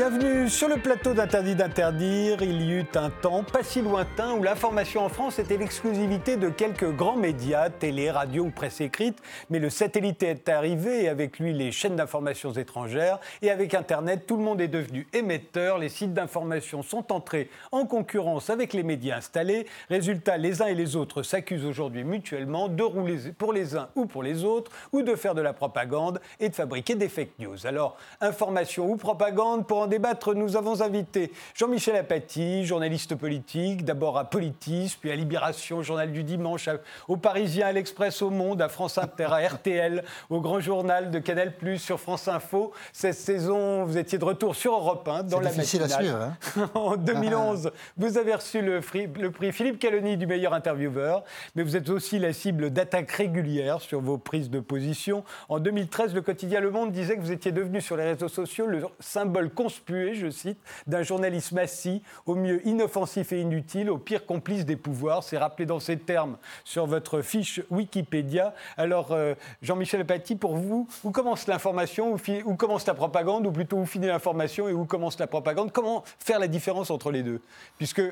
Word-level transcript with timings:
Bienvenue 0.00 0.48
sur 0.48 0.66
le 0.66 0.78
plateau 0.78 1.12
d'Interdit 1.12 1.54
d'interdire. 1.54 2.40
Il 2.40 2.62
y 2.62 2.72
eut 2.72 2.86
un 2.94 3.10
temps 3.10 3.44
pas 3.44 3.62
si 3.62 3.82
lointain 3.82 4.32
où 4.32 4.42
l'information 4.42 5.04
en 5.04 5.10
France 5.10 5.38
était 5.38 5.58
l'exclusivité 5.58 6.38
de 6.38 6.48
quelques 6.48 6.90
grands 6.90 7.18
médias, 7.18 7.68
télé, 7.68 8.10
radio 8.10 8.44
ou 8.44 8.50
presse 8.50 8.80
écrite. 8.80 9.18
Mais 9.50 9.58
le 9.58 9.68
satellite 9.68 10.22
est 10.22 10.48
arrivé 10.48 11.04
et 11.04 11.10
avec 11.10 11.38
lui 11.38 11.52
les 11.52 11.70
chaînes 11.70 11.96
d'informations 11.96 12.52
étrangères. 12.52 13.18
Et 13.42 13.50
avec 13.50 13.74
Internet, 13.74 14.24
tout 14.26 14.38
le 14.38 14.42
monde 14.42 14.62
est 14.62 14.68
devenu 14.68 15.06
émetteur. 15.12 15.76
Les 15.76 15.90
sites 15.90 16.14
d'information 16.14 16.82
sont 16.82 17.12
entrés 17.12 17.50
en 17.70 17.84
concurrence 17.84 18.48
avec 18.48 18.72
les 18.72 18.82
médias 18.82 19.18
installés. 19.18 19.66
Résultat, 19.90 20.38
les 20.38 20.62
uns 20.62 20.68
et 20.68 20.74
les 20.74 20.96
autres 20.96 21.22
s'accusent 21.22 21.66
aujourd'hui 21.66 22.04
mutuellement 22.04 22.68
de 22.68 22.82
rouler 22.82 23.18
pour 23.36 23.52
les 23.52 23.76
uns 23.76 23.90
ou 23.96 24.06
pour 24.06 24.22
les 24.22 24.44
autres, 24.44 24.72
ou 24.92 25.02
de 25.02 25.14
faire 25.14 25.34
de 25.34 25.42
la 25.42 25.52
propagande 25.52 26.22
et 26.38 26.48
de 26.48 26.54
fabriquer 26.54 26.94
des 26.94 27.10
fake 27.10 27.38
news. 27.38 27.66
Alors, 27.66 27.98
information 28.22 28.90
ou 28.90 28.96
propagande 28.96 29.66
pour 29.66 29.80
en 29.80 29.89
débattre, 29.90 30.34
nous 30.34 30.56
avons 30.56 30.80
invité 30.80 31.32
Jean-Michel 31.54 31.96
Apathy, 31.96 32.64
journaliste 32.64 33.14
politique, 33.16 33.84
d'abord 33.84 34.16
à 34.16 34.24
Politis, 34.24 34.96
puis 34.98 35.10
à 35.10 35.16
Libération, 35.16 35.82
Journal 35.82 36.10
du 36.10 36.24
Dimanche, 36.24 36.70
au 37.08 37.18
Parisien, 37.18 37.66
à 37.66 37.72
l'Express, 37.72 38.22
au 38.22 38.30
Monde, 38.30 38.62
à 38.62 38.68
France 38.68 38.96
Inter, 38.96 39.28
à 39.30 39.46
RTL, 39.46 40.04
au 40.30 40.40
Grand 40.40 40.60
Journal 40.60 41.10
de 41.10 41.18
Canal+, 41.18 41.52
sur 41.76 42.00
France 42.00 42.28
Info. 42.28 42.72
Cette 42.92 43.16
saison, 43.16 43.84
vous 43.84 43.98
étiez 43.98 44.16
de 44.16 44.24
retour 44.24 44.54
sur 44.54 44.72
Europe 44.72 45.06
1, 45.06 45.24
dans 45.24 45.40
la 45.40 45.52
matinale. 45.52 45.92
À 45.92 45.96
suivre, 45.96 46.22
hein. 46.22 46.70
en 46.74 46.96
2011, 46.96 47.72
vous 47.96 48.16
avez 48.16 48.34
reçu 48.34 48.62
le, 48.62 48.80
le 49.18 49.30
prix 49.30 49.52
Philippe 49.52 49.78
Caloni 49.78 50.16
du 50.16 50.26
meilleur 50.26 50.54
intervieweur, 50.54 51.24
mais 51.56 51.62
vous 51.62 51.76
êtes 51.76 51.90
aussi 51.90 52.18
la 52.18 52.32
cible 52.32 52.70
d'attaques 52.70 53.10
régulières 53.10 53.80
sur 53.80 54.00
vos 54.00 54.18
prises 54.18 54.50
de 54.50 54.60
position. 54.60 55.24
En 55.48 55.58
2013, 55.58 56.14
le 56.14 56.22
quotidien 56.22 56.60
Le 56.60 56.70
Monde 56.70 56.92
disait 56.92 57.16
que 57.16 57.20
vous 57.20 57.32
étiez 57.32 57.50
devenu 57.50 57.80
sur 57.80 57.96
les 57.96 58.04
réseaux 58.04 58.28
sociaux 58.28 58.66
le 58.66 58.84
symbole 59.00 59.50
conspué, 59.80 60.14
je 60.14 60.30
cite, 60.30 60.58
d'un 60.86 61.02
journalisme 61.02 61.58
assis, 61.58 62.02
au 62.26 62.34
mieux 62.34 62.66
inoffensif 62.66 63.32
et 63.32 63.40
inutile, 63.40 63.90
au 63.90 63.98
pire 63.98 64.26
complice 64.26 64.64
des 64.64 64.76
pouvoirs. 64.76 65.22
C'est 65.22 65.38
rappelé 65.38 65.66
dans 65.66 65.80
ces 65.80 65.98
termes 65.98 66.36
sur 66.64 66.86
votre 66.86 67.22
fiche 67.22 67.60
Wikipédia. 67.70 68.54
Alors, 68.76 69.12
euh, 69.12 69.34
Jean-Michel 69.62 70.04
Paty, 70.04 70.36
pour 70.36 70.56
vous, 70.56 70.88
où 71.04 71.10
commence 71.10 71.46
l'information, 71.46 72.16
où, 72.44 72.54
commence 72.56 72.86
la 72.86 72.94
propagande, 72.94 73.46
ou 73.46 73.52
plutôt 73.52 73.78
où 73.78 73.86
finit 73.86 74.06
l'information 74.06 74.68
et 74.68 74.72
où 74.72 74.84
commence 74.84 75.18
la 75.18 75.26
propagande? 75.26 75.72
Comment 75.72 76.04
faire 76.18 76.38
la 76.38 76.48
différence 76.48 76.90
entre 76.90 77.10
les 77.10 77.22
deux? 77.22 77.40
Puisque 77.78 78.02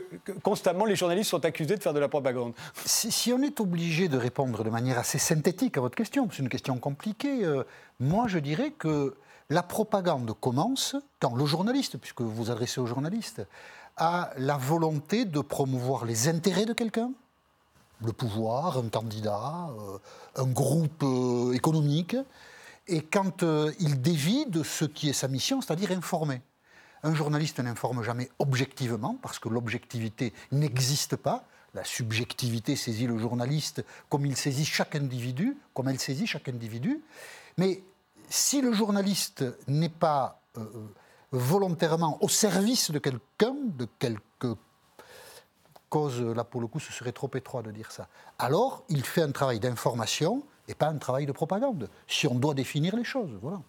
constamment, 0.43 0.85
les 0.85 0.97
journalistes 0.97 1.31
sont 1.31 1.45
accusés 1.45 1.77
de 1.77 1.83
faire 1.83 1.95
de 1.95 2.01
la 2.01 2.09
propagande. 2.09 2.55
Si, 2.85 3.33
on 3.33 3.43
est 3.43 3.61
obligé 3.61 4.09
de 4.09 4.17
répondre 4.17 4.65
de 4.65 4.71
manière 4.71 4.99
assez 4.99 5.19
synthétique 5.19 5.77
à 5.77 5.81
votre 5.81 5.97
question, 5.97 6.29
c'est 6.31 6.43
une 6.43 6.49
question 6.49 6.79
compliquée, 6.79 7.45
euh, 7.45 7.65
moi 8.01 8.27
je 8.29 8.39
dirais 8.39 8.71
que 8.71 9.15
la 9.51 9.63
propagande 9.63 10.33
commence 10.39 10.97
quand 11.21 11.35
le 11.35 11.47
journaliste, 11.47 11.99
puisque 11.99 12.21
vous 12.21 12.33
vous 12.33 12.51
adressez 12.51 12.81
aux 12.81 12.87
journalistes, 12.87 13.47
a 13.97 14.31
la 14.37 14.57
volonté 14.57 15.25
de 15.25 15.41
promouvoir 15.41 16.05
les 16.05 16.29
intérêts 16.29 16.67
de 16.67 16.73
quelqu'un, 16.73 17.11
le 18.05 18.13
pouvoir, 18.13 18.79
un 18.79 18.89
candidat, 18.89 19.71
euh, 19.71 19.99
un 20.37 20.47
groupe 20.47 21.03
euh, 21.03 21.53
économique, 21.53 22.17
et 22.87 23.03
quand 23.03 23.43
euh, 23.43 23.73
il 23.81 24.01
dévie 24.01 24.47
de 24.47 24.63
ce 24.63 24.85
qui 24.85 25.09
est 25.09 25.15
sa 25.15 25.29
mission, 25.29 25.61
c'est-à-dire 25.61 25.91
informer. 25.91 26.41
Un 27.03 27.15
journaliste 27.15 27.59
n'informe 27.61 28.03
jamais 28.03 28.31
objectivement, 28.39 29.19
parce 29.21 29.39
que 29.39 29.49
l'objectivité 29.49 30.33
n'existe 30.53 31.17
pas. 31.17 31.45
La 31.75 31.85
subjectivité 31.85 32.77
saisit 32.77 33.07
le 33.07 33.19
journaliste 33.19 33.85
comme 34.09 34.27
il 34.27 34.37
saisit 34.37 34.65
chaque 34.65 34.95
individu, 34.95 35.57
comme 35.75 35.89
elle 35.89 35.99
saisit 35.99 36.27
chaque 36.27 36.49
individu. 36.49 37.03
Mais 37.57 37.83
si 38.29 38.61
le 38.61 38.73
journaliste 38.73 39.45
n'est 39.67 39.89
pas 39.89 40.41
euh, 40.57 40.65
volontairement 41.33 42.19
au 42.23 42.29
service 42.29 42.91
de 42.91 42.99
quelqu'un, 42.99 43.55
de 43.55 43.87
quelque 43.99 44.57
cause, 45.89 46.21
là 46.21 46.45
pour 46.45 46.61
le 46.61 46.67
coup 46.67 46.81
ce 46.81 46.93
serait 46.93 47.13
trop 47.13 47.31
étroit 47.35 47.63
de 47.63 47.71
dire 47.71 47.91
ça, 47.91 48.09
alors 48.39 48.85
il 48.89 49.05
fait 49.05 49.23
un 49.23 49.33
travail 49.33 49.59
d'information 49.59 50.43
et 50.69 50.75
pas 50.75 50.89
un 50.89 50.99
travail 50.99 51.27
de 51.27 51.33
propagande, 51.33 51.89
si 52.07 52.27
on 52.27 52.35
doit 52.35 52.55
définir 52.55 52.95
les 52.95 53.05
choses. 53.05 53.31
Voilà. 53.41 53.61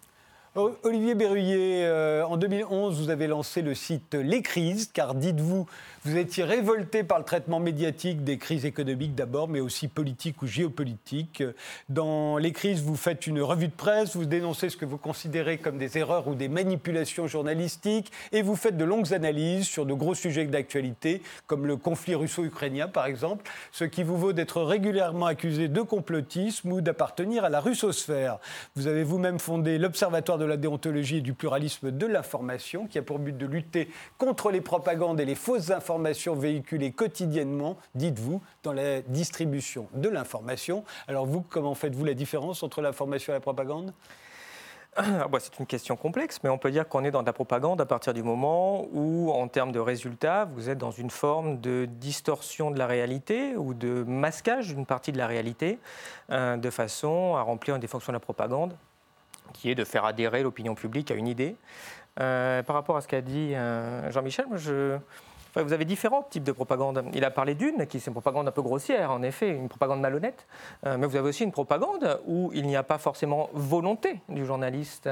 Olivier 0.55 1.13
Berruyer, 1.13 1.85
euh, 1.85 2.23
en 2.23 2.35
2011, 2.35 2.99
vous 2.99 3.11
avez 3.11 3.27
lancé 3.27 3.61
le 3.61 3.75
site 3.75 4.15
Les 4.15 4.41
Crises, 4.41 4.89
car 4.91 5.13
dites-vous, 5.13 5.67
vous 6.05 6.17
étiez 6.17 6.43
révolté 6.43 7.03
par 7.03 7.19
le 7.19 7.23
traitement 7.23 7.59
médiatique 7.59 8.23
des 8.23 8.39
crises 8.39 8.65
économiques 8.65 9.13
d'abord, 9.13 9.47
mais 9.47 9.59
aussi 9.59 9.87
politiques 9.87 10.41
ou 10.41 10.47
géopolitiques. 10.47 11.43
Dans 11.87 12.37
Les 12.37 12.51
Crises, 12.51 12.81
vous 12.81 12.95
faites 12.95 13.27
une 13.27 13.41
revue 13.41 13.67
de 13.67 13.73
presse, 13.73 14.15
vous 14.15 14.25
dénoncez 14.25 14.69
ce 14.69 14.77
que 14.77 14.85
vous 14.85 14.97
considérez 14.97 15.59
comme 15.59 15.77
des 15.77 15.99
erreurs 15.99 16.27
ou 16.27 16.33
des 16.33 16.47
manipulations 16.47 17.27
journalistiques, 17.27 18.11
et 18.31 18.41
vous 18.41 18.55
faites 18.55 18.75
de 18.75 18.85
longues 18.85 19.13
analyses 19.13 19.67
sur 19.67 19.85
de 19.85 19.93
gros 19.93 20.15
sujets 20.15 20.45
d'actualité, 20.45 21.21
comme 21.45 21.67
le 21.67 21.77
conflit 21.77 22.15
russo-ukrainien 22.15 22.87
par 22.87 23.05
exemple, 23.05 23.47
ce 23.71 23.83
qui 23.83 24.01
vous 24.01 24.17
vaut 24.17 24.33
d'être 24.33 24.63
régulièrement 24.63 25.27
accusé 25.27 25.67
de 25.67 25.81
complotisme 25.81 26.71
ou 26.71 26.81
d'appartenir 26.81 27.43
à 27.43 27.49
la 27.49 27.59
russosphère. 27.59 28.39
Vous 28.75 28.87
avez 28.87 29.03
vous-même 29.03 29.37
fondé 29.37 29.77
l'Observatoire 29.77 30.38
de 30.39 30.45
la 30.45 30.57
déontologie 30.57 31.17
et 31.17 31.21
du 31.21 31.33
pluralisme 31.33 31.91
de 31.91 32.05
l'information, 32.05 32.87
qui 32.87 32.97
a 32.97 33.03
pour 33.03 33.19
but 33.19 33.37
de 33.37 33.45
lutter 33.45 33.89
contre 34.17 34.49
les 34.49 34.61
propagandes 34.61 35.19
et 35.19 35.25
les 35.25 35.35
fausses 35.35 35.69
informations 35.69 36.35
véhiculées 36.35 36.91
quotidiennement, 36.91 37.77
dites-vous, 37.93 38.41
dans 38.63 38.73
la 38.73 39.01
distribution 39.01 39.87
de 39.93 40.09
l'information. 40.09 40.83
Alors 41.07 41.25
vous, 41.25 41.41
comment 41.41 41.75
faites-vous 41.75 42.05
la 42.05 42.13
différence 42.13 42.63
entre 42.63 42.81
l'information 42.81 43.33
et 43.33 43.35
la 43.35 43.41
propagande? 43.41 43.93
Ah, 44.95 45.27
bah, 45.29 45.37
c'est 45.39 45.57
une 45.59 45.67
question 45.67 45.95
complexe, 45.95 46.39
mais 46.43 46.49
on 46.49 46.57
peut 46.57 46.71
dire 46.71 46.87
qu'on 46.87 47.03
est 47.03 47.11
dans 47.11 47.21
de 47.21 47.27
la 47.27 47.33
propagande 47.33 47.79
à 47.79 47.85
partir 47.85 48.13
du 48.13 48.23
moment 48.23 48.87
où, 48.91 49.31
en 49.31 49.47
termes 49.47 49.71
de 49.71 49.79
résultats, 49.79 50.45
vous 50.45 50.69
êtes 50.69 50.79
dans 50.79 50.91
une 50.91 51.11
forme 51.11 51.61
de 51.61 51.85
distorsion 51.85 52.71
de 52.71 52.79
la 52.79 52.87
réalité 52.87 53.55
ou 53.55 53.73
de 53.73 54.03
masquage 54.03 54.73
d'une 54.73 54.85
partie 54.85 55.11
de 55.11 55.17
la 55.17 55.27
réalité, 55.27 55.79
euh, 56.31 56.57
de 56.57 56.69
façon 56.69 57.35
à 57.35 57.43
remplir 57.43 57.75
une 57.75 57.81
des 57.81 57.87
fonctions 57.87 58.11
de 58.11 58.15
la 58.15 58.19
propagande, 58.19 58.75
qui 59.53 59.69
est 59.69 59.75
de 59.75 59.83
faire 59.83 60.05
adhérer 60.05 60.43
l'opinion 60.43 60.75
publique 60.75 61.11
à 61.11 61.15
une 61.15 61.27
idée. 61.27 61.55
Euh, 62.19 62.63
par 62.63 62.75
rapport 62.75 62.97
à 62.97 63.01
ce 63.01 63.07
qu'a 63.07 63.21
dit 63.21 63.53
euh, 63.53 64.11
Jean-Michel, 64.11 64.45
vous 64.49 65.73
avez 65.73 65.85
différents 65.85 66.23
types 66.23 66.43
de 66.43 66.51
propagande. 66.51 67.03
Il 67.13 67.23
a 67.23 67.31
parlé 67.31 67.55
d'une 67.55 67.87
qui 67.87 67.97
est 67.97 68.05
une 68.05 68.13
propagande 68.13 68.47
un 68.47 68.51
peu 68.51 68.61
grossière, 68.61 69.11
en 69.11 69.23
effet, 69.23 69.49
une 69.49 69.69
propagande 69.69 70.01
malhonnête, 70.01 70.47
euh, 70.85 70.97
mais 70.97 71.07
vous 71.07 71.15
avez 71.15 71.29
aussi 71.29 71.43
une 71.43 71.51
propagande 71.51 72.19
où 72.25 72.51
il 72.53 72.67
n'y 72.67 72.75
a 72.75 72.83
pas 72.83 72.97
forcément 72.97 73.49
volonté 73.53 74.19
du 74.27 74.45
journaliste 74.45 75.09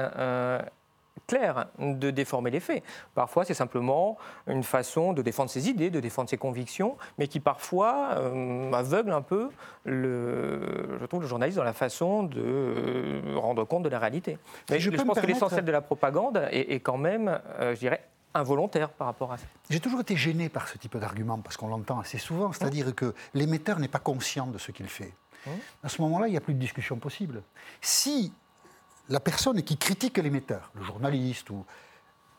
clair 1.26 1.66
de 1.78 2.10
déformer 2.10 2.50
les 2.50 2.60
faits. 2.60 2.82
Parfois, 3.14 3.44
c'est 3.44 3.54
simplement 3.54 4.18
une 4.46 4.62
façon 4.62 5.12
de 5.12 5.22
défendre 5.22 5.50
ses 5.50 5.68
idées, 5.68 5.90
de 5.90 6.00
défendre 6.00 6.28
ses 6.28 6.38
convictions, 6.38 6.96
mais 7.18 7.28
qui 7.28 7.40
parfois 7.40 8.10
euh, 8.16 8.72
aveugle 8.72 9.12
un 9.12 9.22
peu, 9.22 9.50
le, 9.84 10.98
je 11.00 11.06
trouve, 11.06 11.22
le 11.22 11.28
journaliste 11.28 11.58
dans 11.58 11.64
la 11.64 11.72
façon 11.72 12.22
de 12.22 12.40
euh, 12.40 13.20
rendre 13.36 13.64
compte 13.64 13.82
de 13.82 13.88
la 13.88 13.98
réalité. 13.98 14.38
Mais 14.70 14.80
je, 14.80 14.90
pense 14.90 15.20
que 15.20 15.26
l'essentiel 15.26 15.64
de 15.64 15.72
la 15.72 15.80
propagande 15.80 16.48
est, 16.50 16.80
quand 16.80 16.98
même, 16.98 17.40
euh, 17.60 17.74
je 17.74 17.80
dirais, 17.80 18.04
involontaire 18.34 18.90
par 18.90 19.06
rapport 19.06 19.32
à 19.32 19.38
ça. 19.38 19.46
J'ai 19.70 19.80
toujours 19.80 20.00
été 20.00 20.16
gêné 20.16 20.48
par 20.48 20.68
ce 20.68 20.78
type 20.78 20.96
d'argument, 20.96 21.38
parce 21.38 21.56
qu'on 21.56 21.68
l'entend 21.68 21.98
assez 21.98 22.18
souvent, 22.18 22.52
c'est-à-dire 22.52 22.94
que 22.94 23.14
l'émetteur 23.34 23.78
n'est 23.78 23.88
pas 23.88 23.98
conscient 23.98 24.46
de 24.46 24.58
ce 24.58 24.70
qu'il 24.70 24.88
fait. 24.88 25.14
Hum. 25.46 25.54
À 25.82 25.88
ce 25.88 26.02
moment-là, 26.02 26.28
il 26.28 26.32
n'y 26.32 26.36
a 26.36 26.40
plus 26.40 26.54
de 26.54 26.58
discussion 26.58 26.96
possible. 26.96 27.42
Si 27.80 28.32
la 29.08 29.20
personne 29.20 29.62
qui 29.62 29.76
critique 29.76 30.18
l'émetteur, 30.18 30.70
le 30.74 30.82
journaliste, 30.82 31.50
ou 31.50 31.64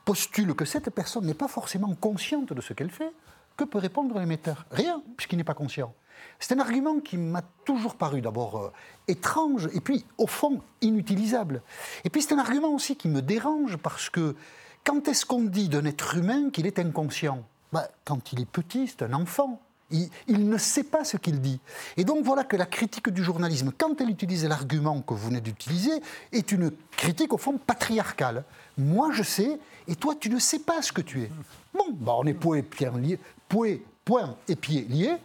postule 0.06 0.56
que 0.56 0.66
cette 0.66 0.90
personne 0.90 1.26
n'est 1.26 1.34
pas 1.34 1.48
forcément 1.48 1.94
consciente 1.96 2.54
de 2.54 2.62
ce 2.62 2.74
qu'elle 2.74 2.92
fait, 2.92 3.12
que 3.58 3.64
peut 3.64 3.78
répondre 3.78 4.18
l'émetteur? 4.20 4.66
Rien, 4.72 5.02
puisqu'il 5.18 5.38
n'est 5.38 5.44
pas 5.44 5.54
conscient. 5.54 5.94
C'est 6.40 6.54
un 6.54 6.60
argument 6.60 7.00
qui 7.00 7.18
m'a 7.18 7.42
toujours 7.66 7.96
paru 7.96 8.22
d'abord 8.22 8.58
euh, 8.58 8.72
étrange 9.08 9.70
et 9.74 9.80
puis 9.80 10.06
au 10.18 10.28
fond 10.28 10.62
inutilisable. 10.82 11.62
Et 12.04 12.10
puis 12.10 12.22
c'est 12.22 12.34
un 12.34 12.40
argument 12.40 12.70
aussi 12.70 12.96
qui 12.96 13.08
me 13.08 13.22
dérange 13.22 13.78
parce 13.78 14.10
que 14.10 14.36
quand 14.84 15.08
est-ce 15.08 15.26
qu'on 15.26 15.44
dit 15.44 15.70
d'un 15.70 15.86
être 15.86 16.16
humain 16.16 16.50
qu'il 16.50 16.68
est 16.68 16.80
inconscient? 16.80 17.44
Bah, 17.72 17.90
Quand 18.06 18.34
il 18.34 18.42
est 18.42 18.50
petit, 18.50 18.88
c'est 18.88 19.04
un 19.04 19.14
enfant. 19.14 19.62
Il, 19.92 20.50
ne 20.50 20.58
sait 20.58 20.84
pas 20.84 21.04
ce 21.04 21.18
qu'il 21.18 21.42
dit. 21.42 21.60
Et 21.98 22.04
donc 22.04 22.24
voilà 22.24 22.44
que 22.44 22.56
la 22.56 22.66
critique 22.66 23.10
du 23.10 23.24
journalisme, 23.24 23.72
quand 23.76 24.00
elle 24.00 24.10
utilise 24.10 24.46
l'argument 24.46 25.02
que 25.02 25.14
vous 25.14 25.28
venez 25.28 25.42
d'utiliser, 25.42 26.02
est 26.32 26.52
une 26.52 26.72
critique 26.92 27.34
au 27.34 27.38
fond 27.38 27.58
patriarcale. 27.58 28.44
Moi 28.78 29.10
je 29.12 29.24
sais, 29.24 29.60
et 29.88 29.96
toi 29.96 30.14
tu 30.20 30.30
ne 30.30 30.38
sais 30.38 30.60
pas 30.60 30.82
ce 30.82 30.92
que 30.92 31.02
tu 31.02 31.24
es. 31.24 31.32
Bon, 31.74 31.86
bah 31.92 32.14
on 32.18 32.26
est 32.26 32.34
point 32.34 32.58
et 32.58 32.64
pied 32.64 32.90
liés, 32.92 33.20
point 33.48 34.36
et 34.48 34.56
pied 34.56 34.86
liés. 34.88 35.18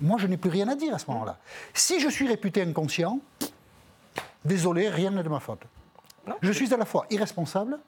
moi 0.00 0.18
je 0.18 0.26
n'ai 0.28 0.36
plus 0.36 0.50
rien 0.50 0.68
à 0.68 0.76
dire 0.76 0.94
à 0.94 0.98
ce 0.98 1.10
moment-là. 1.10 1.38
Si 1.74 1.98
je 1.98 2.08
suis 2.08 2.28
réputé 2.28 2.62
inconscient, 2.62 3.20
désolé, 4.44 4.88
rien 4.88 5.10
n'est 5.10 5.24
de 5.24 5.28
ma 5.28 5.40
faute. 5.40 5.62
je 6.40 6.52
suis 6.52 6.72
à 6.72 6.76
la 6.76 6.84
fois 6.84 7.06
irresponsable 7.10 7.78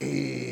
et 0.00 0.47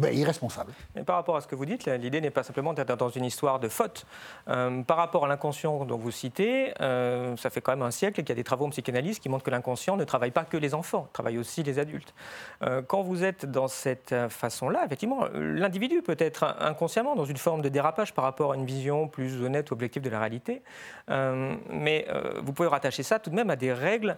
ben, 0.00 0.16
irresponsable. 0.16 0.72
Mais 0.94 1.04
par 1.04 1.16
rapport 1.16 1.36
à 1.36 1.42
ce 1.42 1.46
que 1.46 1.54
vous 1.54 1.66
dites, 1.66 1.86
l'idée 1.86 2.20
n'est 2.20 2.30
pas 2.30 2.42
simplement 2.42 2.72
d'être 2.72 2.96
dans 2.96 3.10
une 3.10 3.24
histoire 3.24 3.60
de 3.60 3.68
faute. 3.68 4.06
Euh, 4.48 4.82
par 4.82 4.96
rapport 4.96 5.26
à 5.26 5.28
l'inconscient 5.28 5.84
dont 5.84 5.98
vous 5.98 6.10
citez, 6.10 6.72
euh, 6.80 7.36
ça 7.36 7.50
fait 7.50 7.60
quand 7.60 7.72
même 7.72 7.82
un 7.82 7.90
siècle 7.90 8.22
qu'il 8.22 8.30
y 8.30 8.32
a 8.32 8.34
des 8.34 8.44
travaux 8.44 8.64
en 8.64 8.70
psychanalyse 8.70 9.18
qui 9.18 9.28
montrent 9.28 9.44
que 9.44 9.50
l'inconscient 9.50 9.96
ne 9.96 10.04
travaille 10.04 10.30
pas 10.30 10.44
que 10.44 10.56
les 10.56 10.74
enfants, 10.74 11.08
travaille 11.12 11.36
aussi 11.36 11.62
les 11.62 11.78
adultes. 11.78 12.14
Euh, 12.62 12.80
quand 12.80 13.02
vous 13.02 13.24
êtes 13.24 13.44
dans 13.44 13.68
cette 13.68 14.14
façon-là, 14.30 14.86
effectivement, 14.86 15.26
l'individu 15.34 16.00
peut 16.00 16.16
être 16.18 16.56
inconsciemment 16.60 17.14
dans 17.14 17.26
une 17.26 17.36
forme 17.36 17.60
de 17.60 17.68
dérapage 17.68 18.14
par 18.14 18.24
rapport 18.24 18.52
à 18.52 18.54
une 18.54 18.64
vision 18.64 19.06
plus 19.06 19.44
honnête 19.44 19.70
ou 19.70 19.74
objective 19.74 20.02
de 20.02 20.10
la 20.10 20.18
réalité, 20.18 20.62
mais 21.08 22.06
vous 22.42 22.52
pouvez 22.52 22.68
rattacher 22.68 23.02
ça 23.02 23.18
tout 23.18 23.30
de 23.30 23.34
même 23.34 23.50
à 23.50 23.56
des 23.56 23.72
règles 23.72 24.16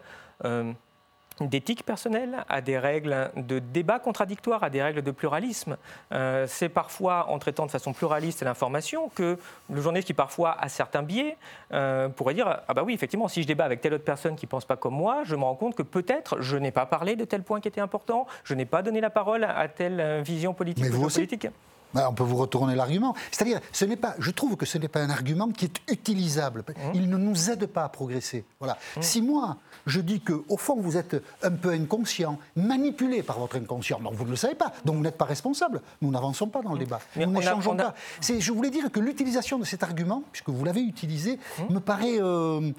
d'éthique 1.48 1.84
personnelle, 1.84 2.44
à 2.48 2.60
des 2.60 2.78
règles 2.78 3.30
de 3.36 3.58
débat 3.58 3.98
contradictoire, 3.98 4.62
à 4.62 4.70
des 4.70 4.82
règles 4.82 5.02
de 5.02 5.10
pluralisme. 5.10 5.76
Euh, 6.12 6.46
c'est 6.48 6.68
parfois 6.68 7.28
en 7.28 7.38
traitant 7.38 7.66
de 7.66 7.70
façon 7.70 7.92
pluraliste 7.92 8.42
l'information 8.42 9.08
que 9.14 9.38
le 9.70 9.80
journaliste 9.80 10.06
qui 10.06 10.14
parfois 10.14 10.56
a 10.60 10.68
certains 10.68 11.02
biais 11.02 11.36
euh, 11.72 12.08
pourrait 12.08 12.34
dire 12.34 12.60
ah 12.66 12.74
bah 12.74 12.82
oui 12.84 12.94
effectivement 12.94 13.28
si 13.28 13.42
je 13.42 13.46
débat 13.46 13.64
avec 13.64 13.80
telle 13.80 13.94
autre 13.94 14.04
personne 14.04 14.36
qui 14.36 14.46
ne 14.46 14.50
pense 14.50 14.64
pas 14.64 14.76
comme 14.76 14.94
moi, 14.94 15.22
je 15.24 15.36
me 15.36 15.44
rends 15.44 15.54
compte 15.54 15.74
que 15.74 15.82
peut-être 15.82 16.40
je 16.40 16.56
n'ai 16.56 16.70
pas 16.70 16.86
parlé 16.86 17.16
de 17.16 17.24
tel 17.24 17.42
point 17.42 17.60
qui 17.60 17.68
était 17.68 17.80
important, 17.80 18.26
je 18.44 18.54
n'ai 18.54 18.64
pas 18.64 18.82
donné 18.82 19.00
la 19.00 19.10
parole 19.10 19.44
à 19.44 19.68
telle 19.68 20.00
euh, 20.00 20.22
vision 20.22 20.54
politique. 20.54 20.84
Mais 20.84 20.90
vous 20.90 21.04
aussi. 21.04 21.20
politique. 21.20 21.48
Bah, 21.94 22.08
on 22.10 22.14
peut 22.14 22.22
vous 22.22 22.36
retourner 22.36 22.74
l'argument. 22.74 23.14
C'est-à-dire, 23.30 23.60
ce 23.72 23.84
n'est 23.84 23.96
pas, 23.96 24.14
je 24.18 24.30
trouve 24.30 24.56
que 24.56 24.66
ce 24.66 24.78
n'est 24.78 24.88
pas 24.88 25.00
un 25.00 25.10
argument 25.10 25.48
qui 25.48 25.66
est 25.66 25.80
utilisable. 25.90 26.64
Mmh. 26.68 26.80
Il 26.94 27.10
ne 27.10 27.16
nous 27.16 27.50
aide 27.50 27.66
pas 27.66 27.84
à 27.84 27.88
progresser. 27.88 28.44
Voilà. 28.58 28.78
Mmh. 28.96 29.02
Si 29.02 29.22
moi, 29.22 29.56
je 29.86 30.00
dis 30.00 30.20
que 30.20 30.42
au 30.48 30.56
fond, 30.56 30.76
vous 30.80 30.96
êtes 30.96 31.22
un 31.42 31.50
peu 31.50 31.70
inconscient, 31.70 32.38
manipulé 32.56 33.22
par 33.22 33.38
votre 33.38 33.56
inconscient, 33.56 34.00
donc 34.00 34.14
vous 34.14 34.24
ne 34.24 34.30
le 34.30 34.36
savez 34.36 34.54
pas, 34.54 34.72
donc 34.84 34.96
vous 34.96 35.02
n'êtes 35.02 35.18
pas 35.18 35.24
responsable. 35.24 35.82
Nous 36.00 36.10
n'avançons 36.10 36.48
pas 36.48 36.62
dans 36.62 36.70
le 36.70 36.76
mmh. 36.76 36.78
débat. 36.78 37.00
nous 37.16 37.26
n'échangeons 37.26 37.76
pas. 37.76 37.94
Je 38.20 38.52
voulais 38.52 38.70
dire 38.70 38.90
que 38.90 39.00
l'utilisation 39.00 39.58
de 39.58 39.64
cet 39.64 39.82
argument, 39.82 40.22
puisque 40.32 40.48
vous 40.48 40.64
l'avez 40.64 40.82
utilisé, 40.82 41.38
me 41.68 41.80
paraît 41.80 42.20
euh, 42.20 42.72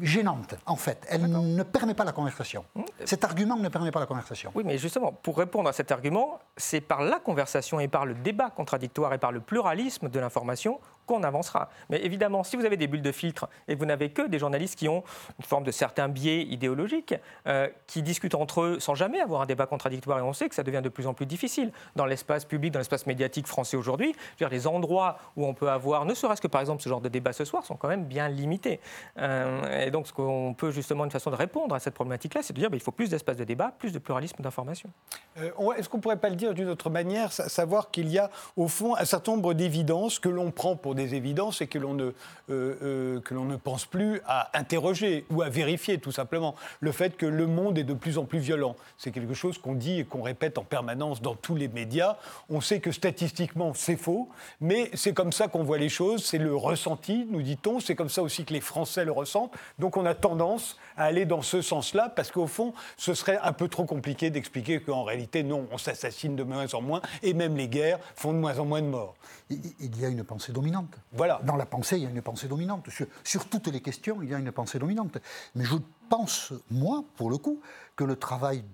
gênante, 0.00 0.54
en 0.66 0.76
fait. 0.76 1.06
Elle 1.10 1.26
ne 1.26 1.62
permet 1.62 1.94
pas 1.94 2.04
la 2.04 2.12
conversation. 2.12 2.64
Mmh. 2.74 2.82
Cet 3.04 3.24
argument 3.24 3.56
ne 3.56 3.68
permet 3.68 3.90
pas 3.90 4.00
la 4.00 4.06
conversation. 4.06 4.52
Oui, 4.54 4.62
mais 4.64 4.78
justement, 4.78 5.12
pour 5.12 5.38
répondre 5.38 5.68
à 5.68 5.72
cet 5.72 5.90
argument, 5.90 6.38
c'est 6.56 6.80
par 6.80 7.02
la 7.02 7.18
conversation 7.18 7.80
et 7.80 7.88
par 7.88 8.06
le 8.06 8.14
débat 8.14 8.50
contradictoire 8.50 9.12
et 9.14 9.18
par 9.18 9.32
le 9.32 9.40
pluralisme 9.40 10.08
de 10.08 10.20
l'information 10.20 10.80
qu'on 11.06 11.22
avancera. 11.22 11.68
Mais 11.90 12.04
évidemment, 12.04 12.42
si 12.44 12.56
vous 12.56 12.64
avez 12.64 12.76
des 12.76 12.86
bulles 12.86 13.02
de 13.02 13.12
filtre 13.12 13.48
et 13.68 13.74
que 13.74 13.78
vous 13.78 13.86
n'avez 13.86 14.10
que 14.10 14.26
des 14.26 14.38
journalistes 14.38 14.78
qui 14.78 14.88
ont 14.88 15.04
une 15.38 15.44
forme 15.44 15.64
de 15.64 15.70
certains 15.70 16.08
biais 16.08 16.42
idéologiques, 16.42 17.14
euh, 17.46 17.68
qui 17.86 18.02
discutent 18.02 18.34
entre 18.34 18.62
eux 18.62 18.80
sans 18.80 18.94
jamais 18.94 19.20
avoir 19.20 19.42
un 19.42 19.46
débat 19.46 19.66
contradictoire, 19.66 20.18
et 20.18 20.22
on 20.22 20.32
sait 20.32 20.48
que 20.48 20.54
ça 20.54 20.62
devient 20.62 20.82
de 20.82 20.88
plus 20.88 21.06
en 21.06 21.14
plus 21.14 21.26
difficile 21.26 21.72
dans 21.94 22.06
l'espace 22.06 22.44
public, 22.44 22.72
dans 22.72 22.80
l'espace 22.80 23.06
médiatique 23.06 23.46
français 23.46 23.76
aujourd'hui, 23.76 24.14
les 24.50 24.66
endroits 24.66 25.18
où 25.36 25.46
on 25.46 25.54
peut 25.54 25.70
avoir, 25.70 26.04
ne 26.04 26.14
serait-ce 26.14 26.40
que 26.40 26.46
par 26.48 26.60
exemple 26.60 26.82
ce 26.82 26.88
genre 26.88 27.00
de 27.00 27.08
débat 27.08 27.32
ce 27.32 27.44
soir, 27.44 27.64
sont 27.64 27.76
quand 27.76 27.88
même 27.88 28.04
bien 28.04 28.28
limités. 28.28 28.80
Euh, 29.18 29.86
et 29.86 29.90
donc, 29.90 30.06
ce 30.06 30.12
qu'on 30.12 30.54
peut 30.54 30.70
justement, 30.70 31.04
une 31.04 31.10
façon 31.10 31.30
de 31.30 31.36
répondre 31.36 31.74
à 31.74 31.78
cette 31.78 31.94
problématique-là, 31.94 32.42
c'est 32.42 32.52
de 32.52 32.58
dire 32.58 32.68
qu'il 32.68 32.78
bah, 32.78 32.84
faut 32.84 32.92
plus 32.92 33.10
d'espace 33.10 33.36
de 33.36 33.44
débat, 33.44 33.72
plus 33.78 33.92
de 33.92 33.98
pluralisme 33.98 34.42
d'information. 34.42 34.90
Euh, 35.38 35.50
Est-ce 35.76 35.88
qu'on 35.88 35.98
ne 35.98 36.02
pourrait 36.02 36.18
pas 36.18 36.30
le 36.30 36.36
dire 36.36 36.54
d'une 36.54 36.68
autre 36.68 36.90
manière, 36.90 37.32
savoir 37.32 37.90
qu'il 37.90 38.08
y 38.08 38.18
a 38.18 38.30
au 38.56 38.68
fond 38.68 38.96
un 38.96 39.04
certain 39.04 39.32
nombre 39.32 39.54
d'évidences 39.54 40.18
que 40.18 40.28
l'on 40.28 40.50
prend 40.50 40.76
pour 40.76 40.94
des 40.96 41.14
évidences 41.14 41.60
et 41.60 41.68
que 41.68 41.78
l'on 41.78 41.94
ne, 41.94 42.04
euh, 42.04 42.12
euh, 42.50 43.20
que 43.20 43.34
ne 43.34 43.56
pense 43.56 43.86
plus 43.86 44.20
à 44.26 44.50
interroger 44.58 45.24
ou 45.30 45.42
à 45.42 45.48
vérifier, 45.48 45.98
tout 45.98 46.12
simplement. 46.12 46.54
Le 46.80 46.92
fait 46.92 47.16
que 47.16 47.26
le 47.26 47.46
monde 47.46 47.78
est 47.78 47.84
de 47.84 47.94
plus 47.94 48.18
en 48.18 48.24
plus 48.24 48.38
violent, 48.38 48.76
c'est 48.98 49.12
quelque 49.12 49.34
chose 49.34 49.58
qu'on 49.58 49.74
dit 49.74 50.00
et 50.00 50.04
qu'on 50.04 50.22
répète 50.22 50.58
en 50.58 50.64
permanence 50.64 51.22
dans 51.22 51.34
tous 51.34 51.54
les 51.54 51.68
médias. 51.68 52.16
On 52.50 52.60
sait 52.60 52.80
que 52.80 52.90
statistiquement, 52.90 53.72
c'est 53.74 53.96
faux, 53.96 54.28
mais 54.60 54.90
c'est 54.94 55.12
comme 55.12 55.32
ça 55.32 55.48
qu'on 55.48 55.62
voit 55.62 55.78
les 55.78 55.88
choses, 55.88 56.24
c'est 56.24 56.38
le 56.38 56.56
ressenti, 56.56 57.26
nous 57.30 57.42
dit-on, 57.42 57.80
c'est 57.80 57.94
comme 57.94 58.08
ça 58.08 58.22
aussi 58.22 58.44
que 58.44 58.52
les 58.52 58.60
Français 58.60 59.04
le 59.04 59.12
ressentent. 59.12 59.52
Donc 59.78 59.96
on 59.96 60.06
a 60.06 60.14
tendance 60.14 60.76
à 60.96 61.04
aller 61.04 61.26
dans 61.26 61.42
ce 61.42 61.60
sens-là, 61.60 62.08
parce 62.14 62.30
qu'au 62.30 62.46
fond, 62.46 62.72
ce 62.96 63.14
serait 63.14 63.38
un 63.42 63.52
peu 63.52 63.68
trop 63.68 63.84
compliqué 63.84 64.30
d'expliquer 64.30 64.80
qu'en 64.80 65.04
réalité, 65.04 65.42
non, 65.42 65.66
on 65.70 65.78
s'assassine 65.78 66.36
de 66.36 66.42
moins 66.42 66.72
en 66.74 66.80
moins, 66.80 67.02
et 67.22 67.34
même 67.34 67.56
les 67.56 67.68
guerres 67.68 67.98
font 68.14 68.32
de 68.32 68.38
moins 68.38 68.58
en 68.58 68.64
moins 68.64 68.82
de 68.82 68.86
morts. 68.86 69.14
Il 69.50 70.00
y 70.00 70.04
a 70.04 70.08
une 70.08 70.24
pensée 70.24 70.52
dominante. 70.52 70.85
Voilà. 71.12 71.40
Dans 71.44 71.56
la 71.56 71.66
pensée, 71.66 71.96
il 71.96 72.02
y 72.02 72.06
a 72.06 72.10
une 72.10 72.22
pensée 72.22 72.48
dominante. 72.48 72.88
Sur, 73.24 73.48
toutes 73.48 73.68
les 73.68 73.80
questions, 73.80 74.22
il 74.22 74.30
y 74.30 74.34
a 74.34 74.38
une 74.38 74.52
pensée 74.52 74.78
dominante. 74.78 75.18
Mais 75.54 75.64
je 75.64 75.76
pense, 76.08 76.52
moi, 76.70 77.04
pour 77.16 77.30
le 77.30 77.38
coup, 77.38 77.60
que 77.96 78.04
le 78.04 78.16
travail 78.16 78.64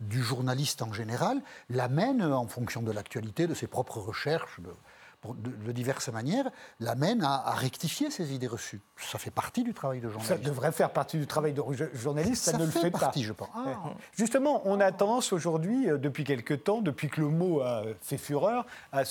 du 0.00 0.22
journaliste 0.22 0.82
en 0.82 0.92
général 0.92 1.40
l'amène, 1.70 2.22
en 2.22 2.46
fonction 2.46 2.82
de 2.82 2.92
l'actualité, 2.92 3.46
de 3.46 3.54
ses 3.54 3.66
propres 3.66 3.98
recherches, 3.98 4.60
de, 4.60 4.70
diverses 5.72 6.08
manières, 6.08 6.50
l'amène 6.80 7.22
à, 7.22 7.52
rectifier 7.54 8.10
ses 8.10 8.32
idées 8.32 8.46
reçues. 8.46 8.80
Ça 8.96 9.18
fait 9.18 9.30
partie 9.30 9.62
du 9.62 9.74
travail 9.74 10.00
de 10.00 10.08
journaliste. 10.08 10.28
Ça 10.28 10.38
devrait 10.38 10.72
faire 10.72 10.90
partie 10.90 11.18
du 11.18 11.26
travail 11.26 11.52
de 11.52 11.62
journaliste, 11.94 12.44
ça, 12.44 12.56
ne 12.56 12.64
le 12.64 12.70
fait 12.70 12.90
partie, 12.90 13.20
pas. 13.20 13.26
je 13.26 13.32
pense. 13.32 13.48
Ah. 13.54 13.90
Justement, 14.16 14.62
on 14.64 14.80
a 14.80 14.92
tendance 14.92 15.32
aujourd'hui, 15.32 15.90
euh, 15.90 15.98
depuis 15.98 16.24
quelque 16.24 16.54
temps, 16.54 16.80
depuis 16.80 17.08
que 17.08 17.20
le 17.20 17.28
mot 17.28 17.60
a 17.60 17.82
fait 18.00 18.18
fureur, 18.18 18.66
à 18.92 19.04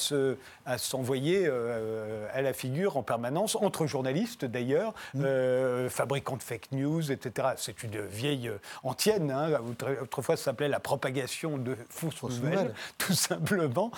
s'envoyer 0.78 1.46
euh, 1.46 2.28
à 2.34 2.42
la 2.42 2.54
figure 2.54 2.98
en 2.98 3.04
permanence, 3.04 3.56
entre 3.56 3.86
journalistes 3.86 4.46
d'ailleurs, 4.46 4.94
mm. 5.14 5.24
euh, 5.24 5.90
fabricants 5.90 6.38
de 6.38 6.44
fake 6.44 6.72
news, 6.72 7.12
etc. 7.12 7.50
C'est 7.58 7.84
une 7.84 8.00
vieille 8.06 8.52
antienne. 8.84 9.32
Hein. 9.32 9.60
Autrefois, 10.02 10.38
ça 10.38 10.46
s'appelait 10.46 10.70
la 10.70 10.80
propagation 10.80 11.58
de 11.58 11.76
fausses, 11.90 12.22
nouvelles, 12.22 12.74
tout 12.98 13.14
simplement. 13.14 13.92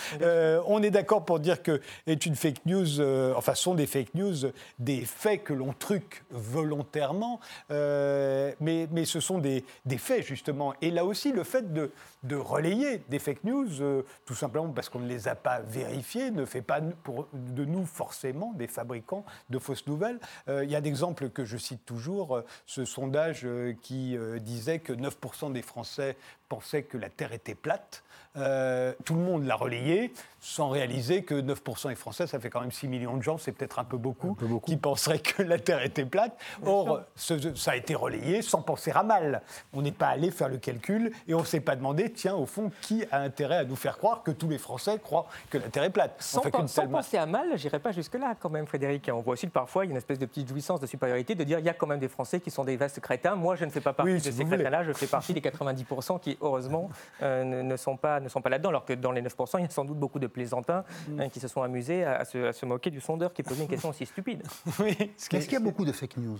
on 0.67 0.81
est 0.83 0.91
d'accord 0.91 1.25
pour 1.25 1.39
dire 1.39 1.61
que 1.63 1.81
est 2.07 2.25
une 2.25 2.35
fake 2.35 2.65
news, 2.65 2.99
euh, 2.99 3.33
enfin 3.35 3.53
sont 3.53 3.75
des 3.75 3.85
fake 3.85 4.15
news, 4.15 4.51
des 4.79 5.01
faits 5.01 5.43
que 5.43 5.53
l'on 5.53 5.73
truque 5.73 6.23
volontairement, 6.31 7.39
euh, 7.69 8.53
mais, 8.59 8.87
mais 8.91 9.05
ce 9.05 9.19
sont 9.19 9.37
des, 9.37 9.63
des, 9.85 9.97
faits 9.97 10.25
justement. 10.25 10.73
Et 10.81 10.89
là 10.89 11.05
aussi, 11.05 11.31
le 11.31 11.43
fait 11.43 11.73
de, 11.73 11.91
de 12.23 12.35
relayer 12.35 13.03
des 13.09 13.19
fake 13.19 13.43
news, 13.43 13.81
euh, 13.81 14.03
tout 14.25 14.35
simplement 14.35 14.69
parce 14.69 14.89
qu'on 14.89 14.99
ne 14.99 15.07
les 15.07 15.27
a 15.27 15.35
pas 15.35 15.59
vérifiées, 15.59 16.31
ne 16.31 16.45
fait 16.45 16.61
pas 16.61 16.81
pour, 17.03 17.27
de 17.33 17.65
nous 17.65 17.85
forcément 17.85 18.53
des 18.53 18.67
fabricants 18.67 19.25
de 19.49 19.59
fausses 19.59 19.87
nouvelles. 19.87 20.19
Il 20.47 20.69
y 20.69 20.75
a 20.75 20.81
d'exemples 20.81 21.29
que 21.29 21.45
je 21.45 21.57
cite 21.57 21.85
toujours, 21.85 22.41
ce 22.65 22.85
sondage 22.85 23.47
qui 23.81 24.17
disait 24.41 24.79
que 24.79 24.93
9% 24.93 25.51
des 25.51 25.61
Français 25.61 26.17
pensaient 26.49 26.83
que 26.83 26.97
la 26.97 27.09
Terre 27.09 27.33
était 27.33 27.55
plate. 27.55 28.03
tout 28.33 29.15
le 29.15 29.21
monde 29.21 29.45
l'a 29.45 29.55
relayé 29.55 30.13
sans 30.39 30.69
réaliser 30.69 31.23
que 31.23 31.35
9% 31.35 31.89
des 31.89 31.95
Français, 31.95 32.27
ça 32.27 32.39
fait 32.39 32.49
quand 32.49 32.61
même 32.61 32.71
6 32.71 32.87
millions 32.87 33.17
de 33.17 33.23
gens, 33.23 33.37
c'est 33.37 33.51
peut-être 33.51 33.79
un, 33.79 33.83
peu 33.83 33.97
beaucoup, 33.97 34.37
qui 34.65 34.77
penseraient 34.77 35.19
que 35.19 35.41
la 35.41 35.59
Terre 35.59 35.81
était 35.83 36.05
plate. 36.05 36.37
Or, 36.65 37.01
ça 37.15 37.71
a 37.71 37.75
été 37.75 37.95
relayé 37.95 38.41
sans 38.41 38.61
penser 38.61 38.91
à 38.91 39.03
mal. 39.03 39.41
On 39.73 39.81
n'est 39.81 39.91
pas 39.91 40.07
allé 40.07 40.31
faire 40.31 40.49
le 40.49 40.57
calcul 40.57 41.11
et 41.27 41.33
on 41.33 41.41
ne 41.41 41.45
s'est 41.45 41.59
pas 41.59 41.75
demandé, 41.75 42.06
tiens, 42.11 42.35
au 42.35 42.45
fond, 42.45 42.71
qui 42.81 43.03
a 43.11 43.21
intérêt 43.21 43.57
à 43.57 43.63
nous 43.63 43.75
faire 43.75 43.97
croire 43.97 44.23
que 44.23 44.31
tous 44.31 44.49
les 44.49 44.57
Français 44.57 44.99
croient 45.01 45.27
que 45.49 45.57
la 45.57 45.69
Terre 45.69 45.83
est 45.83 45.89
plate 45.89 46.15
Sans, 46.19 46.41
penser 46.41 47.17
à 47.17 47.25
mal, 47.25 47.57
j'irai 47.57 47.79
pas 47.79 47.91
jusque-là 47.91 48.35
quand 48.39 48.49
même, 48.49 48.65
Frédéric. 48.65 49.09
On 49.13 49.21
voit 49.21 49.33
aussi 49.33 49.47
que 49.47 49.51
parfois, 49.51 49.85
il 49.85 49.87
y 49.87 49.91
a 49.91 49.91
une 49.91 49.97
espèce 49.97 50.19
de 50.19 50.25
petite 50.25 50.47
jouissance 50.47 50.79
de 50.79 50.87
supériorité 50.87 51.35
de 51.35 51.43
dire, 51.43 51.59
il 51.59 51.65
y 51.65 51.69
a 51.69 51.73
quand 51.73 51.87
même 51.87 51.99
des 51.99 52.07
Français 52.07 52.39
qui 52.39 52.51
sont 52.51 52.63
des 52.63 52.77
vastes 52.77 52.99
crétins. 52.99 53.35
Moi, 53.35 53.55
je 53.55 53.65
ne 53.65 53.69
fais 53.69 53.81
pas 53.81 53.93
partie 53.93 54.13
de 54.13 54.19
ces 54.19 54.45
crétins-là, 54.45 54.83
je 54.83 54.93
fais 54.93 55.07
partie 55.07 55.33
des 55.33 55.41
90% 55.41 56.19
qui, 56.19 56.37
heureusement, 56.41 56.89
euh, 57.21 57.43
ne, 57.43 57.77
sont 57.77 57.97
pas, 57.97 58.19
ne 58.19 58.29
sont 58.29 58.41
pas 58.41 58.49
là-dedans, 58.49 58.69
alors 58.69 58.85
que 58.85 58.93
dans 58.93 59.11
les 59.11 59.21
9%, 59.21 59.59
il 59.59 59.61
y 59.61 59.65
a 59.65 59.69
sans 59.69 59.85
doute 59.85 59.97
beaucoup 59.97 60.19
de 60.19 60.27
plaisantins 60.27 60.83
mm. 61.07 61.19
hein, 61.19 61.29
qui 61.29 61.39
se 61.39 61.47
sont 61.47 61.61
amusés 61.61 62.03
à, 62.03 62.25
se, 62.25 62.65
moquer 62.65 62.89
du 62.89 63.01
sondeur 63.01 63.33
qui 63.33 63.43
posait 63.43 63.63
une 63.63 63.69
question 63.69 63.89
aussi 63.89 64.05
stupide. 64.05 64.43
oui, 64.79 64.95
Est-ce 64.99 65.29
qu'il 65.29 65.53
y 65.53 65.55
a 65.55 65.59
beaucoup 65.59 65.85
de 65.85 65.91
fake 65.91 66.17
news? 66.17 66.39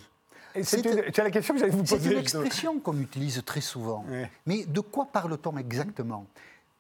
C'est 0.64 1.18
la 1.18 1.32
question 1.32 1.54
que 1.54 1.60
j'allais 1.60 1.72
vous 1.72 1.84
poser. 1.84 2.00
C'est 2.00 2.12
une 2.12 2.20
expression 2.20 2.80
qu'on 2.80 3.00
utilise 3.00 3.42
très 3.46 3.62
souvent. 3.62 4.06
Mais 4.46 4.66
de 4.66 4.80
quoi 4.80 5.06
parle-t-on 5.06 5.58
exactement? 5.58 6.26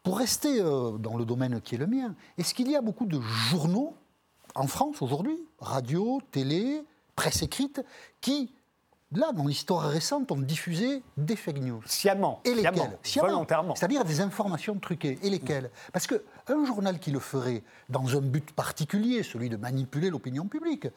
Pour 0.04 0.20
rester 0.20 0.62
euh, 0.62 0.92
dans 0.92 1.18
le 1.18 1.26
domaine 1.26 1.60
qui 1.60 1.76
est 1.76 1.78
le 1.78 1.88
mien, 1.88 2.16
est-ce 2.38 2.54
qu'il 2.54 2.72
y 2.72 2.78
a 2.78 2.82
beaucoup 2.82 3.06
de 3.06 3.20
journaux 3.20 3.94
en 4.56 4.66
France 4.66 5.02
aujourd'hui, 5.02 5.38
radio, 5.60 6.22
télé, 6.32 6.82
presse 7.16 7.42
écrite, 7.42 7.84
qui 8.22 8.54
là, 9.12 9.32
dans 9.34 9.46
l'histoire 9.46 9.84
récente, 9.84 10.32
ont 10.32 10.40
diffusé 10.40 11.04
des 11.18 11.36
fake 11.36 11.60
news? 11.60 11.82
Sciemment. 11.86 12.40
Et 12.46 12.54
lesquelles? 12.54 12.98
Sciemment, 13.04 13.30
volontairement. 13.30 13.76
C'est-à-dire 13.76 14.06
des 14.06 14.22
informations 14.22 14.80
truquées. 14.80 15.20
Et 15.24 15.30
lesquelles? 15.30 15.72
Parce 15.92 16.08
qu'un 16.08 16.66
journal 16.66 17.00
qui 17.00 17.12
le 17.12 17.20
ferait 17.20 17.64
dans 17.90 18.16
un 18.16 18.22
but 18.22 18.52
particulier, 18.52 19.24
celui 19.24 19.50
de 19.50 19.58
manipuler 19.58 20.10
l'opinion 20.10 20.46
publique, 20.46 20.88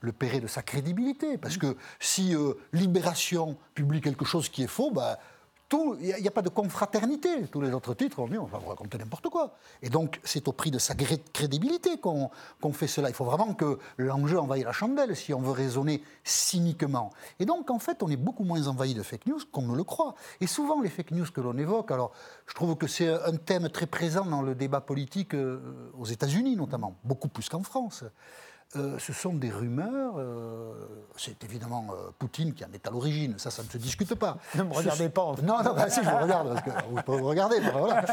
le 0.00 0.12
paierait 0.12 0.40
de 0.40 0.46
sa 0.46 0.62
crédibilité. 0.62 1.38
Parce 1.38 1.56
que 1.56 1.76
si 2.00 2.34
euh, 2.34 2.54
Libération 2.72 3.56
publie 3.74 4.00
quelque 4.00 4.24
chose 4.24 4.48
qui 4.48 4.62
est 4.62 4.68
faux, 4.68 4.90
bah, 4.90 5.18
il 5.72 6.14
n'y 6.20 6.28
a, 6.28 6.30
pas 6.30 6.42
de 6.42 6.48
confraternité. 6.48 7.48
Tous 7.50 7.60
les 7.60 7.72
autres 7.72 7.94
titres, 7.94 8.20
on 8.20 8.28
dit 8.28 8.38
on 8.38 8.44
va 8.44 8.58
vous 8.58 8.68
raconter 8.68 8.98
n'importe 8.98 9.28
quoi. 9.28 9.56
Et 9.82 9.88
donc, 9.88 10.20
c'est 10.22 10.46
au 10.46 10.52
prix 10.52 10.70
de 10.70 10.78
sa 10.78 10.94
crédibilité 10.94 11.98
qu'on 11.98 12.30
fait 12.72 12.86
cela. 12.86 13.08
Il 13.08 13.14
faut 13.14 13.24
vraiment 13.24 13.52
que 13.52 13.78
l'enjeu 13.98 14.38
envahisse 14.38 14.64
la 14.64 14.72
chandelle 14.72 15.16
si 15.16 15.34
on 15.34 15.40
veut 15.40 15.50
raisonner 15.50 16.02
cyniquement. 16.22 17.10
Et 17.40 17.46
donc, 17.46 17.70
en 17.70 17.80
fait, 17.80 18.02
on 18.04 18.08
est 18.08 18.16
beaucoup 18.16 18.44
moins 18.44 18.68
envahi 18.68 18.94
de 18.94 19.02
fake 19.02 19.26
news 19.26 19.40
qu'on 19.50 19.62
ne 19.62 19.76
le 19.76 19.82
croit. 19.82 20.14
Et 20.40 20.46
souvent, 20.46 20.80
les 20.80 20.88
fake 20.90 21.10
news 21.10 21.26
que 21.34 21.40
l'on 21.40 21.58
évoque, 21.58 21.90
alors, 21.90 22.12
je 22.46 22.54
trouve 22.54 22.76
que 22.76 22.86
c'est 22.86 23.08
un 23.08 23.36
thème 23.36 23.68
très 23.68 23.86
présent 23.86 24.24
dans 24.24 24.42
le 24.42 24.54
débat 24.54 24.80
politique 24.80 25.34
euh, 25.34 25.90
aux 25.98 26.06
États-Unis, 26.06 26.54
notamment, 26.54 26.96
beaucoup 27.02 27.28
plus 27.28 27.48
qu'en 27.48 27.64
France. 27.64 28.04
Euh, 28.74 28.98
ce 28.98 29.12
sont 29.12 29.32
des 29.32 29.50
rumeurs. 29.50 30.14
Euh, 30.18 30.72
c'est 31.16 31.42
évidemment 31.44 31.86
euh, 31.90 32.10
Poutine 32.18 32.52
qui 32.52 32.64
en 32.64 32.72
est 32.72 32.86
à 32.86 32.90
l'origine. 32.90 33.34
Ça, 33.38 33.50
ça 33.50 33.62
ne 33.62 33.68
se 33.68 33.78
discute 33.78 34.14
pas. 34.16 34.38
Ne 34.56 34.64
me 34.64 34.72
regardez 34.72 35.08
pas. 35.08 35.34
Non, 35.42 35.62
non, 35.62 35.74
bah, 35.74 35.88
si, 35.88 36.02
je 36.02 36.10
vous 36.10 36.18
regarde. 36.18 36.48
Parce 36.48 36.62
que 36.62 36.70
vous 36.90 37.02
pouvez 37.02 37.18
vous 37.18 37.28
regarder. 37.28 37.60
voilà. 37.60 38.04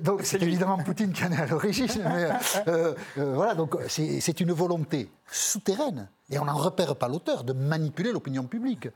donc, 0.00 0.20
c'est 0.24 0.42
évidemment 0.42 0.76
Poutine 0.78 1.12
qui 1.12 1.24
en 1.24 1.32
est 1.32 1.40
à 1.40 1.46
l'origine. 1.46 1.88
Mais 2.04 2.94
voilà, 3.16 3.54
donc 3.54 3.76
c'est 3.88 4.40
une 4.40 4.52
volonté 4.52 5.10
souterraine, 5.30 6.08
et 6.30 6.38
on 6.38 6.44
n'en 6.44 6.54
repère 6.56 6.96
pas 6.96 7.08
l'auteur, 7.08 7.44
de 7.44 7.52
manipuler 7.52 8.12
l'opinion 8.12 8.44
publique. 8.44 8.88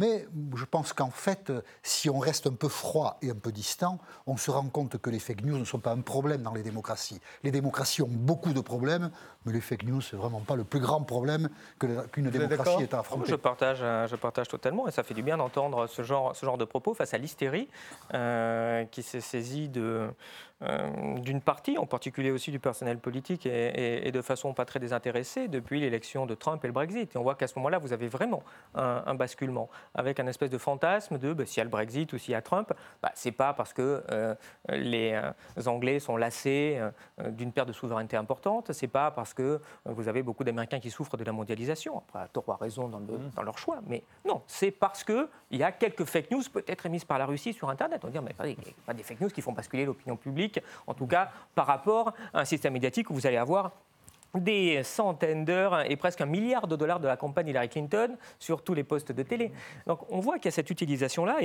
Mais 0.00 0.26
je 0.56 0.64
pense 0.64 0.94
qu'en 0.94 1.10
fait, 1.10 1.52
si 1.82 2.08
on 2.08 2.18
reste 2.18 2.46
un 2.46 2.54
peu 2.54 2.68
froid 2.68 3.18
et 3.20 3.28
un 3.30 3.34
peu 3.34 3.52
distant, 3.52 3.98
on 4.26 4.38
se 4.38 4.50
rend 4.50 4.66
compte 4.70 4.96
que 4.96 5.10
les 5.10 5.18
fake 5.18 5.44
news 5.44 5.58
ne 5.58 5.64
sont 5.66 5.78
pas 5.78 5.92
un 5.92 6.00
problème 6.00 6.40
dans 6.40 6.54
les 6.54 6.62
démocraties. 6.62 7.20
Les 7.42 7.50
démocraties 7.50 8.00
ont 8.00 8.08
beaucoup 8.10 8.54
de 8.54 8.62
problèmes, 8.62 9.10
mais 9.44 9.52
les 9.52 9.60
fake 9.60 9.82
news, 9.82 10.00
c'est 10.00 10.16
vraiment 10.16 10.40
pas 10.40 10.56
le 10.56 10.64
plus 10.64 10.80
grand 10.80 11.02
problème 11.02 11.50
qu'une 11.78 12.30
démocratie 12.30 12.82
ait 12.82 12.94
à 12.94 13.00
affronter. 13.00 13.28
Je 13.28 13.34
partage, 13.34 13.80
euh, 13.82 14.08
je 14.08 14.16
partage 14.16 14.48
totalement, 14.48 14.88
et 14.88 14.90
ça 14.90 15.02
fait 15.02 15.12
du 15.12 15.22
bien 15.22 15.36
d'entendre 15.36 15.86
ce 15.86 16.00
genre, 16.00 16.34
ce 16.34 16.46
genre 16.46 16.56
de 16.56 16.64
propos 16.64 16.94
face 16.94 17.12
à 17.12 17.18
l'hystérie 17.18 17.68
euh, 18.14 18.86
qui 18.86 19.02
s'est 19.02 19.20
saisie 19.20 19.68
de, 19.68 20.08
euh, 20.62 21.18
d'une 21.20 21.40
partie, 21.40 21.78
en 21.78 21.86
particulier 21.86 22.30
aussi 22.30 22.50
du 22.50 22.58
personnel 22.58 22.98
politique 22.98 23.46
et, 23.46 24.10
de 24.10 24.20
façon 24.20 24.52
pas 24.52 24.66
très 24.66 24.78
désintéressée 24.78 25.48
depuis 25.48 25.80
l'élection 25.80 26.26
de 26.26 26.34
Trump 26.34 26.62
et 26.64 26.66
le 26.66 26.72
Brexit. 26.72 27.14
Et 27.14 27.18
on 27.18 27.22
voit 27.22 27.34
qu'à 27.34 27.46
ce 27.46 27.58
moment-là, 27.58 27.78
vous 27.78 27.94
avez 27.94 28.08
vraiment 28.08 28.42
un, 28.74 29.14
basculement 29.14 29.70
avec 29.94 30.20
un 30.20 30.26
espèce 30.26 30.50
de 30.50 30.58
fantasme 30.58 31.18
de 31.18 31.32
bah, 31.32 31.46
s'il 31.46 31.58
y 31.58 31.60
a 31.60 31.64
le 31.64 31.70
Brexit 31.70 32.12
ou 32.12 32.18
s'il 32.18 32.32
y 32.32 32.34
a 32.34 32.42
Trump, 32.42 32.72
bah, 33.02 33.10
c'est 33.14 33.32
pas 33.32 33.54
parce 33.54 33.72
que 33.72 34.02
euh, 34.10 34.34
les 34.68 35.12
euh, 35.12 35.66
Anglais 35.66 35.98
sont 35.98 36.16
lassés 36.16 36.78
d'une 37.30 37.52
perte 37.52 37.68
de 37.68 37.72
souveraineté 37.72 38.16
importante, 38.16 38.72
c'est 38.72 38.88
pas 38.88 39.10
parce 39.10 39.32
que 39.32 39.60
vous 39.84 40.08
avez 40.08 40.22
beaucoup 40.22 40.44
d'Américains 40.44 40.80
qui 40.80 40.90
souffrent 40.90 41.16
de 41.16 41.24
la 41.24 41.32
mondialisation. 41.32 41.98
Après, 41.98 42.28
tort 42.32 42.48
ou 42.48 42.52
raison 42.52 42.88
dans, 42.88 43.00
mmh. 43.00 43.30
dans, 43.34 43.42
leur 43.42 43.56
choix, 43.56 43.80
mais 43.86 44.02
non, 44.26 44.42
c'est 44.46 44.70
parce 44.70 45.04
qu'il 45.04 45.26
y 45.52 45.62
a 45.62 45.72
quelques 45.72 46.04
fake 46.04 46.30
news 46.30 46.42
peut-être 46.52 46.86
émises 46.86 47.04
par 47.04 47.18
la 47.18 47.26
Russie 47.26 47.52
sur 47.52 47.70
Internet. 47.70 48.02
On 48.04 48.08
dire, 48.08 48.22
mais 48.22 48.34
il 48.40 48.46
n'y 48.46 48.52
a 48.52 48.86
pas 48.86 48.94
des 48.94 49.02
fake 49.02 49.20
news 49.20 49.28
qui 49.28 49.40
font 49.40 49.52
basculer 49.52 49.84
l'opinion 49.84 50.16
publique 50.16 50.49
en 50.86 50.94
tout 50.94 51.06
cas 51.06 51.30
par 51.54 51.66
rapport 51.66 52.14
à 52.32 52.40
un 52.40 52.44
système 52.44 52.72
médiatique 52.72 53.10
où 53.10 53.14
vous 53.14 53.26
allez 53.26 53.36
avoir 53.36 53.72
des 54.34 54.82
centaines 54.84 55.44
d'heures 55.44 55.90
et 55.90 55.96
presque 55.96 56.20
un 56.20 56.26
milliard 56.26 56.66
de 56.66 56.76
dollars 56.76 57.00
de 57.00 57.08
la 57.08 57.16
campagne 57.16 57.48
Hillary 57.48 57.68
Clinton 57.68 58.16
sur 58.38 58.62
tous 58.62 58.74
les 58.74 58.84
postes 58.84 59.12
de 59.12 59.22
télé. 59.22 59.52
Donc 59.86 60.00
on 60.10 60.20
voit 60.20 60.36
qu'il 60.36 60.46
y 60.46 60.48
a 60.48 60.52
cette 60.52 60.70
utilisation-là 60.70 61.38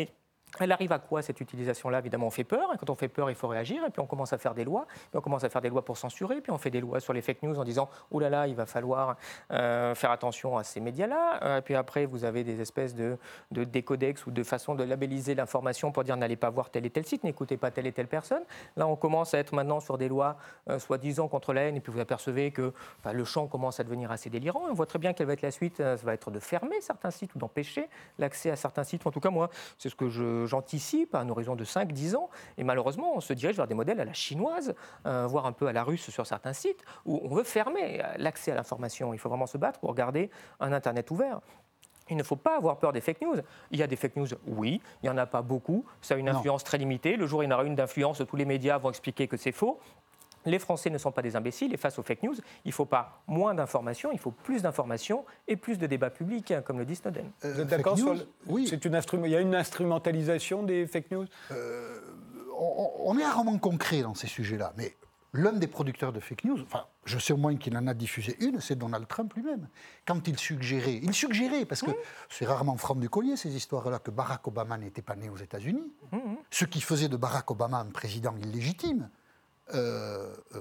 elle 0.62 0.72
arrive 0.72 0.92
à 0.92 1.00
quoi 1.00 1.22
cette 1.22 1.42
utilisation-là? 1.42 2.00
Évidemment, 2.00 2.28
on 2.28 2.32
fait 2.32 2.44
peur. 2.44 2.72
Et 2.74 2.78
quand 2.78 2.90
on 2.90 2.96
fait 2.96 3.08
peur, 3.08 3.30
il 3.30 3.36
faut 3.36 3.48
réagir. 3.48 3.84
Et 3.86 3.90
puis 3.90 4.02
on 4.02 4.06
commence 4.06 4.34
à 4.34 4.38
faire 4.38 4.54
des 4.54 4.64
lois. 4.64 4.86
Puis 4.88 5.18
on 5.18 5.22
commence 5.22 5.44
à 5.44 5.50
faire 5.50 5.62
des 5.62 5.70
lois 5.70 5.84
pour 5.84 5.98
censurer. 5.98 6.42
Puis 6.42 6.52
on 6.52 6.58
fait 6.58 6.70
des 6.70 6.82
lois 6.82 7.00
sur 7.00 7.14
les 7.14 7.22
fake 7.22 7.44
news 7.44 7.60
en 7.60 7.64
disant 7.64 7.90
oh 8.12 8.20
là 8.20 8.30
là, 8.30 8.48
il 8.48 8.56
va 8.56 8.66
falloir 8.66 9.18
euh, 9.52 9.96
faire 9.96 10.12
attention 10.12 10.58
à 10.58 10.64
ces 10.64 10.80
médias-là. 10.80 11.40
Et 11.42 11.46
euh, 11.46 11.62
puis 11.62 11.76
après, 11.76 12.06
vous 12.06 12.26
avez 12.26 12.44
des 12.44 12.62
espèces 12.62 12.96
de, 12.96 13.18
de 13.52 13.64
décodex 13.64 14.26
ou 14.26 14.32
de 14.32 14.44
façon 14.44 14.76
de 14.76 14.84
labelliser 14.84 15.36
l'information 15.36 15.92
pour 15.92 16.04
dire 16.04 16.18
n'allez 16.18 16.36
pas 16.36 16.50
voir 16.50 16.70
tel 16.70 16.86
et 16.86 16.90
tel 16.90 17.06
site, 17.06 17.24
n'écoutez 17.24 17.58
pas 17.58 17.72
telle 17.72 17.88
et 17.88 17.92
telle 17.92 18.08
personne. 18.08 18.44
Là, 18.76 18.88
on 18.88 18.96
commence 18.96 19.34
à 19.34 19.40
être 19.40 19.54
maintenant 19.54 19.80
sur 19.80 19.98
des 19.98 20.08
lois 20.08 20.38
euh, 20.70 20.80
soi-disant 20.80 21.28
contre 21.28 21.54
la 21.54 21.62
haine. 21.62 21.76
Et 21.76 21.80
puis 21.80 21.92
vous 21.92 22.00
apercevez 22.00 22.52
que 22.52 22.74
le 23.12 23.26
champ 23.26 23.48
commence 23.48 23.80
à 23.80 23.84
devenir 23.84 24.12
assez 24.12 24.30
délirant. 24.30 24.64
on 24.70 24.74
voit 24.74 24.86
très 24.86 25.00
bien 25.00 25.14
quelle 25.14 25.28
va 25.28 25.34
être 25.34 25.42
la 25.42 25.52
suite. 25.52 25.78
Ça 25.78 25.96
va 25.96 26.14
être 26.14 26.32
de 26.32 26.40
fermer 26.40 26.82
certains 26.82 27.12
sites 27.12 27.34
ou 27.36 27.40
d'empêcher 27.40 27.88
l'accès 28.20 28.52
à 28.52 28.56
certains 28.56 28.84
sites. 28.84 29.06
En 29.06 29.12
tout 29.12 29.20
cas, 29.20 29.30
moi, 29.30 29.50
c'est 29.78 29.90
ce 29.90 29.96
que 29.96 30.10
j'anticipe 30.46 31.16
un 31.16 31.28
horizon 31.30 31.56
de 31.56 31.64
5-10 31.64 32.16
ans. 32.16 32.30
Et 32.58 32.64
malheureusement, 32.64 33.14
on 33.16 33.20
se 33.20 33.34
dirige 33.34 33.58
vers 33.58 33.68
des 33.68 33.76
modèles 33.76 34.00
à 34.00 34.06
la 34.06 34.14
chinoise, 34.14 34.76
euh, 35.06 35.28
voire 35.28 35.46
un 35.46 35.52
peu 35.52 35.68
à 35.68 35.74
la 35.74 35.84
russe 35.84 36.10
sur 36.10 36.26
certains 36.26 36.54
sites, 36.54 36.84
où 37.06 37.22
on 37.24 37.34
veut 37.34 37.44
fermer 37.44 38.02
l'accès 38.18 38.52
à 38.52 38.56
l'information. 38.56 39.14
Il 39.14 39.20
faut 39.20 39.30
vraiment 39.30 39.48
se 39.48 39.58
battre 39.58 39.80
pour 39.80 39.94
garder 39.94 40.30
un 40.60 40.74
Internet 40.74 41.10
ouvert. 41.12 41.40
Il 42.10 42.18
ne 42.18 42.24
faut 42.24 42.36
pas 42.36 42.58
avoir 42.58 42.78
peur 42.78 42.94
des 42.94 43.02
fake 43.02 43.22
news. 43.22 43.38
Il 43.72 43.80
y 43.80 43.84
a 43.84 43.88
des 43.88 43.96
fake 43.96 44.16
news, 44.16 44.28
oui, 44.46 44.80
il 45.02 45.06
n'y 45.06 45.10
en 45.10 45.18
a 45.18 45.26
pas 45.26 45.42
beaucoup, 45.42 45.86
ça 46.02 46.14
a 46.14 46.18
une 46.18 46.30
influence 46.30 46.64
très 46.64 46.78
limitée. 46.78 47.18
Le 47.18 47.26
jour 47.26 47.40
où 47.40 47.42
il 47.42 47.46
y 47.46 47.52
en 47.52 47.56
aura 47.56 47.64
une 47.64 47.76
d'influence, 47.76 48.22
tous 48.28 48.36
les 48.36 48.46
médias 48.46 48.78
vont 48.78 48.90
expliquer 48.90 49.28
que 49.28 49.38
c'est 49.38 49.52
faux. 49.52 49.80
Les 50.46 50.60
Français 50.60 50.90
ne 50.90 50.98
sont 50.98 51.12
pas 51.12 51.22
des 51.22 51.36
imbéciles 51.36 51.74
et 51.74 51.78
face 51.78 51.98
aux 52.00 52.04
fake 52.04 52.24
news, 52.24 52.36
il 52.64 52.70
ne 52.70 52.74
faut 52.74 52.86
pas 52.86 53.22
moins 53.28 53.54
d'informations, 53.54 54.12
il 54.12 54.20
faut 54.20 54.32
plus 54.32 54.62
d'informations 54.62 55.26
et 55.48 55.56
plus 55.56 55.78
de 55.78 55.88
débats 55.88 56.10
publics, 56.10 56.52
hein, 56.52 56.62
comme 56.62 56.78
le 56.78 56.86
dit 56.86 56.96
Snowden. 56.96 57.32
Euh, 57.44 57.54
Vous 57.54 57.62
êtes 57.62 57.68
d'accord 57.68 57.98
sur 57.98 58.16
Oui. 58.48 58.68
Une 58.68 59.26
il 59.26 59.32
y 59.32 59.36
a 59.36 59.42
une 59.42 59.56
instrumentalisation 59.56 60.64
des 60.64 60.86
fake 60.88 61.12
news? 61.12 61.26
Euh, 61.52 62.00
on, 62.58 63.18
est 63.18 63.26
rarement 63.26 63.58
concret 63.58 64.02
dans 64.02 64.14
ces 64.14 64.28
sujets-là, 64.28 64.74
mais 64.78 64.96
l'un 65.34 65.54
des 65.54 65.68
producteurs 65.68 66.14
de 66.14 66.20
fake 66.20 66.46
news, 66.46 66.62
enfin, 66.62 66.86
je 67.06 67.20
sais 67.20 67.34
au 67.34 67.38
moins 67.38 67.56
qu'il 67.58 67.76
en 67.78 67.88
a 67.88 67.94
diffusé 67.94 68.38
une, 68.40 68.62
c'est 68.62 68.76
Donald 68.76 69.08
Trump 69.08 69.34
lui-même. 69.34 69.68
Quand 70.06 70.28
il 70.28 70.38
suggérait, 70.38 71.00
il 71.02 71.14
suggérait, 71.14 71.66
parce 71.66 71.82
que 71.82 71.92
c'est 72.30 72.46
rarement 72.46 72.78
franc 72.78 72.96
du 72.96 73.10
collier 73.10 73.36
ces 73.36 73.56
histoires-là, 73.56 74.00
que 74.00 74.12
Barack 74.12 74.48
Obama 74.48 74.78
n'était 74.78 75.02
pas 75.02 75.16
né 75.16 75.30
aux 75.30 75.38
États-Unis, 75.38 75.92
mmh, 76.12 76.18
mmh. 76.18 76.38
ce 76.52 76.66
qui 76.66 76.82
faisait 76.82 77.10
de 77.10 77.18
Barack 77.18 77.50
Obama 77.52 77.80
un 77.80 77.92
président 77.92 78.36
illégitime. 78.38 79.10
Euh, 79.74 80.36
euh, 80.56 80.60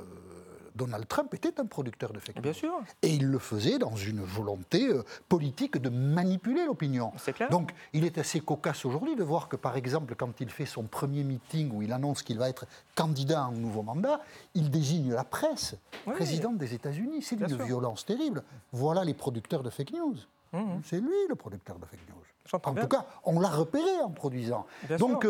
Donald 0.75 1.07
Trump 1.07 1.33
était 1.35 1.61
un 1.61 1.67
producteur 1.67 2.13
de 2.13 2.19
fake 2.19 2.37
news. 2.37 2.43
Bien 2.43 2.53
sûr. 2.53 2.73
Et 3.03 3.15
il 3.15 3.27
le 3.27 3.39
faisait 3.39 3.79
dans 3.79 3.95
une 3.95 4.21
volonté 4.21 4.89
euh, 4.89 5.05
politique 5.29 5.79
de 5.79 5.89
manipuler 5.89 6.65
l'opinion. 6.67 7.13
Donc 7.51 7.73
il 7.93 8.05
est 8.05 8.19
assez 8.19 8.41
cocasse 8.41 8.85
aujourd'hui 8.85 9.15
de 9.15 9.23
voir 9.23 9.49
que, 9.49 9.55
par 9.55 9.77
exemple, 9.77 10.17
quand 10.17 10.41
il 10.41 10.51
fait 10.51 10.67
son 10.67 10.85
premier 10.85 11.23
meeting 11.23 11.71
où 11.73 11.83
il 11.83 11.93
annonce 11.93 12.23
qu'il 12.23 12.39
va 12.39 12.49
être 12.49 12.67
candidat 12.97 13.43
à 13.43 13.45
un 13.45 13.53
nouveau 13.53 13.83
mandat, 13.83 14.21
il 14.55 14.71
désigne 14.71 15.13
la 15.13 15.25
presse, 15.25 15.77
président 16.07 16.53
des 16.53 16.75
États-Unis. 16.75 17.23
C'est 17.23 17.37
une 17.37 17.63
violence 17.63 18.05
terrible. 18.05 18.43
Voilà 18.73 19.05
les 19.05 19.15
producteurs 19.15 19.63
de 19.63 19.71
fake 19.71 19.93
news. 19.93 20.17
Mmh. 20.53 20.81
C'est 20.85 21.01
lui 21.01 21.15
le 21.29 21.37
producteur 21.37 21.79
de 21.79 21.87
fake 21.87 22.09
news. 22.09 22.25
En 22.53 22.75
tout 22.75 22.89
cas, 22.89 23.07
on 23.25 23.41
l'a 23.41 23.49
repéré 23.49 24.01
en 24.03 24.11
produisant. 24.11 24.67
Donc, 24.99 25.27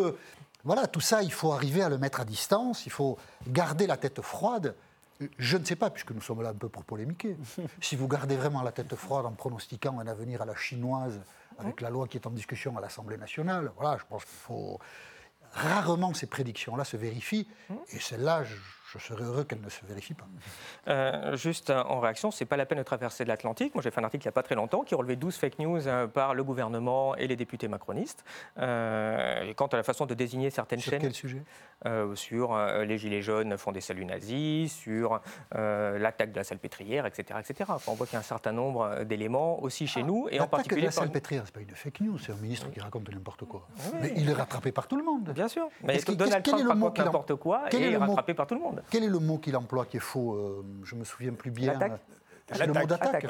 voilà, 0.65 0.87
tout 0.87 1.01
ça, 1.01 1.23
il 1.23 1.33
faut 1.33 1.53
arriver 1.53 1.83
à 1.83 1.89
le 1.89 1.99
mettre 1.99 2.21
à 2.21 2.25
distance, 2.25 2.87
il 2.87 2.93
faut 2.93 3.19
garder 3.49 3.87
la 3.87 3.97
tête 3.97 4.21
froide. 4.23 4.75
Je 5.39 5.57
ne 5.57 5.65
sais 5.65 5.77
pas, 5.77 5.91
puisque 5.91 6.11
nous 6.11 6.21
sommes 6.21 6.43
là 6.43 6.51
un 6.51 6.55
peu 6.55 6.69
pour 6.69 6.85
polémiquer, 6.85 7.37
si 7.81 7.97
vous 7.97 8.09
gardez 8.09 8.37
vraiment 8.37 8.63
la 8.63 8.73
tête 8.73 8.95
froide 8.97 9.27
en 9.27 9.33
pronostiquant 9.33 9.99
un 10.01 10.07
avenir 10.07 10.43
à 10.43 10.45
la 10.45 10.55
chinoise 10.55 11.21
avec 11.59 11.81
la 11.81 11.91
loi 11.91 12.09
qui 12.09 12.17
est 12.17 12.27
en 12.27 12.31
discussion 12.31 12.77
à 12.77 12.81
l'Assemblée 12.81 13.17
nationale, 13.17 13.71
voilà, 13.77 13.99
je 13.99 14.05
pense 14.09 14.25
qu'il 14.25 14.39
faut... 14.39 14.79
Rarement 15.53 16.13
ces 16.15 16.27
prédictions-là 16.27 16.83
se 16.83 16.97
vérifient, 16.97 17.47
et 17.91 18.01
celle-là, 18.01 18.43
je 18.43 18.57
serais 18.99 19.25
heureux 19.25 19.45
qu'elle 19.45 19.61
ne 19.61 19.69
se 19.69 19.85
vérifie 19.87 20.15
pas. 20.15 20.27
Euh, 20.89 21.37
juste 21.37 21.71
en 21.71 22.01
réaction, 22.01 22.31
c'est 22.31 22.45
pas 22.45 22.57
la 22.57 22.67
peine 22.67 22.79
de 22.79 22.83
traverser 22.83 23.25
l'Atlantique. 23.25 23.75
Moi, 23.75 23.83
j'ai 23.83 23.91
fait 23.91 24.01
un 24.01 24.05
article 24.05 24.25
il 24.25 24.29
n'y 24.29 24.31
a 24.31 24.33
pas 24.33 24.43
très 24.43 24.55
longtemps 24.55 24.83
qui 24.83 24.95
relevait 24.95 25.17
12 25.17 25.37
fake 25.37 25.59
news 25.59 25.87
euh, 25.87 26.07
par 26.07 26.35
le 26.35 26.45
gouvernement 26.45 27.17
et 27.17 27.27
les 27.27 27.37
députés 27.37 27.69
macronistes. 27.69 28.25
Euh, 28.59 29.53
quant 29.55 29.67
à 29.67 29.77
la 29.77 29.83
façon 29.83 30.07
de 30.07 30.15
désigner 30.15 30.51
certaines 30.51 30.81
sur 30.81 30.91
chaînes. 30.91 31.01
Sur 31.01 31.09
quel 31.09 31.15
sujet? 31.15 31.43
Sur 32.15 32.57
les 32.57 32.97
Gilets 32.97 33.21
jaunes 33.21 33.59
font 33.59 33.71
des 33.71 33.83
saluts 33.83 34.07
nazis, 34.07 34.73
sur 34.73 35.21
l'attaque 35.53 36.33
de 36.33 36.37
la 36.37 36.45
salpêtrière, 36.45 37.05
etc. 37.05 37.39
etc. 37.41 37.71
on 37.89 37.95
voit 37.95 38.07
qu'il 38.07 38.15
y 38.15 38.17
a 38.17 38.21
un 38.21 38.23
certain 38.23 38.53
nombre 38.53 39.05
d'éléments 39.05 39.63
aussi 39.63 39.87
chez 39.87 40.01
ah, 40.03 40.07
nous. 40.07 40.29
Et 40.31 40.41
en 40.41 40.47
particulier. 40.47 40.83
de 40.83 40.87
la 40.87 40.93
salpêtrière, 40.93 41.43
ce 41.47 41.49
n'est 41.49 41.65
pas 41.65 41.71
une 41.71 41.77
fake 41.77 42.01
news, 42.01 42.19
c'est 42.19 42.33
un 42.33 42.37
ministre 42.37 42.71
qui 42.71 42.81
raconte 42.81 43.11
n'importe 43.11 43.45
quoi. 43.45 43.69
Mais 44.01 44.13
il 44.17 44.31
est 44.31 44.35
rattrapé 44.35 44.73
par 44.73 44.89
tout 44.89 44.97
le 44.97 45.05
monde. 45.05 45.31
Bien 45.35 45.49
sûr. 45.49 45.69
Mais 45.83 45.97
est-ce 45.97 46.07
que 46.07 46.13
Donald 46.13 46.43
Trump 46.43 46.67
raconte 46.67 46.99
n'importe 46.99 47.35
quoi 47.35 47.65
et 47.73 47.93
est 47.93 47.97
rattrapé 47.97 48.35
par 48.35 48.47
tout 48.47 48.55
le 48.55 48.61
monde 48.61 48.83
quel 48.91 49.05
est 49.05 49.09
le 49.09 49.19
mot 49.19 49.39
qu'il 49.39 49.57
emploie 49.57 49.87
qui 49.87 49.97
est 49.99 50.01
faux 50.01 50.35
euh, 50.35 50.65
Je 50.85 50.95
me 50.95 51.05
souviens 51.05 51.33
plus 51.33 51.51
bien. 51.51 51.79
C'est 52.53 52.67
le 52.67 52.73
mot 52.73 52.87
d'attaque. 52.87 53.27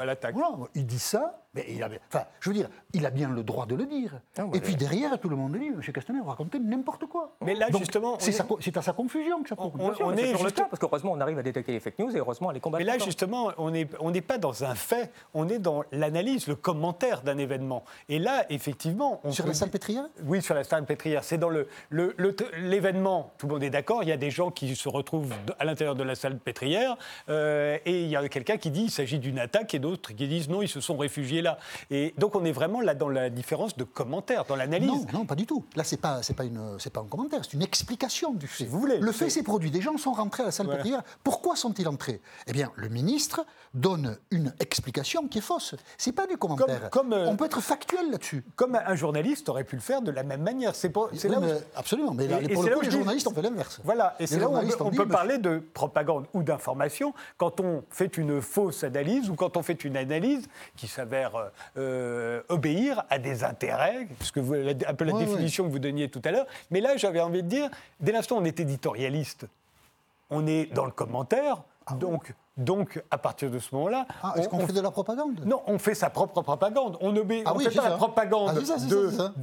il 0.75 0.85
dit 0.85 0.99
ça, 0.99 1.44
mais 1.55 1.65
il 1.69 1.81
a, 1.81 1.89
enfin, 2.09 2.25
je 2.41 2.49
veux 2.49 2.55
dire, 2.55 2.69
il 2.93 3.05
a 3.05 3.09
bien 3.09 3.29
le 3.29 3.41
droit 3.43 3.65
de 3.65 3.75
le 3.75 3.85
dire. 3.85 4.19
Ah, 4.37 4.43
et 4.53 4.59
puis 4.59 4.75
derrière, 4.75 5.17
tout 5.19 5.29
le 5.29 5.37
monde 5.37 5.57
dit, 5.57 5.67
M. 5.67 5.81
Castaner, 5.81 6.19
vous 6.19 6.29
racontez 6.29 6.59
n'importe 6.59 7.05
quoi. 7.05 7.35
Mais 7.41 7.55
là, 7.55 7.67
justement, 7.77 8.17
c'est 8.19 8.77
à 8.77 8.81
sa 8.81 8.93
confusion 8.93 9.41
que 9.41 9.49
ça 9.49 9.55
On, 9.57 9.71
on, 10.01 10.17
est 10.17 10.35
sur 10.35 10.43
le 10.43 10.51
cas, 10.51 10.65
parce 10.65 10.79
qu'heureusement, 10.79 11.13
on 11.13 11.21
arrive 11.21 11.39
à 11.39 11.43
détecter 11.43 11.71
les 11.71 11.79
fake 11.79 11.99
news 11.99 12.15
et 12.15 12.19
heureusement 12.19 12.49
à 12.49 12.53
les 12.53 12.59
combattre. 12.59 12.83
Mais 12.83 12.91
là, 12.91 12.97
justement, 12.97 13.51
on 13.57 13.71
n'est 13.71 13.87
on 13.99 14.11
pas 14.21 14.37
dans 14.37 14.63
un 14.63 14.75
fait, 14.75 15.11
on 15.33 15.47
est 15.47 15.59
dans 15.59 15.83
l'analyse, 15.91 16.47
le 16.47 16.55
commentaire 16.55 17.21
d'un 17.21 17.37
événement. 17.37 17.83
Et 18.09 18.19
là, 18.19 18.45
effectivement, 18.49 19.21
on 19.23 19.31
sur 19.31 19.47
la 19.47 19.53
salle 19.53 19.69
pétrière 19.69 20.05
Oui, 20.25 20.41
sur 20.41 20.55
la 20.55 20.63
salle 20.63 20.85
pétrière. 20.85 21.23
C'est 21.23 21.37
dans 21.37 21.49
le 21.49 21.67
l'événement. 22.57 23.33
tout 23.37 23.47
le 23.47 23.53
monde 23.53 23.63
est 23.63 23.69
d'accord. 23.69 24.03
Il 24.03 24.09
y 24.09 24.11
a 24.11 24.17
des 24.17 24.31
gens 24.31 24.51
qui 24.51 24.75
se 24.75 24.89
retrouvent 24.89 25.33
à 25.59 25.65
l'intérieur 25.65 25.95
de 25.95 26.03
la 26.03 26.15
salle 26.15 26.37
pétrière 26.37 26.97
euh, 27.29 27.77
et 27.85 28.03
il 28.03 28.09
y 28.09 28.15
a 28.15 28.27
quelqu'un 28.27 28.57
qui 28.57 28.71
dit, 28.71 28.83
il 28.83 28.91
s'agit 28.91 29.19
d'une 29.19 29.39
attaque, 29.39 29.73
et 29.73 29.79
d'autres 29.79 30.13
qui 30.13 30.27
disent 30.27 30.49
non, 30.49 30.61
ils 30.61 30.67
se 30.67 30.81
sont 30.81 30.97
réfugiés 30.97 31.41
là. 31.45 31.57
Et 31.89 32.13
donc 32.17 32.35
on 32.35 32.43
est 32.45 32.51
vraiment 32.51 32.81
là 32.81 32.93
dans 32.93 33.09
la 33.09 33.29
différence 33.29 33.77
de 33.77 33.83
commentaire, 33.83 34.43
dans 34.45 34.55
l'analyse. 34.55 34.89
Non, 34.89 35.05
non, 35.19 35.25
pas 35.25 35.35
du 35.35 35.45
tout. 35.45 35.63
Là, 35.75 35.83
c'est 35.83 35.97
pas, 35.97 36.21
c'est 36.23 36.33
pas 36.33 36.43
une, 36.43 36.77
c'est 36.79 36.91
pas 36.91 36.99
un 37.01 37.05
commentaire, 37.05 37.41
c'est 37.43 37.53
une 37.53 37.61
explication 37.63 38.33
du 38.33 38.47
fait. 38.47 38.65
vous 38.65 38.79
voulez. 38.79 38.97
Le 38.97 39.11
fait 39.11 39.29
s'est 39.29 39.43
produit. 39.43 39.71
Des 39.71 39.81
gens 39.81 39.97
sont 39.97 40.11
rentrés 40.13 40.43
à 40.43 40.47
la 40.47 40.51
salle 40.51 40.65
Voilà. 40.67 40.83
voilà. 40.83 41.03
Pourquoi 41.23 41.55
sont-ils 41.55 41.87
entrés 41.87 42.21
Eh 42.47 42.51
bien, 42.53 42.71
le 42.75 42.89
ministre 42.89 43.45
donne 43.73 44.17
une 44.31 44.53
explication 44.59 45.27
qui 45.27 45.37
est 45.39 45.41
fausse. 45.41 45.75
C'est 45.97 46.11
pas 46.11 46.27
du 46.27 46.37
commentaire. 46.37 46.89
comme, 46.89 47.13
euh, 47.13 47.27
On 47.27 47.35
peut 47.37 47.45
être 47.45 47.61
factuel 47.61 48.11
là-dessus. 48.11 48.43
Comme 48.55 48.75
un 48.75 48.95
journaliste 48.95 49.49
aurait 49.49 49.63
pu 49.63 49.75
le 49.75 49.81
faire 49.81 50.01
de 50.01 50.11
la 50.11 50.23
même 50.23 50.41
manière. 50.41 50.75
C'est 50.75 50.89
pas- 50.89 51.07
c'est 51.13 51.27
Oui, 51.27 51.35
là 51.35 51.39
où- 51.39 51.45
mais 51.45 51.53
absolument. 51.75 52.13
Mais 52.13 52.27
là, 52.27 52.41
Et- 52.41 52.45
et 52.45 52.49
pour 52.53 52.63
c'est 52.63 52.69
le 52.69 52.75
coup, 52.77 52.81
les 52.81 52.91
journalistes 52.91 53.27
ont 53.27 53.33
fait 53.33 53.41
l'inverse. 53.41 53.79
Voilà, 53.83 54.15
et 54.19 54.27
c'est 54.27 54.39
là 54.39 54.49
où 54.49 54.55
on 54.55 54.61
peut, 54.65 54.75
on 54.79 54.89
dit, 54.89 54.97
peut 54.97 55.05
bah, 55.05 55.15
parler 55.15 55.37
de 55.37 55.61
propagande 55.73 56.25
ou 56.33 56.43
d'information 56.43 57.13
quand 57.37 57.59
on 57.59 57.83
fait 57.89 58.17
une 58.17 58.41
fausse 58.41 58.83
analyse 58.83 59.29
ou 59.29 59.35
quand 59.35 59.57
on 59.57 59.63
fait 59.63 59.83
une 59.83 59.97
analyse 59.97 60.47
qui 60.77 60.87
s'avère 60.87 61.34
euh, 61.37 61.49
euh, 61.77 62.41
obéir 62.49 63.03
à 63.09 63.19
des 63.19 63.43
intérêts, 63.43 64.07
ce 64.21 64.31
que 64.31 64.39
vous, 64.39 64.53
un 64.53 64.93
peu 64.93 65.05
la 65.05 65.13
Ouais, 65.13 65.25
définition 65.25 65.65
que 65.65 65.69
vous 65.71 65.79
donniez 65.79 66.09
tout 66.09 66.21
à 66.25 66.31
l'heure. 66.31 66.47
Mais 66.71 66.81
là, 66.81 66.97
j'avais 66.97 67.21
envie 67.21 67.43
de 67.43 67.47
dire, 67.47 67.69
dès 67.99 68.11
l'instant 68.11 68.37
où 68.37 68.39
on 68.39 68.45
est 68.45 68.59
éditorialiste, 68.59 69.45
on 70.29 70.47
est 70.47 70.65
dans 70.73 70.85
le 70.85 70.91
commentaire, 70.91 71.61
donc, 71.99 72.33
donc 72.57 73.03
à 73.11 73.17
partir 73.17 73.51
de 73.51 73.59
ce 73.59 73.73
moment-là, 73.75 74.05
Ah, 74.23 74.33
est-ce 74.37 74.47
on- 74.47 74.51
qu'on 74.51 74.57
on 74.63 74.67
fait 74.67 74.73
de 74.73 74.79
la 74.81 74.91
propagande? 74.91 75.41
Non, 75.45 75.61
on 75.67 75.77
fait 75.77 75.93
sa 75.95 76.09
propre 76.09 76.41
propagande. 76.41 76.97
On 77.01 77.11
ne 77.11 77.21
Ah 77.45 77.53
oui, 77.55 77.65
fait 77.65 77.75
pas 77.75 77.89
la 77.89 77.97
propagande 77.97 78.57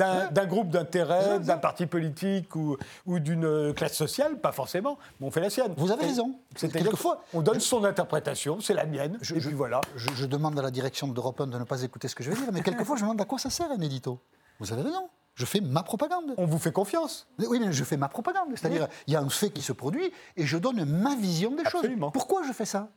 Ah, 0.01 0.29
d'un 0.31 0.47
groupe 0.47 0.69
d'intérêt, 0.71 1.39
d'un 1.41 1.59
parti 1.59 1.87
politique 1.87 2.55
ou, 2.57 2.77
ou 3.07 3.19
d'une 3.19 3.45
euh, 3.45 3.73
classe 3.73 3.95
sociale, 3.95 4.39
pas 4.39 4.53
forcément, 4.53 4.99
mais 5.21 5.27
on 5.27 5.31
fait 5.31 5.41
la 5.41 5.51
sienne. 5.51 5.75
Vous 5.77 5.91
avez 5.91 6.07
raison. 6.07 6.35
Quelquefois, 6.57 7.23
on 7.35 7.43
donne 7.43 7.61
son 7.61 7.85
interprétation, 7.85 8.61
c'est 8.61 8.75
la 8.75 8.87
mienne, 8.87 9.19
Je- 9.21 9.35
et 9.35 9.41
je- 9.41 9.51
voilà. 9.51 9.81
Je, 9.97 10.09
je 10.15 10.27
demande 10.27 10.59
à 10.59 10.63
la 10.63 10.71
direction 10.71 11.09
d'Europe 11.09 11.41
1 11.41 11.47
de 11.49 11.59
ne 11.59 11.65
pas 11.65 11.83
écouter 11.83 12.09
ce 12.09 12.15
que 12.15 12.23
je 12.25 12.31
vais 12.31 12.37
dire, 12.37 12.49
mais 12.53 12.63
quelquefois, 12.63 12.97
je 12.97 13.03
me 13.03 13.09
demande 13.09 13.21
à 13.21 13.25
quoi 13.25 13.39
ça 13.39 13.51
sert 13.51 13.71
un 13.71 13.81
édito. 13.81 14.19
Vous 14.61 14.73
avez 14.73 14.83
raison. 14.83 15.09
Je 15.35 15.47
fais 15.47 15.61
ma 15.61 15.83
propagande. 15.83 16.35
On 16.37 16.45
vous 16.45 16.59
fait 16.59 16.73
confiance. 16.73 17.27
Oui, 17.39 17.59
mais 17.59 17.73
je 17.73 17.85
fais 17.85 17.97
ma 17.97 18.09
propagande. 18.09 18.49
C'est-à-dire, 18.55 18.87
il 19.07 19.15
y 19.15 19.17
a 19.17 19.21
un 19.21 19.29
fait 19.31 19.49
qui 19.51 19.63
se 19.63 19.73
produit 19.73 20.13
et 20.37 20.45
je 20.45 20.59
donne 20.59 20.85
ma 20.85 21.15
vision 21.17 21.53
des 21.53 21.63
Absolument. 21.65 22.09
choses. 22.09 22.13
Pourquoi 22.13 22.43
je 22.47 22.53
fais 22.53 22.67
ça? 22.67 22.89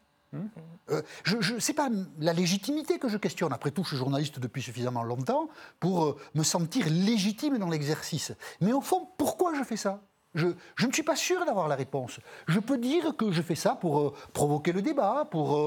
Euh, 0.92 1.02
je, 1.24 1.74
pas 1.74 1.90
la 2.20 2.34
légitimité 2.34 3.00
que 3.00 3.10
je 3.10 3.18
questionne. 3.18 3.54
Après 3.54 3.72
tout, 3.72 3.84
je 3.84 3.90
suis 3.90 3.98
journaliste 3.98 4.40
depuis 4.40 4.62
suffisamment 4.62 5.04
longtemps 5.04 5.50
pour 5.80 6.06
euh, 6.06 6.18
me 6.36 6.44
sentir 6.44 6.88
légitime 6.90 7.58
dans 7.58 7.70
l'exercice. 7.70 8.34
Mais 8.62 8.74
au 8.74 8.82
fond, 8.82 9.08
pourquoi 9.18 9.54
je 9.56 9.64
fais 9.64 9.78
ça? 9.78 10.02
Je, 10.36 10.48
ne 10.48 10.92
suis 10.92 11.04
pas 11.04 11.16
sûr 11.16 11.46
d'avoir 11.46 11.70
la 11.70 11.76
réponse. 11.76 12.20
Je 12.48 12.60
peux 12.60 12.78
dire 12.78 13.16
que 13.16 13.32
je 13.32 13.42
fais 13.42 13.56
ça 13.56 13.76
pour 13.76 14.00
euh, 14.00 14.14
provoquer 14.34 14.74
le 14.74 14.82
débat, 14.82 15.28
pour 15.32 15.58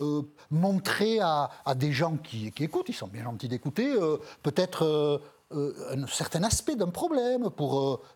euh, 0.00 0.32
montrer 0.50 1.20
à, 1.20 1.50
des 1.74 1.92
gens 1.92 2.16
qui, 2.16 2.52
écoutent, 2.58 2.90
ils 2.90 2.94
sont 2.94 3.08
bien 3.08 3.24
gentils 3.24 3.48
d'écouter, 3.48 3.94
peut-être 4.42 5.22
un 5.52 6.06
certain 6.06 6.42
aspect 6.42 6.76
d'un 6.76 6.90
problème. 6.90 7.48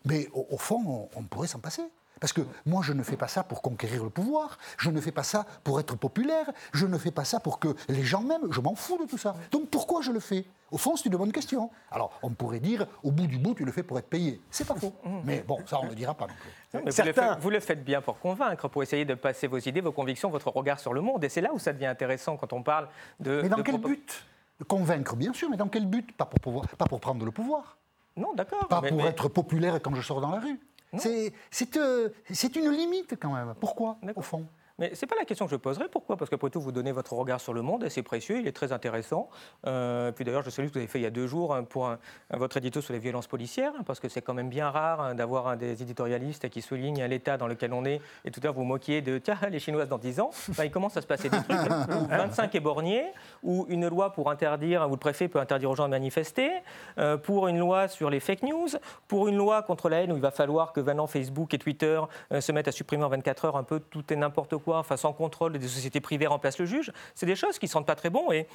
Mais 0.05 0.29
au, 0.33 0.57
fond, 0.57 1.09
on, 1.15 1.19
on 1.19 1.23
pourrait 1.23 1.47
s'en 1.47 1.59
passer. 1.59 1.83
Parce 2.19 2.33
que 2.33 2.41
moi, 2.65 2.81
je 2.83 2.93
ne 2.93 3.03
fais 3.03 3.17
pas 3.17 3.27
ça 3.27 3.43
pour 3.43 3.61
conquérir 3.61 4.03
le 4.03 4.09
pouvoir, 4.09 4.57
je 4.77 4.89
ne 4.89 5.01
fais 5.01 5.11
pas 5.11 5.23
ça 5.23 5.45
pour 5.63 5.79
être 5.79 5.95
populaire, 5.95 6.49
je 6.73 6.85
ne 6.85 6.97
fais 6.97 7.11
pas 7.11 7.25
ça 7.25 7.39
pour 7.39 7.59
que 7.59 7.75
les 7.89 8.03
gens 8.03 8.21
m'aiment, 8.21 8.51
je 8.51 8.61
m'en 8.61 8.75
fous 8.75 8.97
de 8.97 9.05
tout 9.09 9.17
ça. 9.17 9.35
Donc 9.51 9.69
pourquoi 9.69 10.01
je 10.01 10.11
le 10.11 10.19
fais? 10.19 10.45
Au 10.71 10.77
fond, 10.77 10.95
c'est 10.95 11.05
une 11.05 11.15
bonne 11.15 11.31
question. 11.31 11.69
Alors, 11.91 12.11
on 12.23 12.31
pourrait 12.31 12.59
dire, 12.59 12.87
au 13.03 13.11
bout 13.11 13.27
du 13.27 13.37
bout, 13.37 13.53
tu 13.53 13.63
le 13.65 13.71
fais 13.71 13.83
pour 13.83 13.99
être 13.99 14.09
payé. 14.09 14.41
C'est 14.49 14.65
pas 14.67 14.75
faux. 14.75 14.93
Mais 15.23 15.41
bon, 15.47 15.59
ça, 15.67 15.79
on 15.79 15.83
ne 15.85 15.89
le 15.89 15.95
dira 15.95 16.13
pas 16.15 16.25
non 16.27 16.33
plus. 16.33 16.49
Non, 16.49 16.55
mais 16.73 16.79
vous, 16.79 16.85
le 16.85 16.91
Certains- 16.91 17.33
faites, 17.33 17.39
vous 17.43 17.49
le 17.49 17.59
faites 17.59 17.83
bien 17.83 18.01
pour 18.01 18.19
convaincre, 18.19 18.67
pour 18.67 18.81
essayer 18.81 19.05
de 19.05 19.13
passer 19.13 19.47
vos 19.47 19.59
idées, 19.59 19.81
vos 19.81 19.91
convictions, 19.91 20.29
votre 20.29 20.47
regard 20.49 20.79
sur 20.79 20.93
le 20.93 21.01
monde. 21.01 21.23
Et 21.23 21.29
c'est 21.29 21.41
là 21.41 21.53
où 21.53 21.59
ça 21.59 21.71
devient 21.71 21.85
intéressant 21.85 22.35
quand 22.37 22.51
on 22.53 22.63
parle 22.63 22.87
de. 23.19 23.41
Mais 23.43 23.49
dans 23.49 23.57
de 23.57 23.61
quel 23.61 23.77
but? 23.77 24.25
Convaincre, 24.67 25.15
bien 25.15 25.33
sûr, 25.33 25.49
mais 25.49 25.57
dans 25.57 25.67
quel 25.67 25.85
but? 25.85 26.11
Pas 26.15 26.25
pour, 26.25 26.39
pouvoir, 26.39 26.67
pas 26.69 26.85
pour 26.85 26.99
prendre 26.99 27.23
le 27.25 27.31
pouvoir, 27.31 27.77
Non, 28.17 28.33
d'accord. 28.33 28.67
pas 28.67 28.81
mais- 28.81 28.89
pour 28.89 28.97
mais- 28.99 29.09
être 29.09 29.27
populaire 29.27 29.79
quand 29.81 29.93
je 29.93 30.01
sors 30.01 30.19
dans 30.21 30.31
la 30.31 30.39
rue. 30.39 30.59
C'est 30.97 31.33
c'est, 31.51 31.77
euh, 31.77 32.09
c'est 32.31 32.55
une 32.55 32.69
limite 32.71 33.15
quand 33.19 33.33
même. 33.33 33.53
Pourquoi, 33.59 33.97
au 34.15 34.21
fond? 34.21 34.45
Mais 34.77 34.93
ce 34.93 35.05
n'est 35.05 35.07
pas 35.07 35.15
la 35.17 35.23
question 35.25 35.45
que 35.45 35.51
je 35.51 35.55
poserai. 35.55 35.85
Pourquoi? 35.89 36.17
Parce 36.17 36.29
qu'après 36.29 36.49
tout, 36.49 36.59
vous 36.59 36.71
donnez 36.73 36.91
votre 36.91 37.13
regard 37.13 37.39
sur 37.39 37.53
le 37.53 37.61
monde 37.61 37.83
et 37.85 37.89
c'est 37.89 38.03
précieux, 38.03 38.39
il 38.39 38.47
est 38.47 38.51
très 38.51 38.73
intéressant. 38.73 39.29
Euh, 39.65 40.11
puis 40.11 40.25
d'ailleurs, 40.25 40.43
je 40.43 40.49
salue 40.49 40.65
ce 40.67 40.71
que 40.71 40.73
vous 40.73 40.79
avez 40.79 40.87
fait 40.87 40.99
il 40.99 41.03
y 41.03 41.05
a 41.05 41.11
deux 41.11 41.27
jours 41.27 41.55
hein, 41.55 41.63
pour 41.63 41.87
un- 41.87 41.97
votre 42.31 42.57
édito 42.57 42.81
sur 42.81 42.91
les 42.93 42.99
violences 42.99 43.27
policières, 43.27 43.71
hein, 43.79 43.83
parce 43.85 44.01
que 44.01 44.09
c'est 44.09 44.21
quand 44.21 44.33
même 44.33 44.49
bien 44.49 44.69
rare 44.69 44.99
hein, 44.99 45.15
d'avoir 45.15 45.47
un 45.47 45.55
des 45.55 45.81
éditorialistes 45.81 46.49
qui 46.49 46.61
souligne 46.61 47.03
l'état 47.05 47.37
dans 47.37 47.47
lequel 47.47 47.71
on 47.71 47.85
est. 47.85 48.01
Et 48.25 48.31
tout 48.31 48.41
à 48.41 48.45
l'heure, 48.47 48.53
vous 48.53 48.63
moquiez 48.65 49.01
de 49.01 49.17
tiens, 49.17 49.37
les 49.49 49.59
Chinoises 49.59 49.87
dans 49.87 49.97
10 49.97 50.19
ans. 50.19 50.31
Il 50.61 50.71
commence 50.71 50.97
à 50.97 51.01
se 51.01 51.07
passer 51.07 51.29
des 51.29 51.37
trucs. 51.37 51.49
où 51.95 52.07
25 52.09 52.53
éborgnés, 52.55 53.05
ou 53.43 53.65
une 53.69 53.87
loi 53.87 54.11
pour 54.11 54.29
interdire, 54.29 54.87
où 54.89 54.91
le 54.91 54.97
préfet 54.97 55.29
peut 55.29 55.39
interdire 55.39 55.69
aux 55.71 55.75
gens 55.75 55.85
de 55.85 55.91
manifester, 55.91 56.51
euh, 56.97 57.15
pour 57.15 57.47
une 57.47 57.59
loi 57.59 57.87
sur 57.87 58.09
les 58.09 58.19
fake 58.19 58.43
news, 58.43 58.67
pour 59.07 59.29
une 59.29 59.37
loi 59.37 59.61
contre 59.63 59.87
la 59.87 60.01
haine 60.01 60.11
où 60.11 60.15
il 60.15 60.21
va 60.21 60.31
falloir 60.31 60.73
que 60.73 60.81
maintenant 60.81 61.07
Facebook 61.07 61.53
et 61.53 61.57
Twitter 61.59 62.01
euh, 62.33 62.41
se 62.41 62.51
mettent 62.51 62.67
à 62.67 62.71
supprimer 62.73 63.03
en 63.05 63.09
24 63.09 63.45
heures 63.45 63.55
un 63.57 63.63
peu 63.63 63.79
tout 63.79 64.03
et 64.11 64.15
n'importe 64.17 64.57
quoi, 64.57 64.64
enfin 64.73 64.97
sans 64.97 65.13
contrôle, 65.13 65.53
des 65.57 65.67
sociétés 65.67 66.01
privées 66.01 66.27
remplacent 66.27 66.59
le 66.59 66.65
juge. 66.65 66.91
C'est 67.13 67.25
des 67.25 67.35
choses 67.35 67.59
qui 67.59 67.65
ne 67.65 67.71
sentent 67.71 67.87
pas 67.87 67.95
très 67.95 68.09
bon 68.09 68.31
et 68.31 68.47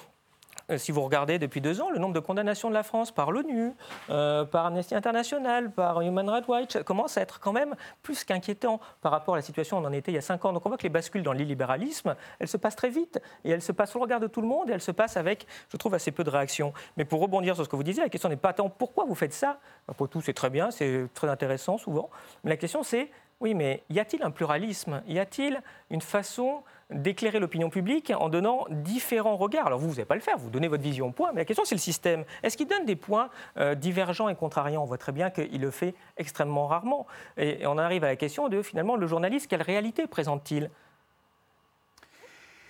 euh, 0.71 0.79
si 0.79 0.93
vous 0.93 1.01
regardez 1.01 1.39
depuis 1.39 1.61
deux 1.61 1.81
ans, 1.81 1.91
le 1.91 1.99
nombre 1.99 2.15
de 2.15 2.21
condamnations 2.21 2.69
de 2.69 2.75
la 2.75 2.83
France 2.83 3.11
par 3.11 3.33
l'ONU, 3.33 3.73
euh, 4.11 4.45
par 4.45 4.67
Amnesty 4.67 4.95
International, 4.95 5.71
par 5.71 6.01
Human 6.01 6.29
Rights 6.29 6.49
Watch, 6.49 6.83
commence 6.83 7.19
à 7.19 7.23
être 7.23 7.41
quand 7.41 7.53
même 7.53 7.75
plus 8.03 8.25
qu'inquiétant 8.25 8.81
par 9.01 9.13
rapport 9.13 9.35
à 9.35 9.39
la 9.39 9.43
situation 9.43 9.79
où 9.79 9.81
on 9.81 9.85
en 9.85 9.93
était 9.93 10.13
il 10.13 10.15
y 10.15 10.19
a 10.19 10.23
cinq 10.23 10.45
ans. 10.45 10.53
Donc 10.53 10.65
on 10.67 10.69
voit 10.69 10.79
que 10.79 10.85
les 10.85 10.89
bascules 10.89 11.23
dans 11.23 11.33
l'illibéralisme, 11.33 12.15
elles 12.39 12.49
se 12.49 12.57
passent 12.57 12.77
très 12.77 12.91
vite 12.91 13.21
et 13.45 13.51
elles 13.51 13.63
se 13.63 13.73
passent 13.73 13.93
sous 13.93 13.99
le 13.99 14.03
regard 14.03 14.21
de 14.21 14.27
tout 14.27 14.41
le 14.41 14.49
monde 14.49 14.71
et 14.71 14.73
elles 14.73 14.81
se 14.81 14.93
passent 14.93 15.17
avec, 15.17 15.47
je 15.71 15.77
trouve, 15.77 15.95
assez 15.95 16.13
peu 16.13 16.25
de 16.25 16.31
réactions. 16.31 16.73
Mais 16.97 17.05
pour 17.05 17.21
rebondir 17.21 17.55
sur 17.55 17.65
ce 17.65 17.69
que 17.69 17.77
vous 17.77 17.83
disiez, 17.83 18.03
la 18.03 18.09
question 18.09 18.29
n'est 18.29 18.37
pas 18.37 18.53
tant 18.53 18.69
pourquoi 18.69 19.05
vous 19.05 19.15
faites 19.15 19.33
ça. 19.33 19.59
Après 19.89 20.07
tout, 20.09 20.21
c'est 20.21 20.35
très 20.35 20.51
bien, 20.51 20.71
c'est 20.71 21.09
très 21.15 21.29
intéressant 21.29 21.79
souvent. 21.79 22.11
Mais 22.45 22.51
la 22.51 22.57
question 22.57 22.83
c'est 22.83 23.11
oui, 23.41 23.55
mais 23.55 23.83
y 23.91 23.99
a-t-il 23.99 24.23
un 24.23 24.31
pluralisme? 24.31 25.03
Y 25.09 25.19
a-t-il 25.19 25.61
une 25.91 26.03
façon 26.03 26.63
d'éclairer 26.91 27.39
l'opinion 27.39 27.71
publique 27.71 28.13
en 28.19 28.29
donnant 28.29 28.67
différents 28.71 29.37
regards? 29.37 29.67
Alors 29.69 29.79
vous, 29.79 29.89
vous 29.89 29.95
n'allez 29.95 30.05
pas 30.05 30.15
le 30.17 30.21
faire, 30.21 30.37
vous 30.37 30.51
donnez 30.51 30.69
votre 30.69 30.83
vision 30.83 31.07
au 31.07 31.11
point, 31.13 31.31
mais 31.33 31.41
la 31.41 31.45
question 31.45 31.65
c'est 31.65 31.75
le 31.75 31.81
système. 31.81 32.25
Est-ce 32.43 32.57
qu'il 32.57 32.67
donne 32.67 32.85
des 32.85 32.97
points 32.97 33.31
euh, 33.57 33.75
divergents 33.75 34.29
et 34.29 34.35
contrariants? 34.35 34.83
On 34.83 34.87
voit 34.87 34.99
très 34.99 35.13
bien 35.13 35.31
qu'il 35.31 35.61
le 35.61 35.71
fait 35.71 35.95
extrêmement 36.17 36.67
rarement. 36.67 37.07
Et, 37.37 37.63
et 37.63 37.67
on 37.67 37.79
arrive 37.79 38.05
à 38.05 38.09
la 38.09 38.17
question 38.17 38.49
de 38.49 38.61
finalement 38.61 38.97
le 38.97 39.07
journaliste, 39.07 39.47
quelle 39.47 39.63
réalité 39.63 40.07
présente-t-il? 40.07 40.69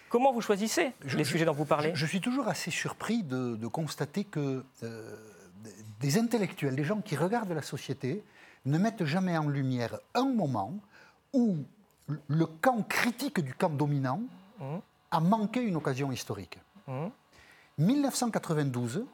Comment 0.09 0.33
vous 0.33 0.41
choisissez 0.41 0.93
Je- 1.05 1.17
les 1.17 1.25
je- 1.25 1.31
sujets 1.31 1.45
dont 1.45 1.53
vous 1.53 1.65
parlez? 1.65 1.91
Je, 1.95 2.01
je 2.01 2.07
suis 2.07 2.21
toujours 2.21 2.49
assez 2.49 2.71
surpris 2.71 3.23
de, 3.23 3.57
de 3.57 3.67
constater 3.67 4.25
que 4.25 4.65
euh, 4.83 5.17
des 6.01 6.19
intellectuels, 6.19 6.75
des 6.77 6.85
gens 6.85 7.01
qui 7.01 7.17
regardent 7.17 7.53
la 7.53 7.63
société, 7.63 8.23
ne 8.65 8.79
mettent 8.79 9.05
jamais 9.05 9.37
en 9.37 9.49
lumière 9.49 9.99
un 10.15 10.27
moment 10.27 10.75
où 11.33 11.57
le 12.27 12.47
camp 12.47 12.83
critique 12.89 13.41
du 13.41 13.55
camp 13.55 13.71
dominant 13.71 14.21
a 15.11 15.21
manqué 15.21 15.61
une 15.63 15.77
occasion 15.77 16.11
historique. 16.13 16.59
Mhm. 16.87 17.11
1992, 17.79 19.05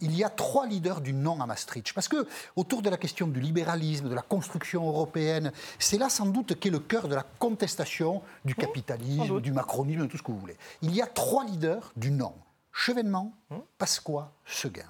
il 0.00 0.16
y 0.16 0.24
a 0.24 0.28
trois 0.30 0.66
leaders 0.66 1.00
du 1.00 1.12
non 1.12 1.40
à 1.40 1.46
Maastricht. 1.46 1.92
Parce 1.92 2.08
que 2.08 2.26
autour 2.56 2.82
de 2.82 2.90
la 2.90 2.96
question 2.96 3.26
du 3.28 3.40
libéralisme, 3.40 4.08
de 4.08 4.14
la 4.14 4.22
construction 4.22 4.86
européenne, 4.86 5.52
c'est 5.78 5.98
là 5.98 6.08
sans 6.08 6.26
doute 6.26 6.58
qu'est 6.58 6.70
le 6.70 6.78
cœur 6.80 7.06
de 7.08 7.14
la 7.14 7.22
contestation 7.22 8.22
du 8.44 8.54
sans 8.54 8.60
capitalisme, 8.62 9.40
du 9.40 9.52
macronisme, 9.52 10.08
tout 10.08 10.16
ce 10.16 10.22
que 10.22 10.32
vous 10.32 10.38
voulez. 10.38 10.56
Il 10.82 10.94
y 10.94 11.02
a 11.02 11.06
trois 11.06 11.44
leaders 11.44 11.92
du 11.96 12.10
non. 12.10 12.34
Chevènement, 12.72 13.32
Mmh. 13.50 13.56
Pasqua, 13.78 14.32
Seguin. 14.44 14.82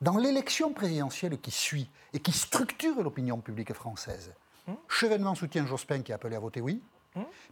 Dans 0.00 0.16
l'élection 0.16 0.72
présidentielle 0.72 1.38
qui 1.38 1.50
suit 1.50 1.90
et 2.12 2.20
qui 2.20 2.32
structure 2.32 3.02
l'opinion 3.02 3.38
publique 3.38 3.72
française, 3.72 4.32
Mmh. 4.66 4.72
Chevènement 4.88 5.34
soutient 5.34 5.66
Jospin 5.66 6.02
qui 6.02 6.12
est 6.12 6.14
appelé 6.14 6.36
à 6.36 6.40
voter 6.40 6.60
oui. 6.60 6.82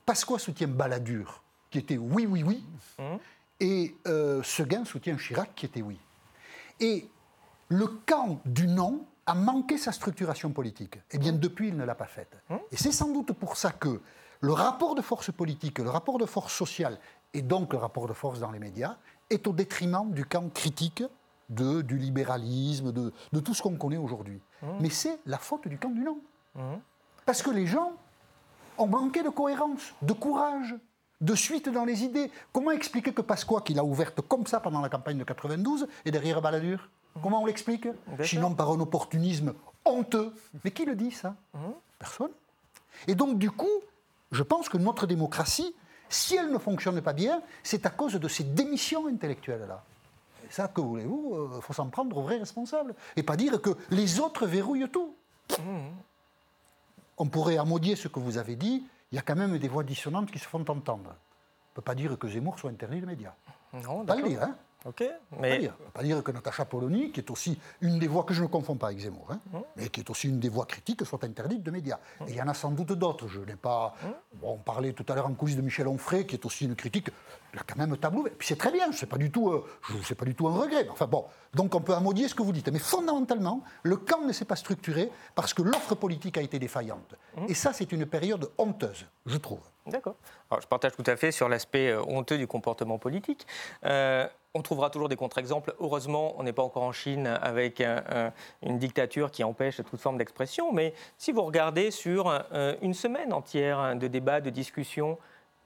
Pasqua 0.07 0.39
soutient 0.39 0.69
Balladur 0.69 1.43
qui 1.71 1.79
était 1.79 1.99
oui, 1.99 2.27
oui, 2.27 2.43
oui. 2.43 2.65
Mmh. 2.99 3.03
Et 3.61 3.97
euh, 4.07 4.43
Seguin 4.43 4.85
soutient 4.85 5.17
Chirac 5.17 5.55
qui 5.55 5.67
était 5.67 5.83
oui. 5.83 5.99
Et 6.81 7.09
le 7.69 7.87
camp 7.87 8.41
du 8.45 8.67
non 8.67 9.05
a 9.27 9.35
manqué 9.35 9.77
sa 9.77 9.93
structuration 9.93 10.53
politique. 10.53 10.99
Eh 11.11 11.19
bien, 11.19 11.33
depuis, 11.33 11.69
il 11.69 11.77
ne 11.77 11.85
l'a 11.85 11.95
pas 11.95 12.07
faite. 12.07 12.35
Et 12.73 12.77
c'est 12.77 12.93
sans 12.93 13.13
doute 13.13 13.33
pour 13.33 13.59
ça 13.59 13.73
que 13.73 14.01
le 14.41 14.53
rapport 14.53 14.95
de 14.95 15.03
force 15.03 15.31
politique, 15.31 15.81
le 15.81 15.91
rapport 15.91 16.17
de 16.17 16.25
force 16.25 16.55
sociale, 16.55 16.99
et 17.35 17.43
donc 17.43 17.73
le 17.73 17.79
rapport 17.79 18.07
de 18.07 18.15
force 18.15 18.41
dans 18.41 18.51
les 18.51 18.59
médias, 18.59 18.97
est 19.29 19.47
au 19.47 19.53
détriment 19.53 20.11
du 20.13 20.25
camp 20.25 20.49
critique 20.55 21.03
de, 21.49 21.83
du 21.83 21.97
libéralisme, 21.99 22.93
de, 22.93 23.13
de 23.33 23.41
tout 23.41 23.55
ce 23.55 23.63
qu'on 23.63 23.77
connaît 23.77 23.97
aujourd'hui. 23.97 24.41
Mais 24.81 24.91
c'est 24.91 25.19
la 25.27 25.39
faute 25.39 25.67
du 25.69 25.79
camp 25.79 25.91
du 25.91 26.01
non. 26.03 26.19
Parce 27.27 27.43
que 27.43 27.51
les 27.51 27.67
gens 27.67 27.93
ont 28.79 28.87
manqué 28.87 29.23
de 29.23 29.29
cohérence, 29.29 29.95
de 30.03 30.13
courage, 30.13 30.75
de 31.21 31.35
suite 31.35 31.69
dans 31.69 31.85
les 31.85 32.05
idées. 32.05 32.31
Comment 32.53 32.71
expliquer 32.71 33.13
que 33.13 33.23
Pasqua, 33.23 33.61
qu'il 33.61 33.79
a 33.79 33.85
ouverte 33.85 34.21
comme 34.23 34.47
ça 34.47 34.61
pendant 34.61 34.81
la 34.81 34.89
campagne 34.89 35.19
de 35.19 35.25
92, 35.25 35.89
est 36.05 36.11
derrière 36.11 36.41
Balladur? 36.41 36.89
Comment 37.23 37.43
on 37.43 37.47
l'explique? 37.47 37.89
Sinon 38.23 38.55
par 38.55 38.71
un 38.71 38.79
opportunisme 38.81 39.55
honteux. 39.85 40.33
Mais 40.65 40.71
qui 40.71 40.85
le 40.85 40.95
dit 40.95 41.11
ça? 41.11 41.35
Personne. 41.99 42.31
Et 43.09 43.15
donc 43.15 43.39
du 43.39 43.51
coup, 43.51 43.67
je 44.31 44.43
pense 44.43 44.69
que 44.69 44.77
notre 44.79 45.07
démocratie, 45.07 45.75
si 46.09 46.37
elle 46.37 46.53
ne 46.53 46.59
fonctionne 46.59 47.01
pas 47.01 47.13
bien, 47.13 47.43
c'est 47.63 47.85
à 47.87 47.91
cause 47.91 48.15
de 48.15 48.29
ces 48.29 48.45
démissions 48.45 49.09
intellectuelles-là. 49.09 49.83
Et 50.49 50.53
ça, 50.53 50.69
que 50.69 50.81
voulez-vous 50.81 51.51
Il 51.57 51.63
faut 51.63 51.73
s'en 51.73 51.89
prendre 51.89 52.17
aux 52.17 52.23
vrais 52.23 52.39
responsables. 52.39 52.95
Et 53.17 53.23
pas 53.23 53.37
dire 53.37 53.61
que 53.61 53.71
les 53.91 54.21
autres 54.21 54.47
verrouillent 54.47 54.91
tout. 54.91 55.15
On 57.19 57.27
pourrait 57.27 57.59
amodier 57.59 57.97
ce 57.97 58.09
que 58.09 58.21
vous 58.21 58.39
avez 58.39 58.57
dit. 58.57 58.87
Il 59.11 59.17
y 59.17 59.19
a 59.19 59.23
quand 59.23 59.37
même 59.37 59.59
des 59.59 59.69
voix 59.69 59.85
dissonantes 59.85 60.31
qui 60.31 60.39
se 60.39 60.47
font 60.47 60.65
entendre. 60.69 61.11
On 61.11 61.71
ne 61.71 61.75
peut 61.75 61.83
pas 61.83 61.95
dire 61.95 62.19
que 62.19 62.29
Zemmour 62.29 62.59
soit 62.59 62.71
interdit 62.71 63.01
de 63.01 63.07
médias. 63.07 63.35
Non, 63.73 64.05
Pas 64.05 64.17
le 64.17 64.29
dire, 64.29 64.43
hein 64.43 64.57
Ok, 64.89 65.05
Pas 65.31 65.37
mais 65.39 65.59
dire. 65.59 65.75
Pas 65.93 66.03
dire 66.03 66.23
que 66.23 66.33
Natacha 66.33 66.65
Polony, 66.65 67.13
qui 67.13 67.21
est 67.21 67.31
aussi 67.31 67.59
une 67.83 67.99
des 67.99 68.07
voix 68.09 68.25
que 68.25 68.33
je 68.33 68.43
ne 68.43 68.49
confonds 68.49 68.77
pas 68.77 68.87
avec 68.87 68.99
Zemmour, 69.01 69.27
hein, 69.31 69.41
Mmh. 69.53 69.59
mais 69.77 69.89
qui 69.91 70.01
est 70.01 70.09
aussi 70.11 70.29
une 70.29 70.41
des 70.41 70.49
voix 70.49 70.65
critiques, 70.65 71.05
soit 71.05 71.23
interdite 71.25 71.63
de 71.63 71.71
médias. 71.71 71.99
Et 72.27 72.31
il 72.31 72.37
y 72.37 72.41
en 72.43 72.49
a 72.49 72.55
sans 72.55 72.71
doute 72.71 72.93
d'autres. 72.93 73.29
Je 73.29 73.41
n'ai 73.41 73.57
pas. 73.57 73.95
Mmh. 74.03 74.07
Bon, 74.41 74.53
on 74.55 74.57
parlait 74.59 74.93
tout 74.95 75.05
à 75.09 75.15
l'heure 75.15 75.27
en 75.27 75.35
coulisses 75.35 75.57
de 75.57 75.63
Michel 75.63 75.87
Onfray, 75.89 76.27
qui 76.27 76.37
est 76.37 76.47
aussi 76.47 76.65
une 76.65 76.75
critique. 76.75 77.11
Il 77.53 77.59
a 77.59 77.63
quand 77.67 77.77
même 77.77 77.97
tableau. 77.99 78.27
Puis 78.39 78.49
c'est 78.49 78.57
très 78.57 78.73
bien. 78.73 78.91
C'est 78.93 79.07
pas 79.09 79.19
du 79.19 79.31
tout. 79.31 79.51
euh, 79.51 79.65
je 80.03 80.15
pas 80.15 80.25
du 80.25 80.35
tout 80.35 80.49
un 80.49 80.53
regret. 80.59 80.85
Mais 80.85 80.91
Enfin 80.91 81.07
bon. 81.07 81.27
Donc 81.55 81.75
on 81.75 81.81
peut 81.81 81.95
amodier 81.95 82.29
ce 82.29 82.35
que 82.35 82.43
vous 82.43 82.53
dites. 82.53 82.69
Mais 82.71 82.79
fondamentalement, 82.79 83.63
le 83.83 83.97
camp 83.97 84.23
ne 84.27 84.33
s'est 84.33 84.45
pas 84.45 84.57
structuré 84.57 85.11
parce 85.35 85.53
que 85.55 85.63
l'offre 85.63 85.95
politique 85.95 86.37
a 86.39 86.43
été 86.43 86.59
défaillante. 86.59 87.15
Mmh. 87.37 87.47
Et 87.49 87.55
ça, 87.55 87.73
c'est 87.73 87.91
une 87.93 88.07
période 88.07 88.51
honteuse, 88.59 89.07
je 89.27 89.37
trouve. 89.37 89.61
D'accord. 89.87 90.17
Alors, 90.51 90.61
je 90.61 90.67
partage 90.67 90.93
tout 90.93 91.05
à 91.07 91.17
fait 91.17 91.33
sur 91.33 91.49
l'aspect 91.49 91.89
euh, 91.91 92.03
honteux 92.07 92.37
du 92.37 92.47
comportement 92.47 92.99
politique. 92.99 93.47
Euh, 93.85 94.27
on 94.55 94.63
trouvera 94.63 94.91
toujours 94.91 95.09
des 95.09 95.17
contre-exemples. 95.17 95.75
Heureusement, 95.81 96.35
on 96.39 96.43
n'est 96.43 96.53
pas 96.53 96.63
encore 96.63 96.83
en 96.83 96.93
Chine 96.93 97.27
avec 97.27 97.81
euh, 97.81 98.01
euh, 98.11 98.31
une 98.63 98.79
dictature 98.79 99.31
qui 99.31 99.45
empêche 99.45 99.81
toute 99.89 100.01
forme 100.01 100.19
d'expression. 100.19 100.73
Mais 100.73 100.95
si 101.17 101.33
vous 101.33 101.43
regardez 101.43 101.91
sur 101.91 102.29
euh, 102.29 102.75
une 102.83 102.95
semaine 102.95 103.33
entière 103.33 103.95
de 103.97 104.07
débats, 104.09 104.41
de 104.41 104.51
discussions, 104.51 105.19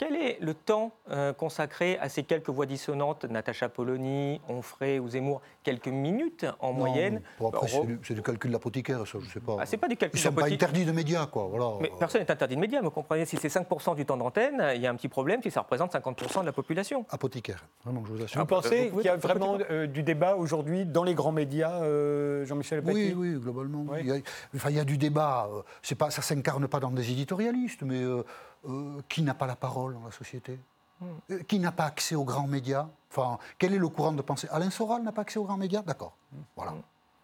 quel 0.03 0.17
est 0.17 0.38
le 0.41 0.55
temps 0.55 0.91
euh, 1.11 1.33
consacré 1.33 1.97
à 1.99 2.09
ces 2.09 2.25
quelques 2.25 2.49
voix 2.49 2.67
dissonantes, 2.67 3.25
Natacha 3.25 3.69
Polony, 3.69 4.41
Onfray 4.49 4.99
ou 4.99 5.09
Zemmour? 5.09 5.41
Quelques 5.62 5.87
minutes 5.88 6.45
en 6.59 6.69
Non, 6.73 6.79
moyenne. 6.79 7.23
bon, 7.38 7.49
après, 7.51 7.69
Re- 7.69 7.99
c'est 8.03 8.15
du, 8.15 8.23
calcul 8.23 8.51
d'apothicaire, 8.51 9.07
ça, 9.07 9.19
je 9.23 9.31
sais 9.31 9.38
pas. 9.38 9.59
Ah, 9.61 9.67
c'est 9.67 9.77
pas 9.77 9.87
du 9.87 9.97
calcul 9.97 10.19
Ils 10.19 10.23
sont 10.23 10.33
pas 10.33 10.47
interdits 10.47 10.85
de 10.85 10.91
médias, 10.91 11.27
quoi. 11.27 11.45
Voilà. 11.49 11.77
Mais 11.81 11.93
personne 12.01 12.21
n'est 12.21 12.31
interdit 12.33 12.57
de 12.57 12.61
médias, 12.61 12.81
vous 12.81 12.91
comprenez? 12.91 13.25
Si 13.27 13.37
c'est 13.37 13.47
5% 13.49 13.95
du 13.95 14.05
temps 14.05 14.17
d'antenne, 14.17 14.73
il 14.75 14.81
y 14.81 14.87
a 14.88 14.91
un 14.91 14.97
petit 14.97 15.09
problème 15.09 15.41
si 15.41 15.53
ça 15.53 15.61
représente 15.61 15.93
50% 15.95 16.41
de 16.41 16.47
la 16.47 16.53
population. 16.53 17.07
Apothicaire, 17.11 17.65
vraiment, 17.85 18.03
je 18.05 18.12
vous 18.12 18.23
assure. 18.25 18.41
Vous 18.41 18.47
pensez 18.47 18.87
pouvez- 18.88 19.03
qu'il 19.03 19.11
y 19.11 19.15
a 19.15 19.17
vraiment 19.17 19.57
euh, 19.71 19.87
du 19.87 20.03
débat 20.03 20.35
aujourd'hui 20.35 20.85
dans 20.85 21.05
les 21.05 21.15
grands 21.15 21.31
médias, 21.33 21.81
euh, 21.83 22.45
Jean-Michel 22.45 22.83
Oui, 22.85 23.15
oui, 23.17 23.35
globalement. 23.38 23.85
Oui. 23.88 23.99
Il, 24.01 24.07
y 24.09 24.11
a, 24.12 24.17
enfin, 24.57 24.71
il 24.71 24.77
y 24.77 24.81
a 24.81 24.85
du 24.85 24.99
débat. 24.99 25.49
euh, 25.53 25.62
C'est 25.83 25.95
pas, 25.95 26.11
ça 26.11 26.23
s'incarne 26.23 26.67
pas 26.67 26.81
dans 26.81 26.91
des 26.91 27.09
éditorialistes, 27.12 27.83
mais 27.83 28.03
euh, 28.68 29.01
qui 29.09 29.22
n'a 29.22 29.35
pas 29.35 29.46
la 29.46 29.57
parole 29.57 29.94
dans 29.94 30.05
la 30.05 30.12
société 30.12 30.59
Hmm. 31.03 31.33
Euh, 31.33 31.42
Qui 31.42 31.59
n'a 31.59 31.72
pas 31.72 31.87
accès 31.87 32.14
aux 32.14 32.25
grands 32.25 32.46
médias 32.46 32.87
Enfin, 33.11 33.38
quel 33.59 33.75
est 33.75 33.79
le 33.79 33.88
courant 33.88 34.12
de 34.12 34.22
pensée? 34.22 34.46
Alain 34.51 34.70
Soral 34.70 35.03
n'a 35.03 35.11
pas 35.11 35.22
accès 35.22 35.38
aux 35.38 35.44
grands 35.44 35.57
médias? 35.57 35.83
D'accord. 35.83 36.16
Voilà. 36.57 36.75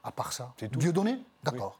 À 0.08 0.10
part 0.10 0.32
ça. 0.32 0.54
C'est 0.58 0.70
tout. 0.70 0.78
Dieudonné 0.78 1.18
D'accord. 1.44 1.78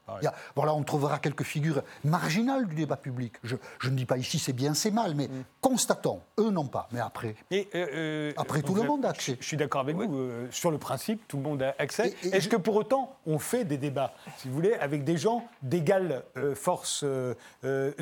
voilà, 0.55 0.73
on 0.73 0.83
trouvera 0.83 1.17
quelques 1.19 1.43
figures 1.43 1.81
marginales 2.03 2.65
du 2.67 2.75
débat 2.75 2.95
public. 2.95 3.33
Je, 3.43 3.55
je 3.79 3.89
ne 3.89 3.95
dis 3.95 4.05
pas 4.05 4.17
ici 4.17 4.37
c'est 4.39 4.53
bien, 4.53 4.73
c'est 4.73 4.89
mal, 4.91 5.15
mais 5.15 5.27
Hmm. 5.27 5.43
constatons. 5.61 6.21
Eux 6.39 6.49
non 6.51 6.65
pas, 6.67 6.87
mais 6.91 6.99
après. 6.99 7.35
Et, 7.51 7.67
euh, 7.75 7.87
euh, 7.93 8.33
Après, 8.37 8.61
tout 8.61 8.73
le 8.75 8.83
monde 8.83 9.03
a 9.03 9.09
je- 9.09 9.13
accès. 9.15 9.37
Je 9.39 9.45
suis 9.45 9.57
d'accord 9.57 9.81
avec 9.81 9.95
vous. 9.95 10.15
euh, 10.15 10.47
sur 10.51 10.69
le 10.71 10.77
principe, 10.77 11.27
tout 11.27 11.37
le 11.37 11.43
monde 11.43 11.61
a 11.63 11.75
accès. 11.79 12.15
Est-ce 12.23 12.45
je- 12.45 12.49
que 12.49 12.55
pour 12.55 12.75
autant, 12.75 13.17
on 13.25 13.37
fait 13.39 13.65
des 13.65 13.77
débats, 13.77 14.13
si 14.37 14.47
vous 14.47 14.53
voulez, 14.53 14.73
avec 14.75 15.03
des 15.03 15.17
gens 15.17 15.43
d'égale 15.63 16.23
euh, 16.37 16.53
force 16.55 17.03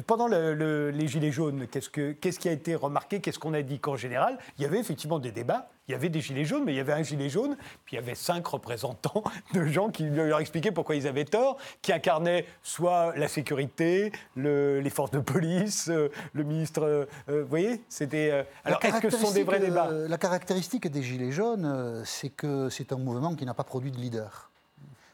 Pendant 0.06 0.28
le- 0.28 0.54
le- 0.54 0.92
les 0.92 1.08
Gilets 1.08 1.32
jaunes, 1.32 1.68
qu'est-ce, 1.68 1.90
que, 1.90 2.12
qu'est-ce 2.12 2.40
qui 2.40 2.50
a 2.50 2.52
été 2.52 2.76
remarqué 2.76 3.20
Qu'est-ce 3.22 3.40
qu'on 3.40 3.54
a 3.54 3.62
dit 3.62 3.80
Qu'en 3.80 3.96
général, 3.96 4.38
il 4.58 4.64
y 4.64 4.66
avait 4.66 4.80
effectivement 4.80 5.20
des 5.20 5.32
débats. 5.32 5.70
Il 5.88 5.94
y 5.94 5.96
avait 5.96 6.10
des 6.10 6.20
gilets 6.20 6.44
jaunes, 6.44 6.64
mais 6.66 6.74
il 6.74 6.76
y 6.76 6.82
avait 6.82 6.92
un 6.92 7.02
gilet 7.04 7.30
jaune, 7.30 7.56
puis 7.86 7.96
il 7.96 8.00
y 8.00 8.04
avait 8.04 8.14
cinq 8.16 8.46
représentants 8.46 9.24
de 9.54 9.66
gens 9.66 9.90
qui 9.90 10.04
leur 10.10 10.40
expliquaient 10.40 10.74
pourquoi 10.74 10.96
ils 10.96 11.08
avaient 11.08 11.24
tort, 11.24 11.58
qui 11.82 11.94
incarnaient 11.94 12.46
soit 12.62 13.16
la 13.16 13.30
sécurité, 13.30 14.12
le- 14.36 14.82
les 14.82 14.90
forces 14.90 15.12
de 15.12 15.20
police, 15.20 15.88
euh, 15.90 16.10
le 16.34 16.44
ministre. 16.44 16.82
euh, 16.84 17.06
euh, 17.30 17.44
vous 17.44 17.48
voyez 17.48 17.82
C'était. 17.88 18.32
euh, 18.32 18.44
alors, 18.66 18.84
est-ce 18.84 19.00
que 19.00 19.10
ce 19.10 19.18
sont 19.18 19.32
des 19.32 19.44
vrais 19.44 19.60
débats? 19.62 19.88
euh, 19.88 20.10
La 20.10 20.18
caractéristique 20.18 20.88
des 20.92 21.02
Gilets 21.04 21.32
jaunes, 21.32 22.04
c'est 22.06 22.30
que 22.30 22.70
c'est 22.70 22.92
un 22.92 22.98
mouvement 22.98 23.34
qui 23.36 23.46
n'a 23.46 23.54
pas 23.54 23.64
produit 23.64 23.92
de 23.92 23.98
leader. 23.98 24.50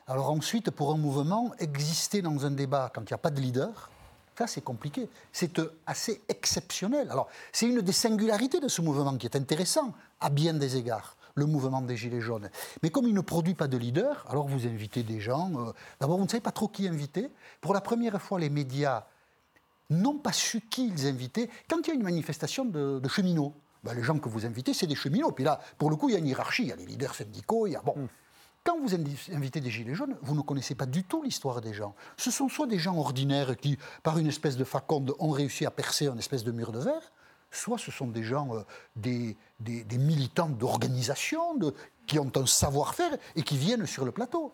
Alors 0.08 0.32
ensuite, 0.32 0.72
pour 0.72 0.92
un 0.92 0.98
mouvement, 0.98 1.54
exister 1.60 2.22
dans 2.24 2.46
un 2.46 2.52
débat 2.52 2.92
quand 2.94 3.02
il 3.02 3.14
n'y 3.14 3.16
a 3.16 3.18
pas 3.20 3.30
de 3.30 3.40
leader, 3.40 3.90
ça 4.38 4.48
c'est 4.48 4.62
compliqué. 4.62 5.08
C'est 5.32 5.62
assez 5.86 6.22
exceptionnel. 6.28 7.08
Alors 7.12 7.28
c'est 7.52 7.68
une 7.68 7.80
des 7.82 7.92
singularités 7.92 8.60
de 8.60 8.68
ce 8.68 8.82
mouvement 8.82 9.16
qui 9.18 9.28
est 9.28 9.36
intéressant 9.38 9.94
à 10.24 10.30
bien 10.30 10.54
des 10.54 10.78
égards 10.78 11.18
le 11.36 11.46
mouvement 11.46 11.82
des 11.82 11.98
Gilets 11.98 12.22
jaunes. 12.22 12.50
Mais 12.84 12.92
comme 12.92 13.08
il 13.08 13.14
ne 13.14 13.22
produit 13.22 13.56
pas 13.56 13.68
de 13.68 13.76
leader, 13.76 14.24
alors 14.30 14.48
vous 14.48 14.68
invitez 14.68 15.02
des 15.04 15.20
gens. 15.20 15.52
euh, 15.58 15.72
D'abord, 16.00 16.18
vous 16.18 16.26
ne 16.26 16.30
savez 16.30 16.42
pas 16.42 16.52
trop 16.52 16.68
qui 16.68 16.88
inviter. 16.88 17.32
Pour 17.60 17.74
la 17.74 17.82
première 17.82 18.22
fois, 18.22 18.40
les 18.40 18.52
médias 18.52 19.06
n'ont 19.90 20.18
pas 20.20 20.32
su 20.32 20.62
qui 20.62 20.88
ils 20.88 21.08
invitaient. 21.08 21.50
Quand 21.68 21.80
il 21.84 21.88
y 21.88 21.92
a 21.92 21.96
une 21.96 22.04
manifestation 22.04 22.66
de, 22.66 23.00
de 23.00 23.08
cheminots, 23.08 23.54
ben, 23.84 23.96
les 23.96 24.04
gens 24.04 24.20
que 24.20 24.30
vous 24.30 24.46
invitez, 24.46 24.74
c'est 24.74 24.88
des 24.88 24.96
cheminots. 24.96 25.32
Puis 25.32 25.44
là, 25.44 25.60
pour 25.78 25.90
le 25.90 25.96
coup, 25.96 26.10
il 26.10 26.14
y 26.14 26.16
a 26.16 26.20
une 26.20 26.28
hiérarchie, 26.28 26.64
il 26.64 26.70
y 26.70 26.72
a 26.72 26.76
les 26.76 26.86
leaders 26.86 27.16
syndicaux, 27.16 27.68
il 27.68 27.72
y 27.72 27.76
a... 27.76 27.82
Bon. 27.82 27.96
Quand 28.64 28.80
vous 28.80 28.96
invitez 28.96 29.60
des 29.60 29.70
gilets 29.70 29.94
jaunes, 29.94 30.16
vous 30.22 30.36
ne 30.36 30.42
connaissez 30.42 30.74
pas 30.74 30.86
du 30.86 31.04
tout 31.04 31.22
l'histoire 31.22 31.60
des 31.60 31.74
gens. 31.74 31.96
Ce 32.16 32.32
sont 32.32 32.48
soit 32.48 32.68
des 32.68 32.80
gens 32.80 32.96
ordinaires 32.96 33.58
qui, 33.58 33.78
par 34.04 34.18
une 34.20 34.28
espèce 34.28 34.56
de 34.56 34.64
faconde, 34.64 35.14
ont 35.20 35.32
réussi 35.32 35.66
à 35.66 35.72
percer 35.72 36.08
un 36.08 36.18
espèce 36.18 36.46
de 36.46 36.52
mur 36.54 36.72
de 36.72 36.80
verre, 36.80 37.12
soit 37.54 37.78
ce 37.78 37.92
sont 37.92 38.08
des 38.08 38.24
gens, 38.24 38.50
euh, 38.56 38.62
des, 38.96 39.38
militants 39.98 40.50
d'organisation, 40.50 41.56
de- 41.56 41.74
qui 42.08 42.20
ont 42.20 42.32
un 42.36 42.46
savoir-faire 42.46 43.18
et 43.36 43.44
qui 43.44 43.58
viennent 43.58 43.86
sur 43.86 44.06
le 44.06 44.12
plateau. 44.12 44.54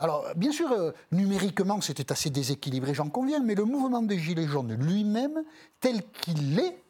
Alors, 0.00 0.24
bien 0.34 0.52
sûr, 0.52 0.72
euh, 0.72 0.92
numériquement, 1.12 1.80
c'était 1.80 2.10
assez 2.10 2.30
déséquilibré, 2.30 2.94
j'en 2.94 3.08
conviens, 3.08 3.40
mais 3.40 3.54
le 3.54 3.64
mouvement 3.64 4.02
des 4.02 4.18
Gilets 4.18 4.46
jaunes 4.46 4.74
lui-même, 4.74 5.44
tel 5.80 6.02
qu'il 6.20 6.58
est, 6.58 6.82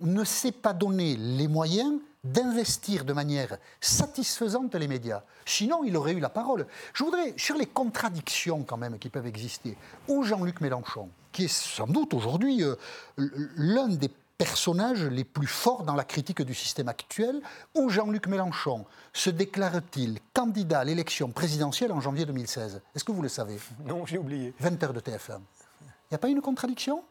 ne 0.00 0.24
s'est 0.24 0.52
pas 0.52 0.72
donné 0.72 1.16
les 1.16 1.48
moyens 1.48 2.00
d'investir 2.24 3.04
de 3.04 3.12
manière 3.12 3.56
satisfaisante 3.80 4.74
les 4.74 4.88
médias. 4.88 5.22
Sinon, 5.46 5.84
il 5.84 5.96
aurait 5.96 6.12
eu 6.12 6.20
la 6.20 6.28
parole. 6.28 6.66
Je 6.92 7.04
voudrais, 7.04 7.34
sur 7.36 7.56
les 7.56 7.66
contradictions 7.66 8.62
quand 8.62 8.76
même 8.76 8.98
qui 8.98 9.08
peuvent 9.08 9.26
exister, 9.26 9.76
où 10.08 10.22
Jean-Luc 10.22 10.60
Mélenchon, 10.60 11.08
qui 11.32 11.44
est 11.44 11.48
sans 11.48 11.86
doute 11.86 12.12
aujourd'hui 12.14 12.62
euh, 12.62 12.74
l'un 13.16 13.88
des 13.88 14.10
personnages 14.40 15.04
les 15.04 15.24
plus 15.24 15.46
forts 15.46 15.82
dans 15.82 15.94
la 15.94 16.02
critique 16.02 16.40
du 16.40 16.54
système 16.54 16.88
actuel, 16.88 17.42
où 17.74 17.90
Jean-Luc 17.90 18.26
Mélenchon 18.26 18.86
se 19.12 19.28
déclare-t-il 19.28 20.18
candidat 20.32 20.80
à 20.80 20.84
l'élection 20.84 21.30
présidentielle 21.30 21.92
en 21.92 22.00
janvier 22.00 22.24
2016 22.24 22.80
Est-ce 22.96 23.04
que 23.04 23.12
vous 23.12 23.20
le 23.20 23.28
savez? 23.28 23.58
Non, 23.84 24.06
j'ai 24.06 24.16
oublié. 24.16 24.54
20 24.58 24.82
heures 24.82 24.94
de 24.94 25.00
TF1. 25.00 25.40
Il 25.82 26.12
n'y 26.12 26.14
a 26.14 26.18
pas 26.18 26.28
une 26.28 26.40
contradiction? 26.40 27.04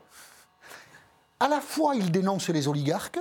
À 1.39 1.47
la 1.47 1.61
fois, 1.61 1.93
il 1.93 2.09
dénonce 2.09 2.49
les 2.49 2.67
oligarques, 2.67 3.19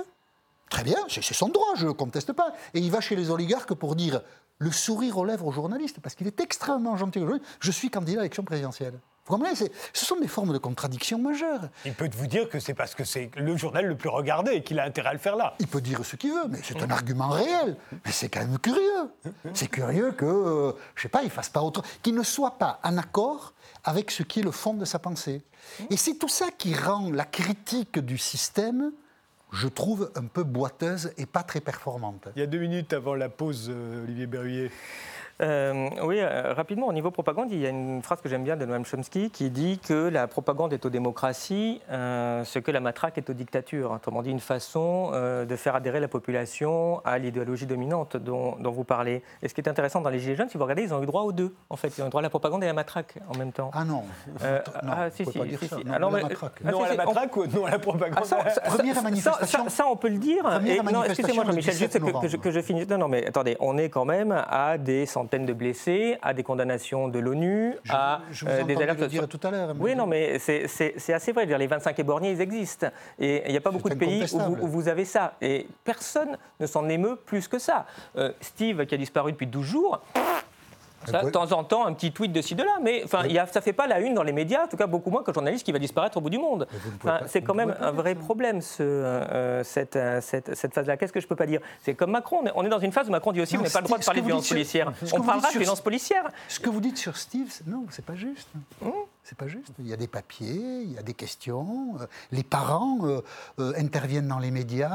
très 0.71 0.83
bien, 0.83 0.97
c'est 1.07 1.21
son 1.21 1.49
droit, 1.49 1.75
je 1.75 1.85
ne 1.85 1.91
conteste 1.91 2.33
pas, 2.33 2.55
et 2.73 2.79
il 2.79 2.89
va 2.89 3.01
chez 3.01 3.15
les 3.15 3.29
oligarques 3.29 3.75
pour 3.75 3.95
dire 3.95 4.21
le 4.57 4.71
sourire 4.71 5.19
aux 5.19 5.25
lèvres 5.25 5.45
aux 5.45 5.51
journalistes, 5.51 5.99
parce 6.01 6.15
qu'il 6.15 6.25
est 6.25 6.41
extrêmement 6.41 6.97
gentil 6.97 7.19
aux 7.19 7.27
journalistes, 7.27 7.47
je 7.59 7.71
suis 7.71 7.91
candidat 7.91 8.21
à 8.21 8.23
l'élection 8.23 8.43
présidentielle. 8.43 8.99
Vous 9.29 9.35
comprenez 9.35 9.55
C'est- 9.55 9.71
Ce 9.93 10.05
sont 10.05 10.19
des 10.19 10.27
formes 10.27 10.51
de 10.53 10.57
contradiction 10.57 11.19
majeures. 11.19 11.69
Il 11.85 11.93
peut 11.93 12.09
vous 12.17 12.25
dire 12.27 12.49
que 12.49 12.59
c'est 12.59 12.73
parce 12.73 12.95
que 12.95 13.03
c'est 13.03 13.29
le 13.37 13.55
journal 13.55 13.85
le 13.85 13.95
plus 13.95 14.09
regardé 14.09 14.53
et 14.53 14.63
qu'il 14.63 14.79
a 14.79 14.83
intérêt 14.85 15.09
à 15.09 15.13
le 15.13 15.19
faire 15.19 15.35
là. 15.35 15.53
Il 15.59 15.67
peut 15.67 15.81
dire 15.81 16.03
ce 16.03 16.15
qu'il 16.15 16.31
veut, 16.31 16.47
mais 16.49 16.59
c'est 16.63 16.81
un 16.81 16.89
argument 16.89 17.29
réel. 17.29 17.77
Mais 18.05 18.11
c'est 18.11 18.27
quand 18.29 18.39
même 18.39 18.57
curieux. 18.57 19.11
C'est 19.53 19.67
curieux 19.67 20.11
que, 20.13 20.25
euh, 20.25 20.71
je 20.95 21.03
sais 21.03 21.09
pas, 21.09 21.21
il 21.23 21.29
fasse 21.29 21.49
pas 21.49 21.61
autre, 21.61 21.83
qu'il 22.01 22.15
ne 22.15 22.23
soit 22.23 22.57
pas 22.57 22.79
en 22.83 22.97
accord 22.97 23.53
avec 23.83 24.09
ce 24.11 24.23
qui 24.23 24.39
est 24.39 24.43
le 24.43 24.51
fond 24.51 24.73
de 24.73 24.83
sa 24.85 24.97
pensée. 24.97 25.43
Et 25.91 25.97
c'est 25.97 26.15
tout 26.15 26.27
ça 26.27 26.47
qui 26.57 26.73
rend 26.75 27.11
la 27.11 27.25
critique 27.25 27.99
du 27.99 28.17
système, 28.17 28.91
je 29.51 29.67
trouve, 29.67 30.11
un 30.15 30.25
peu 30.25 30.43
boiteuse 30.43 31.11
et 31.17 31.27
pas 31.27 31.43
très 31.43 31.61
performante. 31.61 32.27
Il 32.35 32.39
y 32.39 32.43
a 32.43 32.47
deux 32.47 32.57
minutes 32.59 32.93
avant 32.93 33.13
la 33.13 33.29
pause, 33.29 33.67
euh, 33.69 34.03
Olivier 34.05 34.25
Berruyer. 34.25 34.71
Euh, 35.41 35.89
oui, 36.03 36.17
euh, 36.19 36.53
rapidement, 36.53 36.87
au 36.87 36.93
niveau 36.93 37.11
propagande, 37.11 37.49
il 37.51 37.59
y 37.59 37.65
a 37.65 37.69
une 37.69 38.01
phrase 38.03 38.19
que 38.19 38.27
j'aime 38.27 38.43
bien 38.43 38.57
de 38.57 38.65
Noam 38.65 38.83
Chomsky 38.85 39.29
qui 39.29 39.49
dit 39.49 39.79
que 39.79 40.09
la 40.09 40.27
propagande 40.27 40.73
est 40.73 40.85
aux 40.85 40.89
démocraties 40.89 41.81
euh, 41.89 42.43
ce 42.43 42.59
que 42.59 42.71
la 42.71 42.81
matraque 42.81 43.17
est 43.17 43.29
aux 43.29 43.33
dictatures. 43.33 43.91
Autrement 43.91 44.21
dit, 44.21 44.31
une 44.31 44.41
façon 44.41 45.11
euh, 45.13 45.45
de 45.45 45.55
faire 45.55 45.75
adhérer 45.75 46.01
la 46.01 46.09
population 46.09 47.01
à 47.05 47.17
l'idéologie 47.17 47.65
dominante 47.65 48.17
dont, 48.17 48.57
dont 48.59 48.71
vous 48.71 48.83
parlez. 48.83 49.23
Et 49.41 49.47
ce 49.47 49.53
qui 49.53 49.61
est 49.61 49.69
intéressant 49.69 50.01
dans 50.01 50.09
les 50.09 50.19
Gilets 50.19 50.35
jaunes, 50.35 50.49
si 50.49 50.57
vous 50.57 50.63
regardez, 50.63 50.83
ils 50.83 50.93
ont 50.93 51.01
eu 51.01 51.05
droit 51.05 51.21
aux 51.21 51.31
deux, 51.31 51.53
en 51.69 51.77
fait. 51.77 51.97
Ils 51.97 52.01
ont 52.03 52.07
eu 52.07 52.09
droit 52.09 52.21
à 52.21 52.23
la 52.23 52.29
propagande 52.29 52.61
et 52.63 52.65
à 52.65 52.69
la 52.69 52.73
matraque 52.73 53.15
en 53.33 53.37
même 53.37 53.53
temps. 53.53 53.71
Ah 53.73 53.85
non, 53.85 54.03
Euh, 54.43 54.59
non, 54.83 54.91
ah, 54.93 55.09
si, 55.09 55.25
si, 55.25 55.39
pas 55.39 55.45
dire 55.45 55.59
si, 55.59 55.67
ça. 55.69 55.77
si. 55.77 55.85
Non, 55.85 55.93
Ah, 55.95 55.99
non, 55.99 56.09
la 56.09 56.17
mais- 56.17 56.23
matraque. 56.23 56.51
Ah, 56.65 56.71
non 56.71 56.79
si, 56.79 56.91
à 56.91 56.95
la 56.95 57.03
on- 57.03 57.07
matraque 57.13 57.37
ou 57.37 57.45
non 57.47 57.65
à 57.65 57.71
la 57.71 57.79
propagande 57.79 58.19
Ah, 58.21 58.25
ça, 58.25 58.49
ça- 58.49 58.61
Première 58.61 59.01
manifestation. 59.01 59.63
ça- 59.63 59.69
ça, 59.69 59.87
on 59.87 59.95
peut 59.95 60.09
le 60.09 60.17
dire. 60.17 60.43
Excusez-moi, 61.05 61.45
Jean-Michel, 61.45 61.73
juste 61.75 61.93
17 61.97 62.03
que, 62.03 62.21
que 62.21 62.27
je, 62.27 62.35
que 62.37 62.51
je 62.51 62.59
finisse. 62.61 62.89
Non, 62.89 62.97
non, 62.97 63.07
mais 63.07 63.25
attendez, 63.25 63.55
on 63.61 63.77
est 63.77 63.89
quand 63.89 64.03
même 64.05 64.31
à 64.49 64.77
des 64.77 65.05
centaines 65.05 65.28
centaines 65.29 65.45
de 65.45 65.53
blessés, 65.53 66.17
à 66.23 66.33
des 66.33 66.41
condamnations 66.41 67.07
de 67.07 67.19
l'ONU, 67.19 67.75
à 67.89 68.21
je 68.31 68.45
vous 68.45 68.63
des 68.65 68.75
alertes. 68.75 68.99
Le 68.99 69.07
dire 69.07 69.27
tout 69.27 69.39
à 69.43 69.51
l'heure. 69.51 69.75
Oui, 69.79 69.95
non, 69.95 70.07
mais 70.07 70.39
c'est 70.39 71.13
assez 71.13 71.31
vrai. 71.31 71.45
Les 71.45 71.67
25 71.67 71.99
éborgnés, 71.99 72.31
ils 72.31 72.41
existent. 72.41 72.87
Et 73.19 73.43
il 73.45 73.51
n'y 73.51 73.57
a 73.57 73.61
pas 73.61 73.71
beaucoup 73.71 73.89
de 73.89 73.95
pays 73.95 74.25
où 74.33 74.67
vous, 74.67 74.87
avez 74.87 75.05
ça. 75.05 75.33
Et 75.41 75.67
personne 75.83 76.37
ne 76.59 76.65
s'en 76.65 76.89
émeut 76.89 77.15
plus 77.15 77.47
que 77.47 77.59
ça. 77.59 77.85
Steve, 78.41 78.85
qui 78.85 78.95
a 78.95 78.97
disparu 78.97 79.31
depuis 79.33 79.47
12 79.47 79.65
jours, 79.65 80.01
de 81.07 81.29
temps 81.29 81.51
en 81.51 81.63
temps, 81.63 81.85
un 81.85 81.93
petit 81.93 82.11
tweet 82.11 82.31
de 82.31 82.41
ci, 82.41 82.55
de 82.55 82.63
là, 82.63 82.77
mais 82.81 83.01
enfin, 83.03 83.23
ça 83.51 83.59
ne 83.59 83.63
fait 83.63 83.73
pas 83.73 83.87
la 83.87 83.99
une 83.99 84.13
dans 84.13 84.23
les 84.23 84.31
médias, 84.31 84.65
en 84.65 84.67
tout 84.67 84.77
cas 84.77 84.87
beaucoup 84.87 85.09
moins 85.09 85.23
qu'un 85.23 85.33
journaliste 85.33 85.65
qui 85.65 85.71
va 85.71 85.79
disparaître 85.79 86.17
au 86.17 86.21
bout 86.21 86.29
du 86.29 86.37
monde. 86.37 86.67
c'est 87.27 87.41
quand 87.41 87.55
même 87.55 87.75
un 87.79 87.91
vrai 87.91 88.15
problème, 88.15 88.61
ce, 88.61 88.83
euh, 88.83 89.63
cette, 89.63 89.95
euh, 89.95 90.21
cette, 90.21 90.55
cette 90.55 90.73
phase-là. 90.73 90.97
Qu'est-ce 90.97 91.13
que 91.13 91.19
je 91.19 91.25
ne 91.25 91.29
peux 91.29 91.35
pas 91.35 91.45
dire? 91.45 91.61
C'est 91.81 91.93
comme 91.93 92.11
Macron, 92.11 92.43
on 92.55 92.65
est 92.65 92.69
dans 92.69 92.79
une 92.79 92.91
phase 92.91 93.07
où 93.07 93.11
Macron 93.11 93.31
dit 93.31 93.41
aussi 93.41 93.55
qu'on 93.55 93.63
n'a 93.63 93.69
pas 93.69 93.81
le 93.81 93.85
droit 93.85 93.97
de 93.97 94.05
parler 94.05 94.21
de 94.21 94.25
violence 94.25 94.49
policière. 94.49 94.91
On 95.13 95.21
parlera 95.21 95.51
de 95.51 95.57
violence 95.57 95.81
policière. 95.81 96.29
Ce 96.47 96.59
que 96.59 96.69
vous 96.69 96.81
dites 96.81 96.97
sur 96.97 97.17
Steve, 97.17 97.51
non, 97.67 97.85
c'est 97.89 98.05
pas 98.05 98.15
juste. 98.15 98.49
Hum 98.83 98.93
c'est 99.23 99.37
pas 99.37 99.47
juste. 99.47 99.73
Il 99.77 99.87
y 99.87 99.93
a 99.93 99.97
des 99.97 100.07
papiers, 100.07 100.81
il 100.83 100.91
y 100.91 100.97
a 100.97 101.03
des 101.03 101.13
questions. 101.13 101.95
Euh, 101.99 102.05
les 102.31 102.43
parents 102.43 102.99
euh, 103.03 103.21
euh, 103.59 103.73
interviennent 103.77 104.27
dans 104.27 104.39
les 104.39 104.49
médias. 104.49 104.89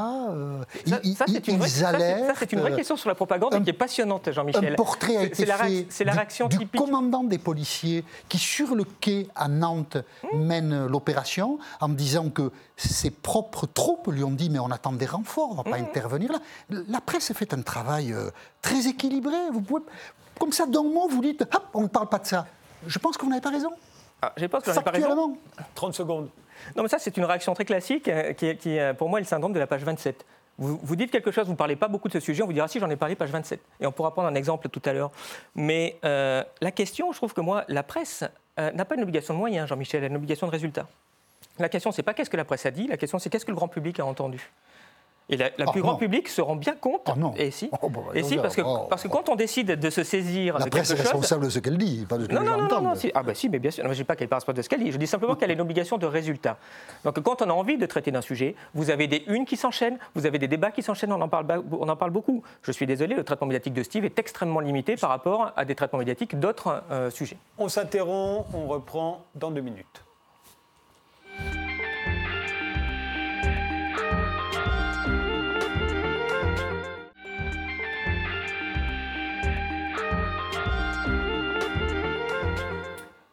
ça, 0.87 1.00
c'est 1.26 1.48
une, 1.48 2.60
vraie 2.60 2.74
question 2.74 2.96
sur 2.96 3.08
la 3.08 3.14
propagande 3.14 3.62
qui 3.62 3.70
est 3.70 3.74
passionnante, 3.74 4.32
Jean-Michel. 4.32 4.72
Un 4.72 4.74
portrait 4.74 5.16
a 5.16 5.22
été 5.22 5.44
la, 5.44 5.56
fait 5.58 5.87
c'est 5.88 6.04
la 6.04 6.12
réaction 6.12 6.48
du, 6.48 6.66
commandant 6.66 7.22
des 7.22 7.38
policiers 7.38 8.04
qui, 8.28 8.38
sur 8.38 8.74
le 8.74 8.84
quai 8.84 9.28
à 9.37 9.46
Nantes, 9.46 9.98
mmh. 10.32 10.38
mène 10.38 10.87
l'opération 10.87 11.58
en 11.80 11.90
disant 11.90 12.30
que 12.30 12.50
ses 12.76 13.10
propres 13.10 13.66
troupes 13.66 14.08
lui 14.08 14.24
ont 14.24 14.32
dit 14.32 14.50
mais 14.50 14.58
on 14.58 14.70
attend 14.70 14.92
des 14.92 15.06
renforts, 15.06 15.50
on 15.50 15.52
ne 15.52 15.56
va 15.58 15.64
pas 15.64 15.78
mmh. 15.78 15.84
intervenir 15.84 16.32
là. 16.32 16.38
La 16.88 17.00
presse 17.00 17.30
a 17.30 17.34
fait 17.34 17.54
un 17.54 17.62
travail 17.62 18.14
très 18.62 18.88
équilibré. 18.88 19.37
Vous 19.52 19.60
pouvez, 19.60 19.82
comme 20.40 20.52
ça, 20.52 20.66
d'un 20.66 20.82
mot, 20.82 21.06
vous 21.08 21.20
dites 21.20 21.42
hop, 21.42 21.68
on 21.74 21.82
ne 21.82 21.88
parle 21.88 22.08
pas 22.08 22.18
de 22.18 22.26
ça. 22.26 22.46
Je 22.87 22.98
pense 22.98 23.16
que 23.16 23.22
vous 23.24 23.30
n'avez 23.30 23.40
pas 23.40 23.50
raison. 23.50 23.70
Ah, 24.24 24.32
j'ai 24.38 24.48
pas 24.48 24.60
que 24.62 24.80
pas 24.80 24.90
raison. 24.90 25.37
30 25.74 25.94
secondes. 25.94 26.30
Non, 26.76 26.82
mais 26.82 26.88
ça, 26.88 26.98
c'est 26.98 27.14
une 27.18 27.26
réaction 27.26 27.52
très 27.52 27.66
classique 27.66 28.08
euh, 28.08 28.32
qui, 28.32 28.56
qui, 28.56 28.78
euh, 28.78 28.94
pour 28.94 29.10
moi, 29.10 29.18
est 29.18 29.22
le 29.22 29.28
syndrome 29.28 29.52
de 29.52 29.58
la 29.58 29.66
page 29.66 29.82
27. 29.84 30.24
Vous, 30.56 30.80
vous, 30.82 30.96
dites 30.96 31.10
quelque 31.10 31.30
chose, 31.30 31.44
vous 31.44 31.52
ne 31.52 31.56
parlez 31.56 31.76
pas 31.76 31.88
beaucoup 31.88 32.08
de 32.08 32.12
ce 32.14 32.20
sujet, 32.20 32.42
on 32.42 32.46
vous 32.46 32.54
dira 32.54 32.66
si 32.68 32.80
j'en 32.80 32.88
ai 32.88 32.96
parlé, 32.96 33.16
page 33.16 33.30
27. 33.30 33.60
Et 33.80 33.87
on 33.87 33.92
pourra 33.92 34.12
prendre 34.12 34.28
un 34.28 34.34
exemple 34.34 34.70
tout 34.70 34.80
à 34.87 34.94
l'heure. 34.94 35.10
Mais 35.54 35.98
euh, 36.06 36.42
la 36.62 36.70
question, 36.70 37.12
je 37.12 37.18
trouve 37.18 37.34
que 37.34 37.42
moi, 37.42 37.64
la 37.68 37.82
presse 37.82 38.24
n'a 38.56 38.84
pas 38.84 38.94
une 38.94 39.02
obligation 39.02 39.34
de 39.34 39.38
moyens, 39.40 39.68
Jean-Michel, 39.68 39.98
elle 39.98 40.04
a 40.04 40.10
une 40.10 40.16
obligation 40.16 40.46
de 40.46 40.52
résultat. 40.52 40.87
La 41.58 41.68
question, 41.68 41.90
c'est 41.90 42.04
pas 42.04 42.14
qu'est-ce 42.14 42.30
que 42.30 42.37
la 42.37 42.44
presse 42.44 42.64
a 42.66 42.70
dit, 42.70 42.87
la 42.87 42.96
question, 42.96 43.18
c'est 43.18 43.28
qu'est-ce 43.28 43.44
que 43.44 43.50
le 43.50 43.56
grand 43.56 43.66
public 43.66 43.98
a 43.98 44.06
entendu. 44.06 44.52
Et 45.30 45.38
la, 45.38 45.46
la 45.56 45.64
ah, 45.66 45.72
plus 45.72 45.80
grand 45.80 45.96
public 45.96 46.28
se 46.28 46.42
rend 46.42 46.56
bien 46.56 46.74
compte. 46.74 47.02
Ah, 47.06 47.14
non. 47.16 47.32
Et 47.37 47.50
si, 47.50 47.70
oh, 47.80 47.88
bah, 47.88 48.00
et 48.14 48.22
si 48.22 48.37
parce, 48.37 48.54
que, 48.54 48.60
oh. 48.60 48.87
parce 48.90 49.02
que 49.02 49.08
quand 49.08 49.30
on 49.30 49.37
décide 49.37 49.72
de 49.72 49.90
se 49.90 50.04
saisir 50.04 50.58
la 50.58 50.66
de 50.66 50.70
presse 50.70 50.88
quelque 50.88 51.00
est 51.00 51.02
responsable 51.02 51.44
de 51.46 51.50
ce 51.50 51.60
qu'elle 51.60 51.78
dit, 51.78 52.04
pas 52.06 52.18
de 52.18 52.24
ce 52.24 52.28
qu'elle 52.28 52.38
non, 52.38 52.44
non, 52.44 52.68
non, 52.68 52.80
non, 52.82 52.94
si. 52.94 53.10
Ah 53.14 53.22
bah 53.22 53.34
si, 53.34 53.48
mais 53.48 53.58
bien 53.58 53.70
sûr. 53.70 53.84
je 53.84 53.88
ne 53.88 53.94
dis 53.94 54.04
pas 54.04 54.16
qu'elle 54.16 54.28
ne 54.30 54.38
pas 54.38 54.52
de 54.52 54.62
ce 54.62 54.68
qu'elle 54.68 54.84
dit. 54.84 54.92
Je 54.92 54.98
dis 54.98 55.06
simplement 55.06 55.34
qu'elle 55.34 55.50
a 55.50 55.54
une 55.54 55.62
obligation 55.62 55.96
de 55.96 56.06
résultat. 56.06 56.58
Donc 57.04 57.20
quand 57.22 57.40
on 57.40 57.48
a 57.48 57.52
envie 57.54 57.78
de 57.78 57.87
traiter 57.87 58.10
d'un 58.10 58.20
sujet, 58.20 58.54
vous 58.74 58.90
avez 58.90 59.06
des 59.06 59.24
unes 59.28 59.46
qui 59.46 59.56
s'enchaînent, 59.56 59.98
vous 60.14 60.26
avez 60.26 60.38
des 60.38 60.48
débats 60.48 60.70
qui 60.70 60.82
s'enchaînent, 60.82 61.12
on, 61.12 61.20
en 61.20 61.28
parle, 61.28 61.46
on 61.72 61.88
en 61.88 61.96
parle 61.96 62.10
beaucoup. 62.10 62.42
Je 62.62 62.72
suis 62.72 62.87
désolé, 62.87 63.14
le 63.14 63.24
traitement 63.24 63.46
médiatique 63.46 63.72
de 63.72 63.82
Steve 63.82 64.04
est 64.04 64.18
extrêmement 64.18 64.60
limité 64.60 64.96
par 64.96 65.08
rapport 65.08 65.52
à 65.56 65.64
des 65.64 65.74
traitements 65.74 66.00
médiatiques 66.00 66.38
d'autres 66.38 66.82
euh, 66.90 67.10
sujets. 67.10 67.38
On 67.56 67.68
s'interrompt, 67.68 68.46
on 68.52 68.66
reprend 68.66 69.24
dans 69.34 69.50
deux 69.50 69.62
minutes. 69.62 70.04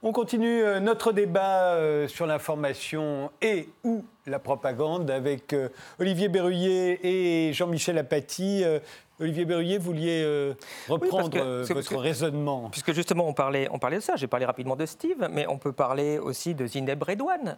On 0.03 0.13
continue 0.13 0.63
euh, 0.63 0.79
notre 0.79 1.11
débat 1.11 1.75
euh, 1.75 2.07
sur 2.07 2.25
l'information 2.25 3.29
et 3.39 3.69
ou 3.83 4.03
la 4.25 4.39
propagande 4.39 5.11
avec 5.11 5.53
euh, 5.53 5.69
Olivier 5.99 6.27
Berruyer 6.27 6.99
et 7.03 7.53
Jean-Michel 7.53 7.99
Apathy. 7.99 8.63
Olivier 9.19 9.45
Berruyer, 9.45 9.77
vous 9.77 9.83
vouliez 9.83 10.55
reprendre 10.89 11.63
votre 11.71 11.97
raisonnement. 11.97 12.71
Puisque 12.71 12.93
justement, 12.93 13.27
on 13.27 13.35
parlait, 13.35 13.67
on 13.71 13.77
parlait 13.77 13.97
de 13.97 14.01
ça. 14.01 14.15
J'ai 14.15 14.25
parlé 14.25 14.47
rapidement 14.47 14.75
de 14.75 14.87
Steve, 14.87 15.29
mais 15.29 15.45
on 15.47 15.59
peut 15.59 15.71
parler 15.73 16.17
aussi 16.17 16.55
de 16.55 16.65
Zineb 16.65 17.03
Redouane. 17.03 17.57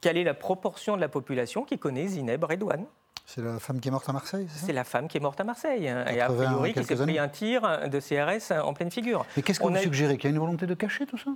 Quelle 0.00 0.16
est 0.16 0.24
la 0.24 0.34
proportion 0.34 0.96
de 0.96 1.00
la 1.00 1.08
population 1.08 1.62
qui 1.62 1.78
connaît 1.78 2.08
Zineb 2.08 2.42
Redouane? 2.42 2.86
C'est 3.26 3.42
la 3.42 3.58
femme 3.58 3.80
qui 3.80 3.88
est 3.88 3.90
morte 3.90 4.08
à 4.08 4.12
Marseille, 4.12 4.46
c'est 4.48 4.72
la 4.72 4.84
femme 4.84 5.08
qui 5.08 5.16
est 5.18 5.20
morte 5.20 5.40
à 5.40 5.44
Marseille. 5.44 5.88
Hein, 5.88 6.06
et 6.06 6.20
a 6.20 6.28
priori, 6.28 6.72
qui 6.72 6.84
s'est 6.84 6.96
pris 6.96 7.18
un 7.18 7.28
tir 7.28 7.88
de 7.88 8.00
CRS 8.00 8.52
en 8.64 8.72
pleine 8.72 8.90
figure. 8.90 9.26
Mais 9.36 9.42
qu'est-ce 9.42 9.60
que 9.60 9.66
vous 9.66 9.76
suggérez? 9.76 10.16
Qu'il 10.16 10.30
y 10.30 10.32
a 10.32 10.34
une 10.34 10.40
volonté 10.40 10.66
de 10.66 10.74
cacher 10.74 11.06
tout 11.06 11.18
ça? 11.18 11.32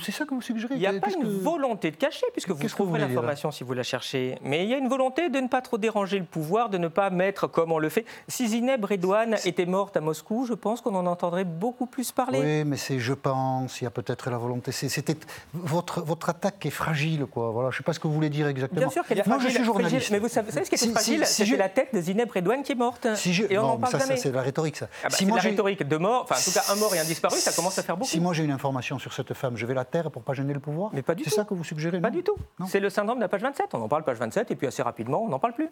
C'est 0.00 0.12
ça 0.12 0.24
que 0.24 0.34
vous 0.34 0.42
suggérez 0.42 0.74
Il 0.74 0.80
n'y 0.80 0.86
a 0.86 0.92
pas 0.92 1.10
une 1.10 1.40
volonté 1.40 1.90
de 1.90 1.96
cacher, 1.96 2.26
puisque 2.32 2.50
vous 2.50 2.68
trouverez 2.68 3.00
l'information 3.00 3.50
si 3.50 3.64
vous 3.64 3.72
la 3.72 3.82
cherchez. 3.82 4.38
Mais 4.42 4.64
il 4.64 4.70
y 4.70 4.74
a 4.74 4.78
une 4.78 4.88
volonté 4.88 5.28
de 5.28 5.40
ne 5.40 5.48
pas 5.48 5.60
trop 5.60 5.78
déranger 5.78 6.18
le 6.18 6.24
pouvoir, 6.24 6.70
de 6.70 6.78
ne 6.78 6.88
pas 6.88 7.10
mettre 7.10 7.46
comme 7.46 7.72
on 7.72 7.78
le 7.78 7.88
fait. 7.88 8.04
Si 8.28 8.48
Zineb 8.48 8.84
Redouane 8.84 9.36
était 9.44 9.66
morte 9.66 9.96
à 9.96 10.00
Moscou, 10.00 10.46
je 10.46 10.54
pense 10.54 10.80
qu'on 10.80 10.94
en 10.94 11.06
entendrait 11.06 11.44
beaucoup 11.44 11.86
plus 11.86 12.12
parler. 12.12 12.40
Oui, 12.40 12.64
mais 12.64 12.76
c'est 12.76 12.98
je 12.98 13.12
pense, 13.12 13.80
il 13.80 13.84
y 13.84 13.86
a 13.86 13.90
peut-être 13.90 14.30
la 14.30 14.38
volonté. 14.38 14.72
C'était 14.72 15.16
votre, 15.52 16.02
votre 16.02 16.28
attaque 16.28 16.64
est 16.66 16.70
fragile, 16.70 17.26
quoi. 17.26 17.50
Voilà, 17.50 17.70
je 17.70 17.76
ne 17.76 17.78
sais 17.78 17.84
pas 17.84 17.92
ce 17.92 18.00
que 18.00 18.06
vous 18.06 18.14
voulez 18.14 18.30
dire 18.30 18.46
exactement. 18.46 18.80
Bien 18.80 18.90
sûr 18.90 19.04
qu'elle 19.06 19.18
est 19.18 19.22
fragile. 19.22 19.42
Moi, 19.42 19.50
je 19.50 19.54
suis 19.54 19.64
journaliste. 19.64 20.10
mais 20.10 20.18
vous 20.18 20.28
savez, 20.28 20.52
ce 20.52 20.68
qui 20.68 20.74
est 20.74 20.90
fragile 20.90 21.22
C'est 21.26 21.56
la 21.56 21.68
tête 21.68 21.94
de 21.94 22.00
Zineb 22.00 22.30
Redouane 22.30 22.62
qui 22.62 22.72
est 22.72 22.76
morte. 22.76 23.06
et 23.06 23.58
on 23.58 23.62
en 23.62 23.78
parle 23.78 24.00
ça, 24.00 24.16
C'est 24.16 24.32
la 24.32 24.42
rhétorique, 24.42 24.76
ça. 24.76 24.88
Ah 25.02 25.08
bah, 25.08 25.16
si 25.16 25.26
moi 25.26 25.36
la 25.38 25.42
rhétorique 25.42 25.86
de 25.86 25.96
mort, 25.96 26.22
enfin 26.22 26.36
en 26.36 26.44
tout 26.44 26.52
cas 26.52 26.72
un 26.72 26.76
mort 26.76 26.94
et 26.94 27.00
un 27.00 27.04
disparu, 27.04 27.36
ça 27.36 27.52
commence 27.52 27.78
à 27.78 27.82
faire 27.82 27.96
beaucoup. 27.96 28.10
Si 28.10 28.20
moi 28.20 28.32
j'ai 28.32 28.44
une 28.44 28.50
information 28.50 28.98
sur 28.98 29.12
cette 29.12 29.34
femme, 29.34 29.56
je 29.56 29.66
vais 29.66 29.71
la 29.74 29.84
taire 29.84 30.10
pour 30.10 30.22
pas 30.22 30.34
gêner 30.34 30.54
le 30.54 30.60
pouvoir 30.60 30.90
Mais 30.92 31.02
pas 31.02 31.14
du 31.14 31.22
tout. 31.22 31.30
C'est 31.30 31.36
ça 31.36 31.44
que 31.44 31.54
vous 31.54 31.64
suggérez 31.64 32.00
Pas 32.00 32.10
du 32.10 32.22
tout. 32.22 32.36
C'est 32.66 32.80
le 32.80 32.90
syndrome 32.90 33.18
de 33.18 33.22
la 33.22 33.28
page 33.28 33.42
27. 33.42 33.74
On 33.74 33.82
en 33.82 33.88
parle 33.88 34.04
page 34.04 34.18
27 34.18 34.50
et 34.50 34.56
puis 34.56 34.66
assez 34.66 34.82
rapidement, 34.82 35.22
on 35.22 35.28
n'en 35.28 35.38
parle 35.38 35.54
plus. 35.54 35.70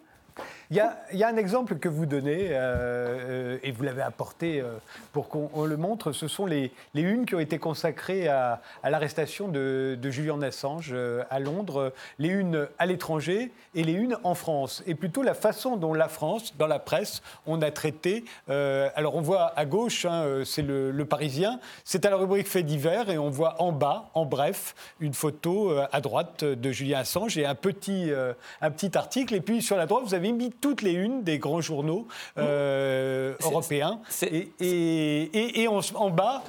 Il 0.69 0.77
y, 0.77 0.79
a, 1.23 1.27
un 1.27 1.35
exemple 1.35 1.75
que 1.75 1.89
vous 1.89 2.05
donnez, 2.05 2.47
euh, 2.51 3.57
euh, 3.57 3.57
et 3.61 3.71
vous 3.71 3.83
l'avez 3.83 4.01
apporté 4.01 4.61
euh, 4.61 4.75
pour 5.11 5.27
qu'on 5.27 5.65
le 5.65 5.75
montre, 5.75 6.13
ce 6.13 6.29
sont 6.29 6.45
les, 6.45 6.71
les, 6.93 7.01
unes 7.01 7.25
qui 7.25 7.35
ont 7.35 7.41
été 7.41 7.59
consacrées 7.59 8.29
à, 8.29 8.61
l'arrestation 8.85 9.49
de, 9.49 9.97
Julian 10.01 10.41
Assange 10.41 10.95
à 11.29 11.39
Londres, 11.39 11.93
les 12.19 12.29
unes 12.29 12.67
à 12.79 12.85
l'étranger 12.85 13.51
et 13.75 13.83
les 13.83 13.91
unes 13.91 14.15
en 14.23 14.33
France. 14.33 14.81
Et 14.87 14.95
plutôt 14.95 15.23
la 15.23 15.33
façon 15.33 15.75
dont 15.75 15.93
la 15.93 16.07
France, 16.07 16.53
dans 16.57 16.67
la 16.67 16.79
presse, 16.79 17.21
on 17.45 17.61
a 17.61 17.69
traité. 17.71 18.23
alors 18.47 19.15
on 19.15 19.21
voit 19.21 19.51
à 19.57 19.65
gauche, 19.65 20.05
hein, 20.05 20.43
c'est 20.45 20.61
le, 20.61 20.91
le, 20.91 21.05
Parisien, 21.05 21.59
c'est 21.83 22.05
à 22.05 22.09
la 22.09 22.15
rubrique 22.15 22.47
fait 22.47 22.63
divers, 22.63 23.09
et 23.09 23.17
on 23.17 23.29
voit 23.29 23.61
en 23.61 23.73
bas, 23.73 23.90
en 24.13 24.25
bref, 24.25 24.75
une 24.99 25.13
photo 25.13 25.73
à 25.91 26.01
droite 26.01 26.43
de 26.43 26.71
Julian 26.71 26.99
Assange 26.99 27.37
et 27.37 27.45
un 27.45 27.55
petit, 27.55 28.11
un 28.61 28.71
petit 28.71 28.97
article. 28.97 29.35
Et 29.35 29.41
puis 29.41 29.61
sur 29.61 29.77
la 29.77 29.85
droite, 29.85 30.03
vous 30.05 30.13
avez 30.13 30.31
mis 30.31 30.51
toutes 30.51 30.81
les 30.81 30.93
unes 30.93 31.23
des 31.23 31.39
grands 31.39 31.61
journaux 31.61 32.07
euh, 32.37 33.35
européens. 33.41 33.99
Et, 34.59 35.67
en, 35.95 36.09
bas, 36.09 36.43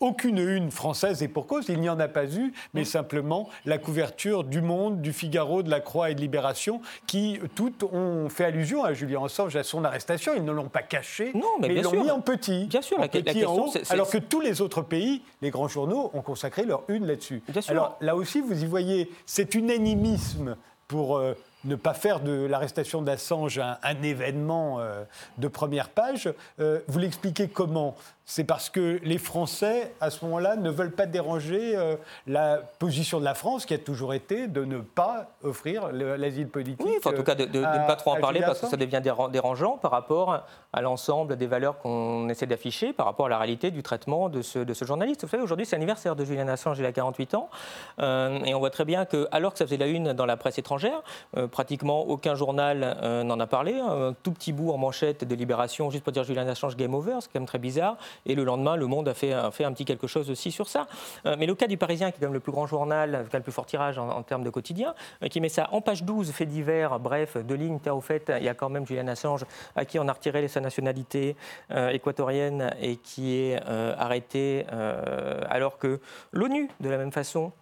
aucune 0.00 0.38
une 0.38 0.70
française 0.70 1.22
et 1.22 1.28
pour 1.28 1.46
cause, 1.46 1.66
il 1.68 1.80
n'y 1.80 1.88
en 1.88 1.98
a 1.98 2.08
pas 2.08 2.26
eu, 2.26 2.52
mais 2.74 2.84
simplement 2.84 3.48
la 3.64 3.78
couverture 3.78 4.44
du 4.44 4.60
Monde, 4.60 5.00
du 5.00 5.12
Figaro, 5.12 5.62
de 5.62 5.70
la 5.70 5.80
Croix 5.80 6.10
et 6.10 6.14
de 6.14 6.20
Libération, 6.20 6.80
qui 7.06 7.40
toutes 7.54 7.82
ont 7.82 8.28
fait 8.28 8.44
allusion 8.44 8.84
à 8.84 8.92
Julien 8.92 9.24
Assange, 9.24 9.56
à 9.56 9.62
son 9.62 9.84
arrestation. 9.84 10.32
Ils 10.36 10.44
ne 10.44 10.52
l'ont 10.52 10.68
pas 10.68 10.82
caché, 10.82 11.32
mais, 11.60 11.74
ils 11.74 11.82
l'ont 11.82 12.02
mis 12.02 12.10
en 12.10 12.20
petit, 12.20 12.66
bien 12.66 12.82
sûr, 12.82 12.98
alors 13.90 14.10
que 14.10 14.18
tous 14.18 14.40
les 14.40 14.60
autres 14.60 14.82
pays, 14.82 15.22
les 15.42 15.50
grands 15.50 15.68
journaux, 15.68 16.10
ont 16.14 16.22
consacré 16.22 16.64
leur 16.64 16.82
une 16.88 17.06
là-dessus. 17.06 17.42
Alors 17.68 17.96
là 18.00 18.16
aussi, 18.16 18.40
vous 18.40 18.62
y 18.62 18.66
voyez 18.66 19.10
cet 19.24 19.54
unanimisme 19.54 20.56
pour 20.88 21.16
euh, 21.16 21.34
ne 21.64 21.74
pas 21.74 21.94
faire 21.94 22.20
de 22.20 22.46
l'arrestation 22.46 23.02
d'Assange 23.02 23.58
un, 23.58 24.02
événement 24.02 24.80
euh, 24.80 25.04
de 25.38 25.48
première 25.48 25.88
page. 25.88 26.32
Euh, 26.60 26.80
vous 26.86 26.98
l'expliquez 26.98 27.48
comment? 27.48 27.96
C'est 28.28 28.42
parce 28.42 28.70
que 28.70 28.98
les 29.04 29.18
Français, 29.18 29.94
à 30.00 30.10
ce 30.10 30.24
moment-là, 30.24 30.56
ne 30.56 30.68
veulent 30.68 30.90
pas 30.90 31.06
déranger 31.06 31.76
euh, 31.76 31.94
la 32.26 32.58
position 32.80 33.20
de 33.20 33.24
la 33.24 33.34
France, 33.34 33.66
qui 33.66 33.72
a 33.74 33.78
toujours 33.78 34.14
été 34.14 34.48
de 34.48 34.64
ne 34.64 34.78
pas 34.78 35.28
offrir 35.44 35.92
l'asile 35.92 36.48
politique. 36.48 36.84
Oui, 36.84 36.96
en 37.04 37.12
tout 37.12 37.22
cas, 37.22 37.36
de, 37.36 37.44
ne 37.46 37.86
pas 37.86 37.94
trop 37.94 38.10
en 38.10 38.20
parler 38.20 38.40
parce 38.40 38.60
que 38.60 38.66
ça 38.66 38.76
devient 38.76 39.00
dérangeant 39.30 39.78
par 39.78 39.92
rapport 39.92 40.42
à 40.72 40.82
l'ensemble 40.82 41.36
des 41.36 41.46
valeurs 41.46 41.78
qu'on 41.78 42.28
essaie 42.28 42.46
d'afficher, 42.46 42.92
par 42.92 43.06
rapport 43.06 43.26
à 43.26 43.28
la 43.28 43.38
réalité 43.38 43.70
du 43.70 43.84
traitement 43.84 44.28
de 44.28 44.42
ce, 44.42 44.58
de 44.58 44.74
ce 44.74 44.84
journaliste. 44.84 45.22
Vous 45.22 45.30
savez, 45.30 45.44
aujourd'hui, 45.44 45.64
c'est 45.64 45.76
l'anniversaire 45.76 46.16
de 46.16 46.24
Julian 46.24 46.48
Assange, 46.48 46.80
il 46.80 46.84
a 46.84 46.90
48 46.90 47.34
ans, 47.34 47.48
euh, 48.00 48.40
et 48.44 48.56
on 48.56 48.58
voit 48.58 48.70
très 48.70 48.84
bien 48.84 49.04
que, 49.04 49.28
alors 49.30 49.52
que 49.52 49.58
ça 49.58 49.66
faisait 49.66 49.76
la 49.76 49.86
une 49.86 50.14
dans 50.14 50.26
la 50.26 50.36
presse 50.36 50.58
étrangère, 50.58 51.00
euh, 51.36 51.46
pratiquement 51.46 52.00
aucun 52.00 52.34
journal 52.34 53.24
n'en 53.24 53.38
a 53.38 53.46
parlé. 53.46 53.74
Un 53.74 54.14
tout 54.24 54.32
petit 54.32 54.52
bout 54.52 54.72
en 54.72 54.78
manchette 54.78 55.22
de 55.22 55.34
Libération, 55.36 55.90
juste 55.90 56.02
pour 56.02 56.12
dire 56.12 56.24
Julian 56.24 56.48
Assange 56.48 56.76
game 56.76 56.92
over, 56.92 57.18
c'est 57.20 57.32
quand 57.32 57.38
même 57.38 57.46
très 57.46 57.60
bizarre. 57.60 57.96
Et 58.24 58.34
le 58.34 58.44
lendemain, 58.44 58.76
Le 58.76 58.86
Monde 58.86 59.08
a 59.08 59.14
fait, 59.14 59.32
un 59.32 59.50
petit 59.50 59.84
quelque 59.84 60.06
chose 60.06 60.30
aussi 60.30 60.50
sur 60.50 60.68
ça. 60.68 60.86
Euh, 61.26 61.36
mais 61.38 61.46
le 61.46 61.54
cas 61.54 61.66
du 61.66 61.76
Parisien, 61.76 62.10
qui 62.10 62.16
est 62.16 62.20
quand 62.20 62.26
même 62.26 62.34
le 62.34 62.40
plus 62.40 62.52
grand 62.52 62.66
journal, 62.66 63.26
le 63.32 63.40
plus 63.40 63.52
fort 63.52 63.66
tirage 63.66 63.98
en, 63.98 64.22
termes 64.22 64.44
de 64.44 64.50
quotidien, 64.50 64.94
euh, 65.22 65.28
qui 65.28 65.40
met 65.40 65.48
ça 65.48 65.68
en 65.72 65.80
page 65.80 66.04
12, 66.04 66.30
fait 66.32 66.46
divers, 66.46 66.98
bref, 66.98 67.36
deux 67.36 67.54
lignes, 67.54 67.78
au 67.86 68.00
fait, 68.00 68.32
il 68.36 68.44
y 68.44 68.48
a 68.48 68.54
quand 68.54 68.68
même 68.68 68.86
Julian 68.86 69.08
Assange, 69.08 69.44
à 69.74 69.84
qui 69.84 69.98
on 69.98 70.08
a 70.08 70.12
retiré 70.12 70.46
sa 70.48 70.60
nationalité 70.60 71.36
équatorienne 71.90 72.74
et 72.80 72.96
qui 72.96 73.36
est 73.36 73.60
arrêté 73.66 74.64
alors 75.48 75.78
que 75.78 76.00
l'ONU, 76.32 76.68
de 76.80 76.88
la 76.88 76.98
même 76.98 77.12
façon, 77.12 77.52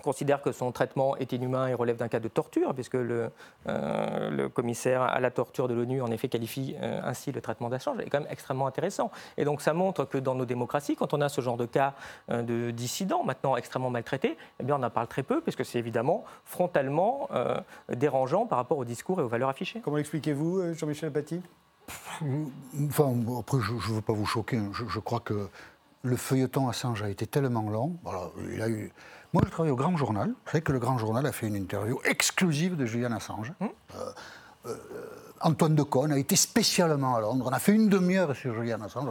considère 0.00 0.42
que 0.42 0.52
son 0.52 0.72
traitement 0.72 1.16
est 1.16 1.32
inhumain 1.32 1.68
et 1.68 1.74
relève 1.74 1.96
d'un 1.96 2.08
cas 2.08 2.20
de 2.20 2.28
torture, 2.28 2.74
puisque 2.74 2.94
le, 2.94 3.30
euh, 3.68 4.30
le 4.30 4.48
commissaire 4.48 5.02
à 5.02 5.20
la 5.20 5.30
torture 5.30 5.68
de 5.68 5.74
l'ONU, 5.74 6.02
en 6.02 6.10
effet, 6.10 6.28
qualifie 6.28 6.76
euh, 6.80 7.00
ainsi 7.04 7.32
le 7.32 7.40
traitement 7.40 7.68
d'Assange, 7.68 7.98
est 8.00 8.10
quand 8.10 8.20
même 8.20 8.30
extrêmement 8.30 8.66
intéressant. 8.66 9.10
Et 9.36 9.44
donc 9.44 9.60
ça 9.62 9.72
montre 9.72 10.04
que 10.04 10.18
dans 10.18 10.34
nos 10.34 10.44
démocraties, 10.44 10.96
quand 10.96 11.14
on 11.14 11.20
a 11.20 11.28
ce 11.28 11.40
genre 11.40 11.56
de 11.56 11.66
cas 11.66 11.94
euh, 12.30 12.42
de 12.42 12.70
dissidents, 12.70 13.24
maintenant 13.24 13.56
extrêmement 13.56 13.90
maltraités, 13.90 14.36
eh 14.60 14.64
bien 14.64 14.76
on 14.76 14.82
en 14.82 14.90
parle 14.90 15.08
très 15.08 15.22
peu, 15.22 15.40
puisque 15.40 15.64
c'est 15.64 15.78
évidemment 15.78 16.24
frontalement 16.44 17.28
dérangeant 17.88 18.46
par 18.46 18.58
rapport 18.58 18.78
au 18.78 18.84
discours 18.84 19.20
et 19.20 19.22
aux 19.22 19.28
valeurs 19.28 19.48
affichées. 19.48 19.80
Comment 19.80 19.96
l'expliquez-vous, 19.96 20.74
Jean-Michel 20.74 21.12
Paty? 21.12 21.40
Enfin, 22.84 23.14
après, 23.38 23.58
je 23.60 23.72
ne 23.72 23.94
veux 23.94 24.00
pas 24.00 24.12
vous 24.12 24.26
choquer, 24.26 24.56
hein. 24.56 24.70
je, 24.72 24.84
je, 24.86 24.98
crois 24.98 25.20
que 25.20 25.48
le 26.02 26.16
feuilleton 26.16 26.68
Assange 26.68 27.02
a 27.02 27.10
été 27.10 27.26
tellement 27.26 27.68
long. 27.70 27.96
Voilà, 28.02 28.30
il 28.52 28.62
a 28.62 28.68
eu 28.68 28.92
moi, 29.32 29.42
je 29.46 29.50
travaille 29.50 29.70
au 29.70 29.76
Grand 29.76 29.96
Journal. 29.96 30.28
Vous 30.28 30.50
savez 30.50 30.62
que 30.62 30.72
le 30.72 30.80
Grand 30.80 30.98
Journal 30.98 31.24
a 31.24 31.32
fait 31.32 31.46
une 31.46 31.54
interview 31.54 32.00
exclusive 32.04 32.76
de 32.76 32.84
Julian 32.84 33.12
Assange. 33.12 33.52
Hum. 33.60 33.68
Euh, 33.94 34.12
euh, 34.66 34.76
Antoine 35.40 35.74
Decaune 35.74 36.12
a 36.12 36.18
été 36.18 36.36
spécialement 36.36 37.14
à 37.14 37.20
Londres. 37.20 37.46
On 37.48 37.52
a 37.52 37.58
fait 37.60 37.72
une 37.72 37.88
demi-heure 37.88 38.34
sur 38.34 38.54
Julian 38.54 38.80
Assange. 38.82 39.08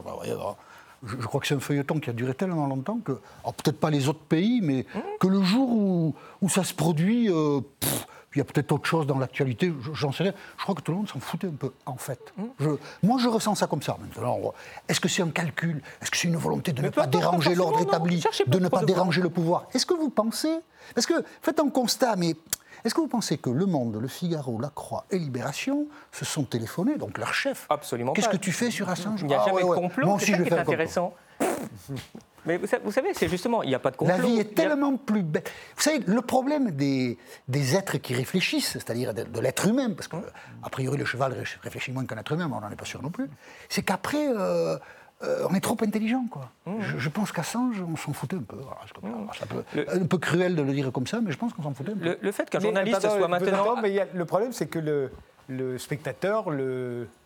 je, 1.04 1.16
crois 1.26 1.40
que 1.40 1.48
c'est 1.48 1.56
un 1.56 1.60
feuilleton 1.60 2.00
qui 2.00 2.10
a 2.10 2.14
duré 2.14 2.34
tellement 2.34 2.68
longtemps 2.68 3.00
que, 3.00 3.14
peut-être 3.14 3.80
pas 3.80 3.90
les 3.90 4.10
autres 4.10 4.20
pays, 4.20 4.60
mais 4.62 4.86
hum. 4.94 5.02
que 5.22 5.28
le 5.28 5.42
jour 5.42 6.14
où, 6.42 6.50
ça 6.50 6.66
se 6.66 6.74
produit, 6.74 7.32
euh, 7.32 7.62
il 8.36 8.38
y 8.38 8.42
a 8.42 8.44
peut-être 8.44 8.72
autre 8.72 8.86
chose 8.86 9.08
dans 9.08 9.18
l'actualité, 9.18 9.74
j'en 9.94 10.12
sais 10.12 10.24
rien. 10.24 10.34
Je 10.58 10.64
crois 10.64 10.76
que 10.76 10.82
tout 10.82 10.92
le 10.92 10.98
monde 10.98 11.10
s'en 11.10 11.20
foutait 11.20 11.48
un 11.48 11.52
peu, 11.52 11.72
en 11.86 11.98
fait. 11.98 12.20
Mmh. 12.38 12.44
Je, 12.60 12.70
moi, 13.04 13.18
je 13.20 13.28
ressens 13.28 13.56
ça 13.56 13.68
comme 13.68 13.82
ça 13.82 13.98
maintenant. 14.00 14.54
Est-ce 14.88 15.00
que 15.00 15.10
c'est 15.10 15.24
un 15.24 15.30
calcul? 15.30 15.82
Est-ce 16.02 16.12
que 16.12 16.18
c'est 16.18 16.28
une 16.28 16.38
volonté 16.38 16.72
de 16.72 16.82
ne 16.82 16.90
pas, 16.90 17.08
déranger 17.08 17.56
l'ordre 17.56 17.82
établi, 17.82 18.24
de 18.46 18.60
ne 18.60 18.68
pas 18.68 18.84
déranger 18.84 19.22
le 19.22 19.30
pouvoir? 19.30 19.66
Est-ce 19.74 19.86
que 19.86 19.96
vous 19.96 20.10
pensez 20.10 20.60
Parce 20.94 21.08
que 21.08 21.14
faites 21.42 21.60
un 21.60 21.70
constat, 21.70 22.16
mais 22.18 22.36
est-ce 22.86 22.94
que 22.94 23.02
vous 23.02 23.08
pensez 23.08 23.38
que 23.38 23.50
Le 23.50 23.66
Monde, 23.66 23.98
Le 24.00 24.08
Figaro, 24.08 24.60
La 24.60 24.70
Croix 24.70 25.06
et 25.12 25.18
Libération 25.18 25.88
se 26.12 26.24
sont 26.24 26.44
téléphonés, 26.44 26.98
donc 26.98 27.18
leur 27.18 27.34
chef? 27.34 27.66
Absolument 27.70 28.14
Qu'est-ce 28.14 28.30
que 28.30 28.38
tu 28.38 28.52
fais 28.52 28.72
sur 28.72 28.90
Assange? 28.90 29.22
Il 29.22 29.28
n'y 29.28 29.34
a 29.34 29.44
jamais 29.44 29.62
ah 29.64 29.70
de 29.70 29.76
complot, 29.76 30.18
c'est 30.20 30.32
ça 30.32 30.38
qui 30.38 30.50
est 30.50 30.54
intéressant. 30.54 31.14
Mais 32.50 32.58
vous 32.58 32.92
savez, 32.92 33.14
c'est 33.14 33.28
justement, 33.28 33.62
il 33.62 33.70
n'y 33.70 33.76
a 33.76 33.80
pas 33.80 33.92
de 33.92 33.96
complot. 33.96 34.18
La 34.18 34.24
vie 34.24 34.40
est 34.40 34.56
tellement 34.56 34.98
plus 34.98 35.22
belle. 35.22 35.44
Vous 35.76 35.84
savez, 35.84 36.00
le 36.00 36.22
problème 36.22 36.72
des, 36.72 37.20
des 37.48 37.76
êtres 37.76 37.98
qui 37.98 38.16
réfléchissent, 38.16 38.72
c'est-à-dire 38.74 39.14
de, 39.14 39.40
l'être 39.40 39.68
humain, 39.68 39.92
parce 39.92 40.08
qu'a 40.08 40.18
a 40.64 40.70
priori 40.70 40.98
le 40.98 41.06
cheval 41.06 41.36
réfléchit 41.62 41.92
moins 41.92 42.06
qu'un 42.06 42.18
être 42.18 42.32
humain, 42.32 42.48
mais 42.50 42.56
on 42.56 42.62
n'en 42.62 42.72
est 42.72 42.76
pas 42.76 42.86
sûr 42.86 43.04
non 43.04 43.12
plus, 43.12 43.30
c'est 43.70 43.84
qu'après, 43.84 44.30
euh, 44.30 44.78
euh, 45.22 45.46
on 45.48 45.54
est 45.54 45.60
trop 45.60 45.78
intelligent, 45.84 46.26
quoi. 46.32 46.50
Mmh. 46.66 46.82
Je, 46.98 47.10
pense 47.10 47.32
qu'à 47.32 47.44
Sange, 47.44 47.84
on 47.88 47.96
s'en 47.96 48.14
foutait 48.14 48.38
un 48.38 48.42
peu. 48.42 48.58
Mmh. 48.58 49.80
un 49.88 50.06
peu 50.08 50.18
cruel 50.18 50.56
de 50.56 50.64
le 50.64 50.74
dire 50.74 50.92
comme 50.92 51.06
ça, 51.06 51.22
mais 51.22 51.32
je 51.32 51.38
pense 51.38 51.54
qu'on 51.54 51.62
s'en 51.62 51.76
foutait 51.76 51.92
un 51.92 51.98
peu. 51.98 52.18
Le, 52.20 52.32
fait 52.32 52.50
qu'un 52.50 52.60
journaliste 52.60 53.02
soit 53.02 53.28
maintenant... 53.28 53.80
mais 53.80 54.08
le 54.12 54.26
problème, 54.26 54.54
c'est 54.54 54.68
que 54.68 54.80
le 54.80 55.12
le 55.50 55.78
spectateur, 55.78 56.50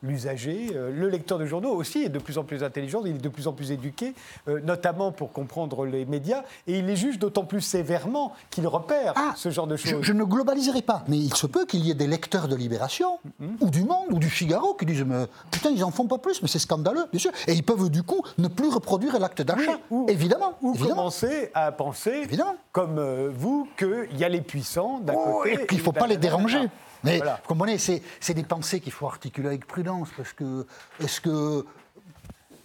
l'usager, 0.02 0.70
le, 0.74 0.78
euh, 0.78 0.92
le, 0.92 1.10
lecteur 1.10 1.38
de 1.38 1.46
journaux 1.46 1.74
aussi 1.74 2.04
est 2.04 2.10
de 2.10 2.20
plus 2.20 2.38
en 2.38 2.44
plus 2.44 2.64
intelligent, 2.64 3.02
il 3.06 3.16
est 3.16 3.20
de 3.20 3.30
plus 3.30 3.48
en 3.48 3.54
plus 3.54 3.72
éduqué, 3.72 4.14
euh, 4.48 4.60
notamment 4.62 5.12
pour 5.12 5.32
comprendre 5.32 5.86
les 5.86 6.06
médias, 6.06 6.44
et 6.68 6.80
il 6.80 6.86
les 6.86 6.96
juge 6.96 7.20
d'autant 7.20 7.44
plus 7.44 7.62
sévèrement 7.62 8.34
qu'il 8.50 8.68
repère 8.68 9.14
ah, 9.16 9.34
ce 9.36 9.50
genre 9.50 9.68
de 9.68 9.76
choses. 9.76 10.02
Je, 10.02 10.14
ne 10.14 10.24
globaliserai 10.24 10.82
pas, 10.82 11.04
mais 11.08 11.18
il 11.18 11.34
se 11.34 11.48
peut 11.48 11.66
qu'il 11.66 11.86
y 11.86 11.92
ait 11.92 11.96
des 11.96 12.08
lecteurs 12.08 12.48
de 12.48 12.56
Libération, 12.56 13.20
mm-hmm. 13.42 13.58
ou 13.62 13.70
du 13.70 13.84
Monde, 13.84 14.08
ou 14.12 14.20
du 14.20 14.30
Figaro, 14.30 14.74
qui 14.74 14.86
disent 14.86 15.06
Putain, 15.52 15.72
ils 15.72 15.84
en 15.84 15.92
font 15.92 16.08
pas 16.08 16.18
plus, 16.18 16.42
mais 16.42 16.48
c'est 16.48 16.60
scandaleux, 16.60 17.06
bien 17.12 17.20
sûr. 17.20 17.32
Et 17.48 17.54
ils 17.54 17.64
peuvent 17.64 17.90
du 17.90 18.04
coup 18.04 18.24
ne 18.38 18.48
plus 18.48 18.70
reproduire 18.70 19.20
l'acte 19.20 19.42
d'achat, 19.42 19.80
évidemment. 20.08 20.54
Ou 20.62 20.74
évidemment. 20.74 20.96
commencer 20.96 21.52
à 21.54 21.72
penser, 21.72 22.22
évidemment. 22.24 22.56
comme 22.72 22.98
euh, 22.98 23.30
vous, 23.36 23.68
qu'il 23.78 24.18
y 24.18 24.24
a 24.24 24.30
les 24.30 24.42
puissants 24.42 25.00
d'un 25.00 25.14
oh, 25.16 25.40
côté. 25.40 25.54
Et 25.54 25.68
qu'il 25.68 25.78
ne 25.78 25.84
faut 25.84 25.92
pas 25.92 26.08
les 26.08 26.18
déranger. 26.18 26.70
Mais 27.04 27.20
vous 27.20 27.48
comprenez, 27.48 27.78
c'est 27.78 28.34
des 28.34 28.44
pensées 28.44 28.80
qu'il 28.80 28.92
faut 28.92 29.08
articuler 29.08 29.48
avec 29.48 29.68
prudence, 29.68 30.10
parce 30.16 30.34
que 30.34 30.66
est-ce 31.00 31.20
que, 31.22 31.66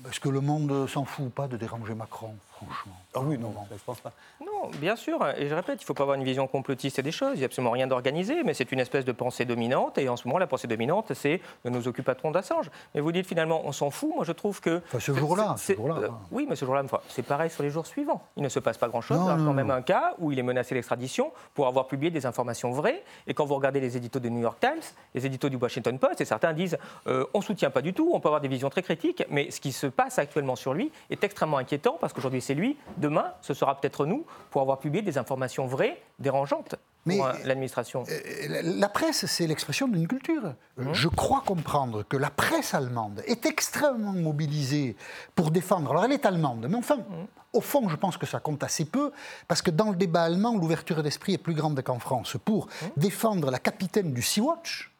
est 0.06 0.10
-ce 0.10 0.20
que 0.20 0.28
le 0.28 0.40
monde 0.40 0.88
s'en 0.88 1.04
fout 1.04 1.32
pas 1.32 1.48
de 1.48 1.56
déranger 1.56 1.94
Macron, 1.94 2.36
franchement. 2.58 2.92
Ah 3.14 3.20
oui, 3.22 3.38
non, 3.38 3.50
non, 3.50 3.64
je 3.70 3.82
pense 3.84 4.00
pas. 4.00 4.12
Non, 4.40 4.70
bien 4.80 4.96
sûr, 4.96 5.26
et 5.36 5.48
je 5.48 5.54
répète, 5.54 5.80
il 5.80 5.84
ne 5.84 5.86
faut 5.86 5.94
pas 5.94 6.02
avoir 6.02 6.16
une 6.16 6.24
vision 6.24 6.46
complotiste 6.46 7.00
des 7.00 7.12
choses, 7.12 7.32
il 7.34 7.38
n'y 7.38 7.44
a 7.44 7.46
absolument 7.46 7.70
rien 7.70 7.86
d'organisé, 7.86 8.42
mais 8.44 8.54
c'est 8.54 8.70
une 8.72 8.80
espèce 8.80 9.04
de 9.04 9.12
pensée 9.12 9.44
dominante, 9.44 9.98
et 9.98 10.08
en 10.08 10.16
ce 10.16 10.26
moment, 10.26 10.38
la 10.38 10.46
pensée 10.46 10.66
dominante, 10.66 11.12
c'est 11.14 11.40
de 11.64 11.70
nos 11.70 11.86
occupateurs 11.86 12.30
d'Assange. 12.32 12.70
Mais 12.94 13.00
vous 13.00 13.12
dites 13.12 13.26
finalement, 13.26 13.62
on 13.64 13.72
s'en 13.72 13.90
fout, 13.90 14.12
moi 14.14 14.24
je 14.24 14.32
trouve 14.32 14.60
que... 14.60 14.82
Enfin, 14.86 15.00
ce 15.00 15.12
jour-là, 15.14 15.54
euh, 15.70 16.08
oui, 16.30 16.46
mais 16.48 16.56
ce 16.56 16.64
jour-là, 16.64 16.82
c'est 17.08 17.22
pareil 17.22 17.50
sur 17.50 17.62
les 17.62 17.70
jours 17.70 17.86
suivants. 17.86 18.22
Il 18.36 18.42
ne 18.42 18.48
se 18.48 18.58
passe 18.58 18.78
pas 18.78 18.88
grand-chose, 18.88 19.18
il 19.22 19.26
y 19.26 19.30
a 19.30 19.36
quand 19.36 19.54
même 19.54 19.70
un 19.70 19.82
cas 19.82 20.14
où 20.18 20.32
il 20.32 20.38
est 20.38 20.42
menacé 20.42 20.74
d'extradition 20.74 21.32
pour 21.54 21.66
avoir 21.66 21.86
publié 21.86 22.10
des 22.10 22.26
informations 22.26 22.70
vraies, 22.72 23.02
et 23.26 23.34
quand 23.34 23.44
vous 23.44 23.54
regardez 23.54 23.80
les 23.80 23.96
éditos 23.96 24.20
du 24.20 24.30
New 24.30 24.40
York 24.40 24.58
Times, 24.60 24.82
les 25.14 25.26
éditos 25.26 25.48
du 25.48 25.56
Washington 25.56 25.98
Post, 25.98 26.20
et 26.20 26.24
certains 26.24 26.52
disent, 26.52 26.78
euh, 27.06 27.24
on 27.34 27.38
ne 27.38 27.44
soutient 27.44 27.70
pas 27.70 27.82
du 27.82 27.94
tout, 27.94 28.10
on 28.12 28.20
peut 28.20 28.28
avoir 28.28 28.40
des 28.40 28.48
visions 28.48 28.70
très 28.70 28.82
critiques, 28.82 29.24
mais 29.30 29.50
ce 29.50 29.60
qui 29.60 29.72
se 29.72 29.86
passe 29.86 30.18
actuellement 30.18 30.56
sur 30.56 30.74
lui 30.74 30.90
est 31.10 31.22
extrêmement 31.24 31.58
inquiétant, 31.58 31.96
parce 32.00 32.12
qu'aujourd'hui 32.12 32.40
c'est 32.48 32.54
lui, 32.54 32.78
demain 32.96 33.34
ce 33.42 33.52
sera 33.52 33.78
peut-être 33.78 34.06
nous 34.06 34.24
pour 34.50 34.62
avoir 34.62 34.78
publié 34.78 35.02
des 35.02 35.18
informations 35.18 35.66
vraies, 35.66 36.00
dérangeantes 36.18 36.76
pour 37.04 37.28
l'administration. 37.44 38.04
Euh, 38.08 38.60
la 38.62 38.88
presse, 38.88 39.26
c'est 39.26 39.46
l'expression 39.46 39.86
d'une 39.86 40.08
culture. 40.08 40.54
Mmh. 40.76 40.92
Je 40.92 41.08
crois 41.08 41.42
comprendre 41.44 42.02
que 42.02 42.16
la 42.16 42.30
presse 42.30 42.72
allemande 42.74 43.22
est 43.26 43.44
extrêmement 43.44 44.12
mobilisée 44.12 44.96
pour 45.34 45.50
défendre. 45.50 45.90
Alors 45.90 46.04
elle 46.06 46.12
est 46.12 46.24
allemande, 46.24 46.66
mais 46.68 46.76
enfin, 46.76 46.96
mmh. 46.96 47.26
au 47.52 47.60
fond, 47.60 47.88
je 47.88 47.96
pense 47.96 48.16
que 48.16 48.26
ça 48.26 48.40
compte 48.40 48.62
assez 48.62 48.86
peu, 48.86 49.12
parce 49.46 49.60
que 49.60 49.70
dans 49.70 49.90
le 49.90 49.96
débat 49.96 50.22
allemand, 50.22 50.56
l'ouverture 50.56 51.02
d'esprit 51.02 51.34
est 51.34 51.38
plus 51.38 51.54
grande 51.54 51.80
qu'en 51.82 51.98
France 51.98 52.36
pour 52.42 52.66
mmh. 52.66 52.86
défendre 52.96 53.50
la 53.50 53.58
capitaine 53.58 54.12
du 54.14 54.22
Sea-Watch. 54.22 54.90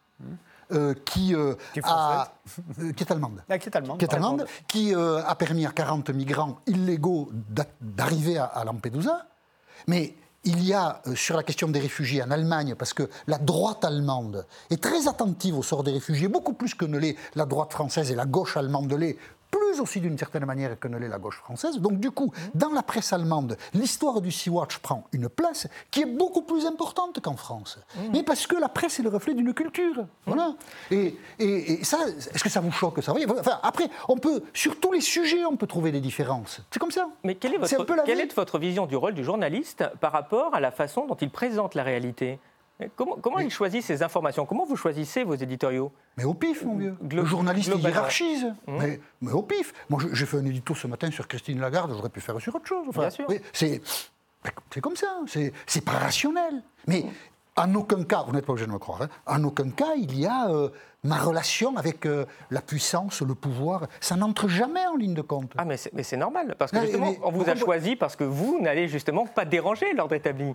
Euh, 0.70 0.94
qui, 1.04 1.34
euh, 1.34 1.54
qui, 1.72 1.78
est 1.78 1.82
a, 1.86 2.30
qui, 2.96 3.02
est 3.02 3.10
allemande. 3.10 3.42
Ah, 3.48 3.58
qui 3.58 3.68
est 3.68 3.76
allemande. 3.76 3.98
Qui, 3.98 4.04
est 4.04 4.14
allemande, 4.14 4.46
qui 4.66 4.94
a 4.94 5.34
permis 5.34 5.64
à 5.64 5.70
40 5.70 6.10
migrants 6.10 6.58
illégaux 6.66 7.30
d'arriver 7.80 8.38
à 8.38 8.62
Lampedusa. 8.64 9.26
Mais 9.86 10.14
il 10.44 10.64
y 10.64 10.72
a 10.72 11.02
euh, 11.06 11.14
sur 11.14 11.36
la 11.36 11.42
question 11.42 11.68
des 11.68 11.80
réfugiés 11.80 12.22
en 12.22 12.30
Allemagne, 12.30 12.74
parce 12.74 12.94
que 12.94 13.08
la 13.26 13.38
droite 13.38 13.84
allemande 13.84 14.46
est 14.70 14.82
très 14.82 15.08
attentive 15.08 15.58
au 15.58 15.62
sort 15.62 15.82
des 15.82 15.92
réfugiés, 15.92 16.28
beaucoup 16.28 16.52
plus 16.52 16.74
que 16.74 16.84
ne 16.84 16.98
l'est 16.98 17.16
la 17.34 17.44
droite 17.44 17.72
française 17.72 18.10
et 18.10 18.14
la 18.14 18.26
gauche 18.26 18.56
allemande 18.56 18.92
l'est, 18.92 19.18
aussi 19.80 20.00
d'une 20.00 20.18
certaine 20.18 20.44
manière 20.44 20.78
que 20.78 20.88
ne 20.88 20.98
l'est 20.98 21.08
la 21.08 21.18
gauche 21.18 21.38
française. 21.38 21.78
Donc 21.78 22.00
du 22.00 22.10
coup, 22.10 22.32
dans 22.54 22.70
la 22.70 22.82
presse 22.82 23.12
allemande, 23.12 23.56
l'histoire 23.74 24.20
du 24.20 24.30
Sea-Watch 24.30 24.78
prend 24.78 25.04
une 25.12 25.28
place 25.28 25.68
qui 25.90 26.02
est 26.02 26.06
beaucoup 26.06 26.42
plus 26.42 26.66
importante 26.66 27.20
qu'en 27.20 27.36
France. 27.36 27.78
Mmh. 27.94 28.00
Mais 28.12 28.22
parce 28.22 28.46
que 28.46 28.56
la 28.56 28.68
presse 28.68 28.98
est 28.98 29.02
le 29.02 29.10
reflet 29.10 29.34
d'une 29.34 29.54
culture. 29.54 30.06
Voilà. 30.26 30.54
Et, 30.90 31.16
et, 31.38 31.84
ça, 31.84 31.98
est-ce 32.08 32.42
que 32.42 32.50
ça 32.50 32.60
vous 32.60 32.72
choque 32.72 33.02
ça? 33.02 33.12
Enfin, 33.38 33.60
Après, 33.62 33.88
on 34.08 34.16
peut, 34.16 34.42
sur 34.54 34.78
tous 34.80 34.92
les 34.92 35.00
sujets, 35.00 35.44
on 35.44 35.56
peut 35.56 35.66
trouver 35.66 35.92
des 35.92 36.00
différences. 36.00 36.60
C'est 36.70 36.78
comme 36.78 36.90
ça. 36.90 37.08
Mais 37.24 37.34
quelle 37.34 37.54
est, 37.54 37.58
votre, 37.58 38.04
quelle 38.04 38.20
est 38.20 38.34
votre 38.34 38.58
vision 38.58 38.86
du 38.86 38.96
rôle 38.96 39.14
du 39.14 39.24
journaliste 39.24 39.84
par 40.00 40.12
rapport 40.12 40.54
à 40.54 40.60
la 40.60 40.70
façon 40.70 41.06
dont 41.06 41.16
il 41.16 41.30
présente 41.30 41.74
la 41.74 41.82
réalité? 41.82 42.38
Comment, 42.94 43.38
il 43.40 43.50
choisit 43.50 43.82
ces 43.82 44.02
informations? 44.02 44.46
Comment 44.46 44.64
vous 44.64 44.76
choisissez 44.76 45.24
vos 45.24 45.34
éditoriaux? 45.34 45.92
Mais 46.16 46.24
au 46.24 46.34
pif, 46.34 46.64
mon 46.64 46.76
vieux. 46.76 46.96
le 47.10 47.24
journaliste 47.24 47.74
hiérarchise. 47.76 48.54
Mmh. 48.66 48.78
Mais, 49.20 49.32
au 49.32 49.42
pif. 49.42 49.74
Moi, 49.88 50.00
j'ai 50.12 50.26
fait 50.26 50.36
un 50.36 50.44
édito 50.44 50.74
ce 50.74 50.86
matin 50.86 51.10
sur 51.10 51.26
Christine 51.26 51.60
Lagarde, 51.60 51.92
j'aurais 51.92 52.08
pu 52.08 52.20
faire 52.20 52.40
sur 52.40 52.54
autre 52.54 52.66
chose. 52.66 52.86
Bien 52.94 53.10
sûr. 53.10 53.26
c'est, 53.52 53.80
comme 54.80 54.96
ça, 54.96 55.08
c'est 55.66 55.84
pas 55.84 55.92
rationnel. 55.92 56.62
Mais 56.86 57.04
en 57.56 57.74
aucun 57.74 58.04
cas, 58.04 58.22
vous 58.24 58.32
n'êtes 58.32 58.46
pas 58.46 58.52
obligé 58.52 58.66
de 58.66 58.72
me 58.72 58.78
croire, 58.78 59.02
hein, 59.02 59.08
en 59.26 59.42
aucun 59.42 59.70
cas, 59.70 59.94
il 59.96 60.18
y 60.18 60.26
a 60.26 60.48
euh, 60.48 60.68
ma 61.02 61.16
relation 61.16 61.76
avec 61.76 62.06
euh, 62.06 62.24
la 62.52 62.60
puissance, 62.60 63.20
le 63.22 63.34
pouvoir. 63.34 63.88
Ça 64.00 64.14
n'entre 64.14 64.46
jamais 64.46 64.86
en 64.86 64.94
ligne 64.94 65.14
de 65.14 65.22
compte. 65.22 65.52
Ah, 65.58 65.64
mais 65.64 65.76
c'est 65.76 66.16
normal. 66.16 66.54
Parce 66.56 66.70
que 66.70 66.80
justement, 66.80 67.12
on 67.24 67.32
vous 67.32 67.50
a 67.50 67.56
choisi 67.56 67.96
parce 67.96 68.14
que 68.14 68.22
vous 68.22 68.60
n'allez 68.60 68.86
justement 68.86 69.26
pas 69.26 69.44
déranger 69.44 69.92
l'ordre 69.94 70.14
établi. 70.14 70.54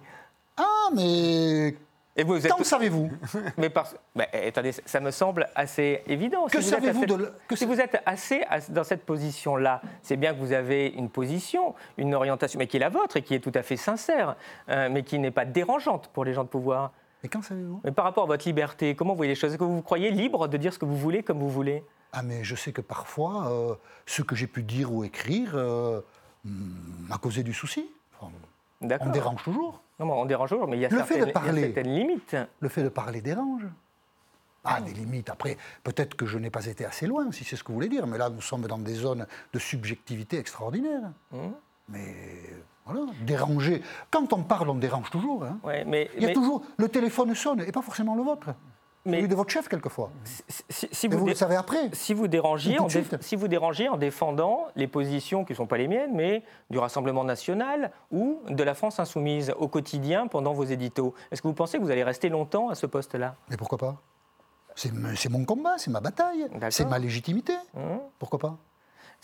Ah, 0.55 0.89
mais 0.95 1.75
et 2.15 2.23
vous 2.23 2.36
êtes... 2.36 2.52
Quand 2.52 2.63
savez-vous 2.63 3.10
Mais 3.58 3.69
parce... 3.69 3.95
attendez, 4.34 4.71
ça 4.71 4.99
me 4.99 5.12
semble 5.12 5.47
assez 5.56 6.04
évident. 6.08 6.45
Que 6.45 6.62
savez-vous 6.62 7.06
de... 7.06 7.34
Que 7.47 7.56
si 7.56 7.65
vous 7.65 7.80
êtes 7.80 8.02
assez 8.06 8.43
dans 8.69 8.84
cette 8.84 9.04
position-là, 9.04 9.82
c'est 10.02 10.17
bien 10.17 10.34
que 10.34 10.39
vous 10.39 10.54
avez 10.54 10.88
une 10.88 11.10
position, 11.10 11.73
une 11.97 12.13
orientation, 12.13 12.60
mais 12.60 12.67
qui 12.67 12.78
est 12.78 12.82
la 12.82 12.89
vôtre 12.89 13.17
et 13.17 13.23
qui 13.23 13.34
est 13.34 13.39
tout 13.39 13.52
à 13.56 13.63
fait 13.63 13.78
sincère, 13.78 14.36
euh, 14.69 14.89
mais 14.91 15.04
qui 15.04 15.17
n'est 15.17 15.32
pas 15.32 15.45
dérangeante 15.45 16.10
pour 16.13 16.23
les 16.23 16.34
gens 16.34 16.43
de 16.43 16.49
pouvoir. 16.49 16.91
Mais 17.23 17.30
quand 17.30 17.41
savez-vous? 17.41 17.82
Mais 17.84 17.91
par 17.91 18.06
rapport 18.06 18.26
à 18.26 18.28
votre 18.28 18.47
liberté, 18.47 18.95
comment 18.95 19.13
vous 19.13 19.17
voyez 19.17 19.32
les 19.32 19.39
choses? 19.39 19.52
Est-ce 19.52 19.58
que 19.58 19.63
vous 19.63 19.76
vous 19.78 19.82
croyez 19.82 20.12
libre 20.12 20.47
de 20.47 20.58
dire 20.58 20.74
ce 20.74 20.80
que 20.80 20.86
vous 20.86 20.97
voulez 20.97 21.24
comme 21.24 21.39
vous 21.39 21.49
voulez? 21.49 21.84
Ah, 22.11 22.22
mais 22.22 22.43
je 22.43 22.55
sais 22.55 22.72
que 22.72 22.82
parfois, 22.82 23.49
euh, 23.49 23.76
ce 24.05 24.22
que 24.22 24.36
j'ai 24.36 24.45
pu 24.45 24.61
dire 24.61 24.93
ou 24.93 25.03
écrire 25.03 25.53
euh, 25.55 26.01
m'a 26.43 27.18
causé 27.18 27.41
du 27.41 27.53
souci. 27.53 27.89
Enfin, 28.20 28.32
on 28.82 29.09
dérange 29.09 29.43
toujours. 29.43 29.82
Non, 30.00 30.06
mais 30.08 30.12
on 30.14 30.26
dérange 30.26 30.50
toujours, 30.50 30.68
mais 30.68 30.78
il 30.78 30.82
y 30.82 30.86
a, 30.86 30.89
Le 30.89 31.04
fait 31.04 31.20
de 31.20 31.26
certaines, 31.26 31.26
il 31.26 31.28
y 31.28 31.30
a 31.30 31.34
parler. 31.34 31.62
certaines 31.64 31.94
limites. 31.94 32.36
Le 32.60 32.70
fait 32.70 32.84
de 32.84 32.89
parler 32.89 33.22
dérange. 33.22 33.66
Ah, 34.66 34.80
des 34.82 34.94
limites. 34.94 35.30
Après, 35.30 35.58
peut-être 35.84 36.16
que 36.16 36.26
je 36.26 36.38
n'ai 36.38 36.50
pas 36.50 36.66
été 36.66 36.86
assez 36.86 37.06
loin, 37.06 37.32
si 37.32 37.44
c'est 37.44 37.56
ce 37.58 37.64
que 37.64 37.68
vous 37.68 37.76
voulez 37.76 37.89
dire. 37.89 38.08
Mais 38.08 38.18
là, 38.18 38.30
nous 38.30 38.41
sommes 38.41 38.62
dans 38.66 38.78
des 38.78 38.94
zones 38.96 39.28
de 39.52 39.60
subjectivité 39.60 40.38
extraordinaires. 40.39 41.12
Hum. 41.34 41.52
Mais 41.89 42.16
voilà, 42.86 43.02
déranger. 43.22 43.84
Quand 44.10 44.32
on 44.34 44.41
parle, 44.44 44.70
on 44.70 44.76
dérange 44.76 45.10
toujours. 45.10 45.44
hein. 45.44 45.60
Ouais, 45.64 45.84
mais, 45.86 46.10
Il 46.16 46.22
y 46.22 46.26
a 46.26 46.28
mais- 46.30 46.34
toujours. 46.34 46.64
Le 46.78 46.88
téléphone 46.88 47.36
sonne, 47.36 47.60
et 47.62 47.72
pas 47.74 47.82
forcément 47.82 48.16
le 48.16 48.24
vôtre. 48.24 48.50
Mais- 49.06 49.18
Celui 49.18 49.28
de 49.28 49.36
votre 49.36 49.49
chef, 49.51 49.68
quelquefois. 49.68 50.10
si, 50.24 50.64
si- 50.70 50.88
si 50.91 51.06
Et 51.06 51.10
vous 51.10 51.20
vous 51.20 51.26
le 51.28 51.36
savez 51.36 51.56
après. 51.58 51.89
si 51.91 52.14
vous 52.14 52.28
de 52.30 52.39
en 52.80 52.88
si 53.22 53.36
vous 53.36 53.47
dérangiez 53.49 53.89
en 53.89 53.97
défendant 53.97 54.68
les 54.78 54.88
positions 54.88 55.43
qui 55.43 55.51
ne 55.51 55.58
sont 55.58 55.66
pas 55.68 55.78
les 55.78 55.89
miennes, 55.89 56.14
mais 56.14 56.41
du 56.70 56.78
Rassemblement 56.78 57.26
national 57.26 57.91
ou 58.12 58.39
de 58.49 58.64
la 58.64 58.74
France 58.74 58.99
insoumise 58.99 59.54
au 59.60 59.68
quotidien 59.68 60.28
pendant 60.28 60.54
vos 60.54 60.64
éditos, 60.64 61.14
est-ce 61.32 61.41
que 61.41 61.47
vous 61.49 61.54
pensez 61.54 61.78
que 61.80 61.84
vous 61.84 61.91
allez 61.91 62.04
rester 62.04 62.30
longtemps 62.30 62.70
à 62.70 62.76
ce 62.76 62.86
poste-là? 62.86 63.36
Mais 63.49 63.58
pourquoi 63.58 63.78
pas? 63.78 63.95
C'est 64.76 65.30
mon 65.30 65.43
combat, 65.45 65.78
c'est 65.78 65.91
ma 65.91 65.99
bataille, 65.99 66.47
c'est 66.72 66.86
ma 66.86 66.97
légitimité. 66.97 67.54
Hum 67.76 67.99
Pourquoi 68.20 68.39
pas? 68.39 68.56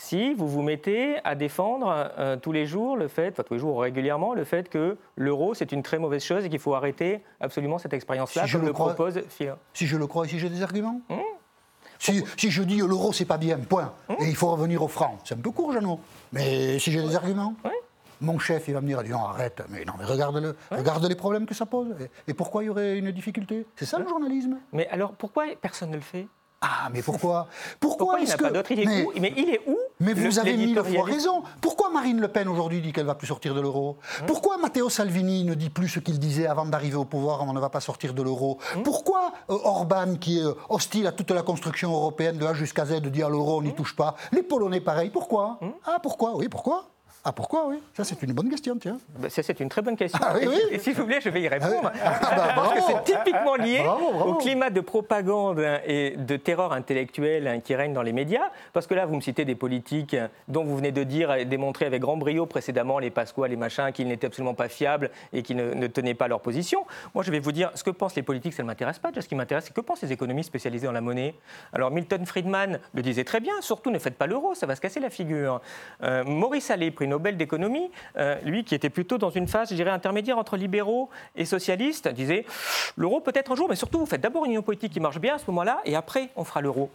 Si 0.01 0.33
vous 0.33 0.47
vous 0.47 0.61
mettez 0.61 1.17
à 1.25 1.35
défendre 1.35 1.93
euh, 2.17 2.37
tous 2.37 2.53
les 2.53 2.65
jours 2.65 2.95
le 2.95 3.09
fait, 3.09 3.31
enfin 3.33 3.43
tous 3.43 3.53
les 3.55 3.59
jours 3.59 3.81
régulièrement, 3.81 4.33
le 4.33 4.45
fait 4.45 4.69
que 4.69 4.97
l'euro 5.17 5.53
c'est 5.53 5.73
une 5.73 5.83
très 5.83 5.99
mauvaise 5.99 6.23
chose 6.23 6.45
et 6.45 6.49
qu'il 6.49 6.59
faut 6.59 6.73
arrêter 6.73 7.21
absolument 7.41 7.77
cette 7.79 7.93
expérience-là, 7.93 8.43
Si 8.43 8.47
je 8.47 8.57
le 8.57 8.67
le 8.67 8.73
crois- 8.73 8.93
propose 8.95 9.19
Phil. 9.27 9.53
Si 9.73 9.87
je 9.87 9.97
le 9.97 10.07
crois 10.07 10.23
et 10.25 10.29
si 10.29 10.39
j'ai 10.39 10.47
des 10.49 10.63
arguments 10.63 11.01
Hum. 11.09 11.19
si, 11.99 12.23
si 12.37 12.49
je 12.49 12.63
dis 12.63 12.77
l'euro 12.77 13.11
c'est 13.11 13.25
pas 13.25 13.37
bien, 13.37 13.57
point, 13.57 13.91
Hum. 14.07 14.15
et 14.21 14.29
il 14.29 14.35
faut 14.37 14.47
revenir 14.49 14.81
au 14.81 14.87
franc, 14.87 15.17
c'est 15.25 15.35
un 15.35 15.41
peu 15.41 15.51
court, 15.51 15.73
Jeannot. 15.73 15.99
Mais 16.31 16.79
si 16.79 16.91
j'ai 16.93 17.01
des 17.01 17.15
arguments 17.17 17.53
Oui. 17.65 17.71
Mon 18.21 18.37
chef, 18.39 18.67
il 18.67 18.73
va 18.73 18.81
me 18.81 18.87
dire, 18.87 19.01
non, 19.03 19.25
arrête, 19.25 19.61
mais 19.69 19.85
non, 19.85 19.93
mais 19.97 20.03
regarde,-le, 20.03 20.53
regarde 20.71 21.05
les 21.05 21.15
problèmes 21.15 21.45
que 21.45 21.53
ça 21.53 21.65
pose. 21.65 21.87
Et, 22.27 22.31
et 22.31 22.33
pourquoi 22.33 22.63
il 22.63 22.67
y 22.67 22.69
aurait 22.69 22.97
une 22.97 23.11
difficulté? 23.11 23.65
C'est 23.77 23.85
ça 23.85 23.97
le 23.99 24.07
journalisme 24.09 24.57
Mais 24.73 24.87
alors 24.89 25.13
pourquoi 25.13 25.45
personne 25.61 25.89
ne 25.91 25.95
le 25.95 26.01
fait? 26.01 26.27
Ah, 26.59 26.89
mais 26.93 27.01
pourquoi? 27.01 27.47
Pourquoi, 27.79 27.97
Pourquoi 28.07 28.19
il 28.19 28.27
n'a 28.27 28.35
que... 28.35 28.43
pas 28.43 28.49
d'autre 28.51 28.71
il 28.73 28.85
Mais 29.21 29.33
il 29.37 29.49
est 29.49 29.61
où 29.65 29.77
mais 29.99 30.13
vous 30.13 30.23
le- 30.29 30.39
avez 30.39 30.55
mille 30.57 30.75
fois 30.81 31.03
raison. 31.03 31.43
Pourquoi 31.61 31.89
Marine 31.89 32.19
Le 32.19 32.27
Pen 32.27 32.47
aujourd'hui 32.47 32.81
dit 32.81 32.91
qu'elle 32.93 33.05
va 33.05 33.15
plus 33.15 33.27
sortir 33.27 33.53
de 33.55 33.61
l'euro 33.61 33.97
Hein 34.19 34.23
Pourquoi 34.27 34.57
Matteo 34.57 34.89
Salvini 34.89 35.43
ne 35.43 35.53
dit 35.53 35.69
plus 35.69 35.87
ce 35.89 35.99
qu'il 35.99 36.19
disait 36.19 36.47
avant 36.47 36.65
d'arriver 36.65 36.95
au 36.95 37.05
pouvoir, 37.05 37.41
on 37.43 37.53
ne 37.53 37.59
va 37.59 37.69
pas 37.69 37.79
sortir 37.81 38.13
de 38.13 38.21
l'euro 38.21 38.59
Hein 38.75 38.81
Pourquoi 38.83 39.31
euh, 39.49 39.57
Orban, 39.63 40.15
qui 40.19 40.39
est 40.39 40.43
euh, 40.43 40.53
hostile 40.69 41.07
à 41.07 41.11
toute 41.11 41.31
la 41.31 41.41
construction 41.41 41.91
européenne 41.93 42.37
de 42.37 42.45
A 42.45 42.53
jusqu'à 42.53 42.85
Z, 42.85 43.01
dit 43.01 43.23
à 43.23 43.29
l'euro, 43.29 43.57
on 43.57 43.61
Hein 43.61 43.65
n'y 43.65 43.73
touche 43.73 43.95
pas 43.95 44.15
Les 44.31 44.43
Polonais, 44.43 44.81
pareil. 44.81 45.09
Pourquoi 45.09 45.59
Ah, 45.85 45.97
pourquoi? 46.01 46.35
Oui, 46.35 46.47
pourquoi? 46.49 46.85
Ah, 47.25 47.33
pourquoi 47.33 47.67
Oui? 47.67 47.75
Ça, 47.93 48.05
c'est 48.05 48.21
une 48.23 48.31
bonne 48.31 48.49
question, 48.49 48.77
tiens. 48.79 48.97
Ça, 49.27 49.43
c'est 49.43 49.59
une 49.59 49.67
très 49.67 49.81
bonne 49.81 49.97
question. 49.97 50.17
Ah 50.23 50.33
oui, 50.39 50.47
oui. 50.47 50.59
et 50.71 50.79
si 50.79 50.93
vous 50.93 51.03
voulez, 51.03 51.19
je 51.19 51.29
vais 51.29 51.41
y 51.41 51.49
répondre. 51.49 51.91
Ah 52.01 52.19
bah, 52.35 52.51
Parce 52.55 52.73
que 52.73 52.79
c'est 52.81 53.13
typiquement 53.13 53.55
lié 53.55 53.81
Bravo, 53.83 54.11
bravo. 54.13 54.31
au 54.31 54.35
climat 54.35 54.69
de 54.69 54.79
propagande 54.79 55.61
et 55.85 56.15
de 56.17 56.37
terreur 56.37 56.71
intellectuelle 56.71 57.61
qui 57.63 57.75
règne 57.75 57.91
dans 57.93 58.03
les 58.03 58.13
médias. 58.13 58.49
Parce 58.71 58.87
que 58.87 58.93
là, 58.93 59.05
vous 59.05 59.15
me 59.15 59.21
citez 59.21 59.43
des 59.43 59.55
politiques 59.55 60.15
dont 60.47 60.63
vous 60.63 60.77
venez 60.77 60.93
de 60.93 61.03
dire 61.03 61.33
et 61.33 61.43
démontrer 61.43 61.85
avec 61.85 62.01
grand 62.01 62.15
brio 62.15 62.45
précédemment, 62.45 62.99
les 62.99 63.09
Pasqua, 63.09 63.49
les 63.49 63.57
machins, 63.57 63.91
qu'ils 63.91 64.07
n'étaient 64.07 64.27
absolument 64.27 64.53
pas 64.53 64.69
fiables 64.69 65.11
et 65.33 65.43
qu'ils 65.43 65.57
ne, 65.57 65.73
ne 65.73 65.87
tenaient 65.87 66.13
pas 66.13 66.29
leur 66.29 66.39
position. 66.39 66.85
Moi, 67.13 67.25
je 67.25 67.31
vais 67.31 67.39
vous 67.39 67.51
dire, 67.51 67.69
ce 67.75 67.83
que 67.83 67.89
pensent 67.91 68.15
les 68.15 68.23
politiques, 68.23 68.53
ça 68.53 68.63
ne 68.63 68.67
m'intéresse 68.67 68.97
pas. 68.99 69.09
Déjà, 69.09 69.21
Ce 69.23 69.27
qui 69.27 69.35
m'intéresse, 69.35 69.65
c'est 69.65 69.73
que 69.73 69.81
pensent 69.81 70.01
les 70.01 70.13
économistes 70.13 70.47
spécialisés 70.47 70.87
dans 70.87 70.93
la 70.93 71.01
monnaie. 71.01 71.35
Alors, 71.73 71.91
Milton 71.91 72.25
Friedman 72.25 72.79
le 72.93 73.01
disait 73.01 73.25
très 73.25 73.41
bien, 73.41 73.53
surtout 73.59 73.91
ne 73.91 73.99
faites 73.99 74.17
pas 74.17 74.25
l'euro, 74.25 74.55
ça 74.55 74.65
va 74.65 74.75
se 74.75 74.81
casser 74.81 75.01
la 75.01 75.09
figure. 75.09 75.59
Euh, 76.03 76.23
Maurice 76.23 76.71
Allais, 76.71 76.91
Nobel 77.09 77.37
d'économie, 77.37 77.91
euh, 78.17 78.39
lui 78.43 78.63
qui 78.63 78.75
était 78.75 78.89
plutôt 78.89 79.17
dans 79.17 79.29
une 79.29 79.47
phase, 79.47 79.73
je 79.75 79.89
intermédiaire 79.89 80.37
entre 80.37 80.55
libéraux 80.55 81.09
et 81.35 81.45
socialistes, 81.45 82.07
disait 82.07 82.45
l'euro 82.95 83.19
peut-être 83.19 83.51
un 83.51 83.55
jour, 83.55 83.67
mais 83.69 83.75
surtout, 83.75 83.99
vous 83.99 84.05
faites 84.05 84.21
d'abord 84.21 84.45
une 84.45 84.51
union 84.51 84.61
politique 84.61 84.93
qui 84.93 84.99
marche 84.99 85.19
bien 85.19 85.35
à 85.35 85.37
ce 85.39 85.45
moment-là, 85.47 85.81
et 85.85 85.95
après, 85.95 86.29
on 86.35 86.43
fera 86.43 86.61
l'euro. 86.61 86.89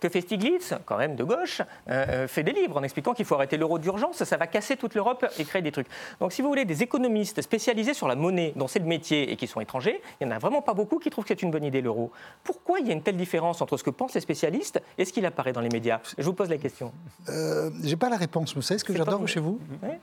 Que 0.00 0.08
fait 0.08 0.20
Stiglitz, 0.20 0.74
quand 0.84 0.96
même 0.96 1.16
de 1.16 1.24
gauche, 1.24 1.62
euh, 1.88 2.06
euh, 2.08 2.28
fait 2.28 2.42
des 2.42 2.52
livres 2.52 2.76
en 2.76 2.82
expliquant 2.82 3.14
qu'il 3.14 3.24
faut 3.24 3.34
arrêter 3.34 3.56
l'euro 3.56 3.78
d'urgence, 3.78 4.22
ça 4.22 4.36
va 4.36 4.46
casser 4.46 4.76
toute 4.76 4.94
l'Europe 4.94 5.26
et 5.38 5.44
créer 5.44 5.62
des 5.62 5.72
trucs. 5.72 5.88
Donc 6.20 6.32
si 6.32 6.42
vous 6.42 6.48
voulez 6.48 6.64
des 6.64 6.82
économistes 6.82 7.42
spécialisés 7.42 7.94
sur 7.94 8.08
la 8.08 8.14
monnaie, 8.14 8.52
dont 8.56 8.68
c'est 8.68 8.78
le 8.78 8.84
métier 8.86 9.30
et 9.32 9.36
qui 9.36 9.46
sont 9.46 9.60
étrangers, 9.60 10.00
il 10.20 10.26
n'y 10.26 10.32
en 10.32 10.36
a 10.36 10.38
vraiment 10.38 10.62
pas 10.62 10.74
beaucoup 10.74 10.98
qui 10.98 11.10
trouvent 11.10 11.24
que 11.24 11.28
c'est 11.28 11.42
une 11.42 11.50
bonne 11.50 11.64
idée 11.64 11.80
l'euro. 11.80 12.10
Pourquoi 12.44 12.80
il 12.80 12.86
y 12.86 12.90
a 12.90 12.92
une 12.92 13.02
telle 13.02 13.16
différence 13.16 13.62
entre 13.62 13.76
ce 13.76 13.84
que 13.84 13.90
pensent 13.90 14.14
les 14.14 14.20
spécialistes 14.20 14.80
et 14.98 15.04
ce 15.04 15.12
qu'il 15.12 15.24
apparaît 15.26 15.52
dans 15.52 15.60
les 15.60 15.68
médias? 15.68 16.00
Je 16.18 16.24
vous 16.24 16.34
pose 16.34 16.50
la 16.50 16.58
question. 16.58 16.92
Euh, 17.28 17.70
J'ai 17.82 17.96
pas 17.96 18.08
la 18.08 18.16
réponse. 18.16 18.54
Vous 18.54 18.62
savez 18.62 18.78
ce 18.78 18.84
que 18.84 18.94
j'adore 18.94 19.26
chez 19.26 19.40
vous? 19.40 19.58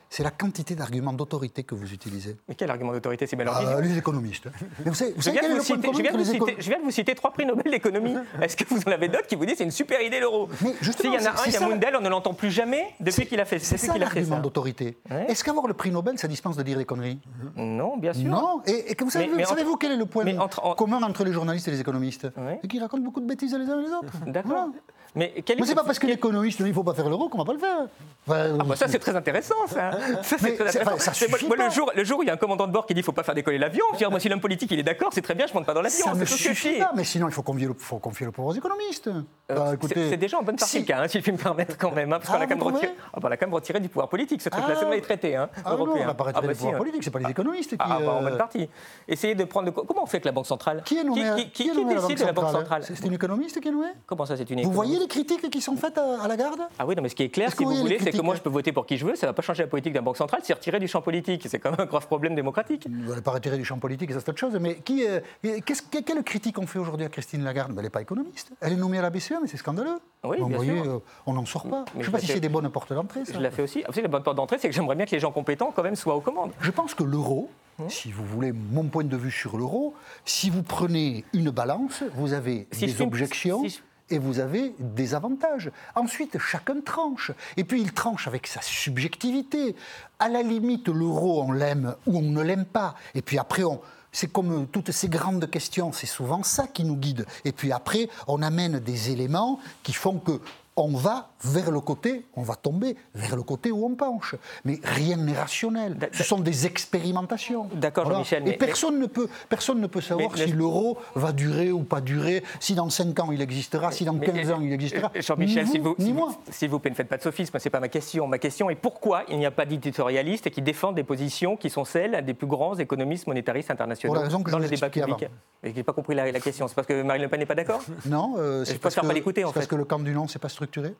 C'est 0.10 0.24
la 0.24 0.32
quantité 0.32 0.76
d'arguments 0.76 1.14
d'autorité 1.14 1.64
que 1.64 1.76
vous 1.76 1.94
utilisez. 1.94 2.36
Mais 2.48 2.56
quel 2.56 2.70
argument 2.70 2.94
d'autorité 2.94 3.28
c'est 3.28 3.36
Pivot 3.38 3.82
les 3.82 3.98
économistes. 3.98 4.48
Mais 4.84 4.90
vous 4.90 4.96
savez, 4.96 5.14
vous 5.16 5.22
viens, 5.22 5.56
vous 5.56 5.64
citer, 5.64 5.92
viens 5.92 6.12
vous 6.12 6.24
citer, 6.24 6.56
je 6.58 6.70
viens 6.70 6.80
de 6.80 6.84
vous 6.84 6.92
citer 6.92 7.16
trois 7.16 7.32
prix 7.32 7.46
Nobel 7.46 7.72
d'économie. 7.72 8.16
Est-ce 8.42 8.56
que 8.56 8.64
vous 8.66 8.82
en 8.88 8.92
avez 8.92 9.08
d'autres 9.08 9.28
qui 9.28 9.36
vous 9.36 9.46
disent 9.46 9.58
c'est 9.58 9.64
une 9.64 9.72
super 9.84 10.02
idée 10.02 10.20
l'euro 10.20 10.50
S'il 10.82 11.14
y 11.14 11.18
en 11.18 11.26
a 11.26 11.30
un, 11.30 11.34
il 11.48 11.54
y 11.54 11.56
a. 11.58 11.60
Mundell, 11.68 11.96
on 11.98 12.02
ne 12.02 12.10
l'entend 12.10 12.34
plus 12.34 12.52
jamais 12.52 12.86
depuis 13.00 13.26
qu'il 13.28 13.40
a 13.40 13.46
fait, 13.46 13.60
C'est 13.60 13.78
ça 13.78 13.94
qu'il 13.94 14.04
a 14.04 14.08
fait 14.08 14.16
l'argument 14.22 14.40
d'autorité. 14.40 14.98
Ouais. 15.10 15.26
Est-ce 15.30 15.44
qu'avoir 15.44 15.68
le 15.68 15.74
prix 15.74 15.92
Nobel, 15.92 16.18
ça 16.18 16.28
dispense 16.28 16.56
de 16.58 16.64
dire 16.64 16.78
des 16.78 16.86
conneries 16.86 17.20
Non, 17.56 17.98
bien 17.98 18.14
sûr. 18.14 18.30
Non. 18.30 18.62
Et, 18.66 18.92
et 18.92 18.96
que 18.96 19.04
vous 19.04 19.10
savez, 19.10 19.28
Mais- 19.28 19.38
mais 19.38 19.46
savez-vous 19.46 19.72
entre- 19.72 19.80
quel 19.80 19.92
est 19.92 19.98
le 19.98 20.06
point 20.06 20.24
mais 20.24 20.38
entre- 20.38 20.64
en- 20.66 20.76
commun 20.76 21.02
entre 21.04 21.24
les 21.24 21.34
journalistes 21.34 21.68
et 21.68 21.72
les 21.72 21.82
économistes? 21.82 22.28
Ouais. 22.38 22.60
C'est 22.62 22.68
qu'ils 22.68 22.82
racontent 22.82 23.04
beaucoup 23.04 23.22
de 23.22 23.28
bêtises 23.28 23.54
les 23.54 23.70
uns 23.70 23.80
et 23.80 23.84
les 23.84 23.92
autres. 23.94 24.14
D'accord. 24.28 24.52
Voilà. 24.52 24.68
Mais 25.16 25.32
Mais 25.60 25.66
c'est 25.68 25.76
pas 25.76 25.84
parce 25.84 26.00
que 26.00 26.08
l'économiste 26.08 26.60
dit 26.60 26.68
il 26.70 26.74
faut 26.74 26.84
pas 26.84 26.96
faire 26.96 27.08
l'euro 27.08 27.30
qu'on 27.30 27.38
va 27.38 27.46
pas 27.46 27.54
le 27.54 27.60
faire. 27.60 27.88
Enfin, 28.28 28.58
Ah 28.60 28.64
bah 28.64 28.76
ça 28.76 28.88
c'est 28.88 28.98
très 28.98 29.16
intéressant 29.16 29.54
ça. 29.68 29.92
Ça, 30.24 30.38
c'est 30.38 30.42
Mais 30.42 30.56
très 30.56 30.72
c'est- 30.72 30.80
intéressant. 30.80 30.92
enfin, 30.96 30.98
ça 31.00 31.14
C'est- 31.14 31.48
moi, 31.48 31.56
le 31.56 31.70
jour 31.70 31.92
le 31.96 32.04
jour 32.04 32.18
où 32.20 32.24
il 32.24 32.28
y 32.28 32.30
a 32.32 32.34
un 32.34 32.38
commandant 32.38 32.66
de 32.66 32.72
bord 32.72 32.88
qui 32.88 32.96
dit 32.96 33.04
faut 33.04 33.12
pas 33.12 33.22
faire 33.22 33.36
décoller 33.36 33.60
l'avion, 33.60 33.86
dire, 33.96 34.10
moi 34.10 34.20
si 34.20 34.28
l'homme 34.28 34.40
politique 34.42 34.72
il 34.72 34.80
est 34.80 34.84
d'accord, 34.84 35.12
c'est 35.14 35.22
très 35.22 35.36
bien, 35.36 35.46
je 35.46 35.54
monte 35.54 35.68
pas 35.68 35.76
dans 35.76 35.84
l'avion, 35.84 36.04
ça 36.08 36.16
ne 36.16 36.26
suffit 36.26 36.80
pas. 36.80 36.94
Mais 36.96 37.04
sinon, 37.04 37.28
il 37.28 37.32
faut 37.34 37.44
confier 37.44 37.68
le, 37.68 37.76
faut 37.78 38.00
confier 38.00 38.26
le 38.26 38.32
pouvoir 38.32 38.56
aux 38.56 38.58
économistes. 38.58 39.08
Euh, 39.52 39.73
c'est- 39.82 40.18
déjà 40.18 40.38
en 40.40 40.44
bonne 40.44 40.56
partie 40.56 40.72
si- 40.72 40.80
le 40.80 40.86
cas, 40.86 41.02
hein, 41.02 41.08
si 41.08 41.18
je 41.20 41.24
puis 41.24 41.32
me 41.32 41.38
permettre 41.38 41.78
quand 41.78 41.92
même, 41.92 42.12
hein, 42.14 42.18
parce 42.20 42.30
qu'on 42.30 42.36
Ah, 42.36 42.44
a 42.44 42.48
quand 42.48 42.56
même 42.56 42.60
vous 42.60 42.66
retiré, 42.74 42.94
ah, 43.14 43.20
bah, 43.20 43.30
on 43.32 43.36
quand 43.36 43.42
même 43.48 43.54
retiré 43.54 43.80
du 43.80 43.90
pouvoir 43.90 44.10
politique 44.10 44.42
ce 44.42 44.50
truc-là, 44.50 44.74
Ah. 44.76 44.80
c'est 44.80 44.90
les 44.92 45.02
traités 45.02 45.36
hein, 45.36 45.50
Ah 45.66 45.72
non, 45.72 45.78
européens. 45.78 46.04
on 46.04 46.08
va 46.08 46.14
pas 46.14 46.24
retirer 46.26 46.42
Ah, 46.44 46.48
bah, 46.48 46.54
si, 46.54 46.60
pouvoir 46.60 46.76
hein. 46.76 46.78
politique, 46.80 47.04
c'est 47.04 47.12
pas 47.12 47.20
les 47.20 47.30
économistes 47.30 47.70
qui. 47.72 47.76
Ah, 47.80 48.00
bah, 48.00 48.12
en 48.14 48.22
euh, 48.22 48.30
bonne 48.30 48.38
partie. 48.38 48.70
Essayez 49.08 49.36
de 49.36 49.44
prendre 49.46 49.66
le... 49.68 49.72
Comment 49.72 50.04
on 50.04 50.06
fait 50.06 50.18
avec 50.18 50.26
la 50.26 50.32
Banque 50.32 50.46
centrale? 50.48 50.82
Qui 50.86 50.98
est 51.00 51.04
nommé 51.04 51.22
qui, 51.54 51.64
décide 51.86 52.20
de 52.20 52.26
la 52.26 52.34
Banque 52.34 52.50
centrale? 52.52 52.84
C'est 52.84 53.06
une 53.06 53.14
économiste 53.14 53.60
qui 53.60 53.68
est 53.68 53.72
nommée? 53.72 53.88
Comment 54.06 54.26
ça 54.26 54.38
c'est 54.38 54.50
une 54.50 54.58
Vous 54.58 54.62
économie 54.62 54.76
voyez 54.76 55.00
les 55.00 55.08
critiques 55.08 55.50
qui 55.50 55.62
sont 55.62 55.76
faites 55.76 55.98
à, 55.98 56.22
à 56.24 56.28
la 56.28 56.36
garde? 56.38 56.62
Ah 56.80 56.86
oui, 56.86 56.96
non, 56.96 57.02
mais 57.02 57.10
ce 57.10 57.16
qui 57.16 57.24
est 57.24 57.30
clair, 57.30 57.50
si 57.52 57.58
que 57.58 57.64
vous 57.64 57.72
vous 57.72 57.78
voulez, 57.78 58.00
c'est 58.00 58.12
que 58.12 58.22
moi 58.22 58.36
je 58.36 58.42
peux 58.42 58.50
voter 58.50 58.72
pour 58.72 58.86
qui 58.86 58.98
je 58.98 59.06
veux, 59.06 59.16
ça 59.16 59.28
ne 59.28 59.30
va 59.30 59.34
pas 59.34 59.42
changer 59.42 59.64
la 59.64 59.70
politique 59.70 59.94
d'un 59.94 60.02
banque 60.02 60.18
centrale, 60.18 60.42
c'est 60.44 60.54
retirer 60.54 60.80
du 60.80 60.88
champ 60.88 61.02
politique. 61.02 61.46
C'est 61.50 61.60
quand 61.60 61.72
même 61.72 61.82
un 61.82 61.86
grave 61.86 62.06
problème 62.08 62.36
démocratique. 62.36 62.88
Vous 62.90 63.22
pas 63.22 63.32
retirer 63.32 63.58
du 63.58 63.66
champ 63.66 63.78
politique, 63.78 64.12
ça 64.12 64.20
c'est 64.20 64.30
autre 64.30 64.40
chose. 64.40 64.58
Mais 64.60 64.78
euh, 64.92 65.20
que- 65.44 66.00
quelle 66.02 66.24
critique 66.24 66.58
on 66.60 66.68
fait 66.68 66.80
aujourd'hui 66.80 67.06
à 67.06 67.10
Christine 67.10 67.44
Lagarde? 67.44 67.74
Elle 67.78 67.84
n'est 67.84 67.90
pas 67.90 68.02
économiste. 68.02 68.52
Elle 68.62 68.74
est 68.74 68.78
nommée 68.78 68.98
à 69.00 69.02
la 69.02 69.10
BCE, 69.10 69.34
mais 69.42 69.48
c'est 69.48 69.58
scandaleux. 69.64 69.98
Oui, 70.26 70.38
Donc, 70.40 70.50
bien 70.50 70.58
vous 70.58 70.64
voyez, 70.66 70.84
sûr. 70.84 70.92
euh, 70.94 71.00
on 71.26 71.34
n'en 71.34 71.46
sort 71.46 71.68
pas. 71.68 71.86
Mais 71.96 71.96
je 71.96 72.00
ne 72.00 72.04
sais 72.06 72.12
pas 72.12 72.20
si 72.20 72.28
c'est 72.28 72.40
des 72.40 72.50
bonnes 72.50 72.70
portes 72.70 72.94
d'entrée. 72.94 73.22
Je 73.32 73.40
la 73.40 73.52
fais 73.52 73.64
aussi. 73.64 73.80
Vous 73.88 73.94
savez, 73.94 74.04
la 74.04 74.08
bonne 74.10 74.24
porte 74.24 74.38
d'entrée, 74.38 74.58
c'est 74.60 74.70
que 74.70 74.76
j'aimerais 74.76 74.96
bien 74.96 75.06
que 75.06 75.12
les 75.12 75.20
gens 75.20 75.32
compétents 75.32 75.72
quand 75.76 75.84
même 75.84 75.96
soient 75.96 76.16
aux 76.16 76.22
commandes. 76.22 76.52
Je 76.60 76.72
pense 76.72 76.94
que 76.94 77.04
l'euro, 77.04 77.50
Hein 77.80 77.86
si 77.90 78.12
vous 78.12 78.24
voulez 78.24 78.52
mon 78.52 78.84
point 78.84 79.04
de 79.04 79.18
vue 79.18 79.32
sur 79.32 79.58
l'euro, 79.58 79.96
si 80.26 80.50
vous 80.52 80.62
prenez 80.64 81.26
une 81.34 81.50
balance, 81.50 82.04
vous 82.16 82.34
avez 82.34 82.68
Si 82.72 82.86
des 82.86 83.02
objections. 83.02 83.62
si 83.64 83.70
je- 83.70 83.80
Et 84.16 84.20
vous 84.20 84.40
avez 84.40 84.76
des 84.80 85.16
avantages. 85.16 85.72
Ensuite, 85.96 86.38
chacun 86.38 86.82
tranche. 86.82 87.32
Et 87.58 87.64
puis, 87.64 87.82
il 87.82 87.92
tranche 87.94 88.28
avec 88.28 88.46
sa 88.48 88.62
subjectivité. 88.62 89.76
À 90.20 90.30
la 90.30 90.42
limite, 90.44 90.88
l'euro, 90.88 91.42
on 91.42 91.52
l'aime 91.52 91.96
ou 92.06 92.18
on 92.20 92.22
ne 92.22 92.42
l'aime 92.42 92.66
pas. 92.66 92.96
Et 93.16 93.22
puis 93.22 93.38
après, 93.40 93.64
on, 93.64 93.80
c'est 94.14 94.32
comme 94.32 94.68
toutes 94.68 94.92
ces 94.92 95.10
grandes 95.10 95.50
questions, 95.50 95.92
c'est 95.92 96.08
souvent 96.08 96.44
ça 96.44 96.68
qui 96.68 96.86
nous 96.86 96.96
guide. 96.96 97.26
Et 97.44 97.52
puis 97.52 97.74
après, 97.74 98.08
on 98.28 98.42
amène 98.42 98.80
des 98.80 99.12
éléments 99.12 99.60
qui 99.82 99.92
font 99.92 100.20
que 100.20 100.40
on 100.76 100.90
va 100.90 101.30
vers 101.44 101.70
le 101.72 101.80
côté, 101.80 102.26
on 102.36 102.42
va 102.42 102.56
tomber 102.56 102.96
vers 103.14 103.36
le 103.36 103.44
côté 103.44 103.72
où 103.72 103.86
on 103.86 103.96
penche. 103.96 104.36
Mais 104.66 104.80
rien 104.84 105.18
n'est 105.18 105.34
rationnel. 105.38 105.98
Ce 106.14 106.24
sont 106.24 106.40
des 106.40 106.66
expérimentations. 106.66 107.68
D'accord, 107.74 108.10
Jean-Michel, 108.12 108.44
Et 108.48 108.52
mais- 108.52 108.58
personne, 108.58 109.00
ne 109.00 109.06
peut, 109.06 109.28
personne 109.50 109.80
ne 109.82 109.88
peut 109.88 110.02
savoir 110.02 110.32
Mais- 110.36 110.46
si 110.46 110.52
l'euro 110.52 110.98
va 111.16 111.32
durer 111.32 111.72
ou 111.72 111.84
pas 111.84 112.02
durer, 112.02 112.44
si 112.60 112.76
dans 112.76 112.90
5 112.90 113.20
ans 113.20 113.32
il 113.32 113.42
existera, 113.42 113.92
si 113.92 114.06
dans 114.06 114.14
Mais, 114.14 114.26
15 114.26 114.52
ans 114.52 114.60
il 114.62 114.72
existera. 114.74 115.12
euh, 115.16 115.22
Jean-Michel, 115.22 115.66
Ni 115.66 115.72
s'il 115.72 115.82
vous, 115.82 115.96
moi. 116.14 116.30
vous- 116.30 116.38
s'il 116.52 116.70
vous 116.70 116.80
plaît, 116.80 116.92
ne 116.92 116.96
faites 116.96 117.08
pas 117.10 117.18
de 117.18 117.24
sophisme, 117.24 117.58
ce 117.60 117.64
n'est 117.66 117.70
pas 117.72 117.80
ma 117.80 117.90
question. 117.90 118.28
Ma 118.28 118.40
question 118.40 118.70
est 118.70 118.76
pourquoi 118.76 119.24
il 119.30 119.38
n'y 119.38 119.46
a 119.46 119.52
pas 119.52 119.66
d'éditorialistes 119.66 120.50
qui 120.50 120.62
défendent 120.62 120.96
des 120.96 121.04
positions 121.04 121.56
qui 121.58 121.70
sont 121.70 121.86
celles 121.86 122.24
des 122.26 122.34
plus 122.34 122.48
grands 122.48 122.76
économistes 122.78 123.28
monétaristes 123.28 123.70
internationaux 123.72 124.14
Pour 124.14 124.22
la 124.22 124.28
raison 124.28 124.42
que 124.42 124.50
je 124.50 124.52
dans 124.54 124.60
vous 124.60 124.64
le 124.64 124.70
débat 124.70 124.88
expliquais 124.88 125.08
public 125.12 125.30
Je 125.64 125.70
n'ai 125.70 125.84
pas 125.84 125.94
compris 125.94 126.16
la, 126.16 126.32
la 126.32 126.40
question. 126.40 126.68
C'est 126.68 126.76
parce 126.76 126.88
que 126.88 127.02
Marine 127.04 127.24
Le 127.24 127.28
Pen 127.30 127.40
n'est 127.40 127.46
pas 127.46 127.56
d'accord? 127.56 127.82
Non, 128.06 128.36
euh, 128.38 128.60
Je 128.62 128.66
c'est 128.66 128.74
parce, 128.80 128.94
préfère 128.96 129.04
que, 129.04 129.08
pas 129.08 129.14
l'écouter, 129.14 129.44
en 129.44 129.50
c'est 129.50 129.54
parce 129.54 129.66
fait. 129.66 129.70
que 129.70 129.76
le 129.76 129.86
camp 129.86 130.00
du 130.00 130.14
non, 130.14 130.28
c'est 130.28 130.40
pas 130.40 130.50
structuré. 130.50 130.63
Structuré. 130.66 130.96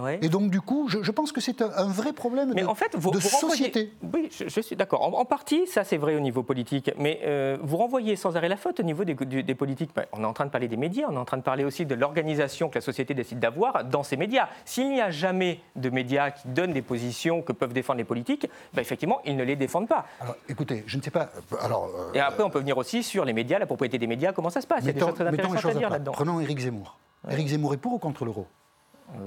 Ouais. 0.00 0.20
Et 0.22 0.28
donc, 0.28 0.48
du 0.52 0.60
coup, 0.60 0.88
je, 0.88 1.02
je 1.02 1.10
pense 1.10 1.32
que 1.32 1.40
c'est 1.40 1.60
un, 1.60 1.70
un 1.76 1.88
vrai 1.88 2.12
problème 2.12 2.52
Mais 2.54 2.62
de, 2.62 2.66
en 2.68 2.76
fait, 2.76 2.94
vous, 2.94 3.10
de 3.10 3.18
vous 3.18 3.28
renvoyez- 3.28 3.64
société. 3.64 3.92
Oui, 4.14 4.28
je, 4.30 4.48
je 4.48 4.60
suis 4.60 4.76
d'accord. 4.76 5.02
En, 5.02 5.18
en 5.18 5.24
partie, 5.24 5.66
ça 5.66 5.82
c'est 5.82 5.96
vrai 5.96 6.14
au 6.14 6.20
niveau 6.20 6.44
politique. 6.44 6.92
Mais 6.96 7.18
euh, 7.24 7.58
vous 7.60 7.76
renvoyez 7.76 8.14
sans 8.14 8.36
arrêt 8.36 8.48
la 8.48 8.56
faute 8.56 8.78
au 8.78 8.84
niveau 8.84 9.02
des, 9.04 9.14
du- 9.14 9.42
des 9.42 9.54
politiques. 9.56 9.90
Ben, 9.94 10.04
on 10.12 10.22
est 10.22 10.24
en 10.26 10.32
train 10.32 10.46
de 10.46 10.50
parler 10.52 10.68
des 10.68 10.76
médias, 10.76 11.06
on 11.10 11.14
est 11.14 11.18
en 11.18 11.24
train 11.24 11.36
de 11.36 11.42
parler 11.42 11.64
aussi 11.64 11.84
de 11.84 11.96
l'organisation 11.96 12.68
que 12.68 12.76
la 12.76 12.80
société 12.80 13.12
décide 13.12 13.40
d'avoir 13.40 13.84
dans 13.84 14.04
ces 14.04 14.16
médias. 14.16 14.48
S'il 14.64 14.88
n'y 14.88 15.00
a 15.00 15.10
jamais 15.10 15.58
de 15.74 15.90
médias 15.90 16.30
qui 16.30 16.46
donnent 16.46 16.72
des 16.72 16.80
positions 16.82 17.42
que 17.42 17.52
peuvent 17.52 17.72
défendre 17.72 17.98
les 17.98 18.04
politiques, 18.04 18.48
ben, 18.72 18.82
effectivement, 18.82 19.20
ils 19.24 19.36
ne 19.36 19.42
les 19.42 19.56
défendent 19.56 19.88
pas. 19.88 20.06
Alors, 20.20 20.36
écoutez, 20.48 20.84
je 20.86 20.96
ne 20.96 21.02
sais 21.02 21.10
pas. 21.10 21.28
euh, 21.52 21.56
Alors, 21.60 21.86
euh, 21.92 22.12
Et 22.14 22.20
après, 22.20 22.44
on 22.44 22.50
peut 22.50 22.60
venir 22.60 22.78
aussi 22.78 23.02
sur 23.02 23.24
les 23.24 23.32
médias, 23.32 23.58
la 23.58 23.66
propriété 23.66 23.98
des 23.98 24.06
médias, 24.06 24.32
comment 24.32 24.50
ça 24.50 24.60
se 24.60 24.66
passe? 24.68 24.84
Il 24.84 24.86
y 24.86 24.90
a 24.90 24.92
des 24.92 25.00
mettons, 25.00 25.08
choses 25.08 25.16
très 25.16 25.24
mettons 25.32 25.44
intéressantes 25.48 25.72
à 25.72 25.78
dire 25.78 25.90
là-dedans. 25.90 26.12
Prenons 26.12 26.38
Éric 26.38 26.60
Zemmour. 26.60 26.98
Éric 27.28 27.48
Zemmour 27.48 27.74
est 27.74 27.78
pour 27.78 27.94
ou 27.94 27.98
contre 27.98 28.24
l'euro? 28.24 28.46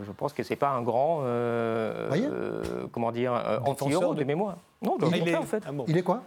Je 0.06 0.12
pense 0.12 0.34
que 0.34 0.44
c'est 0.44 0.56
pas 0.56 0.70
un 0.70 0.82
grand, 0.82 1.22
euh, 1.24 2.06
Voyez 2.10 2.28
euh, 2.28 2.88
comment 2.92 3.12
dire, 3.12 3.34
euh, 3.34 3.60
anti-euro 3.66 4.14
de- 4.14 4.20
de 4.20 4.24
mémoire. 4.26 4.58
Non, 4.82 4.98
de 4.98 5.06
Il 5.16 5.28
est- 5.30 5.36
en 5.36 5.44
fait. 5.44 5.64
Ah 5.68 5.72
bon. 5.72 5.86
Il 5.88 5.98
est 5.98 6.04
quoi 6.04 6.22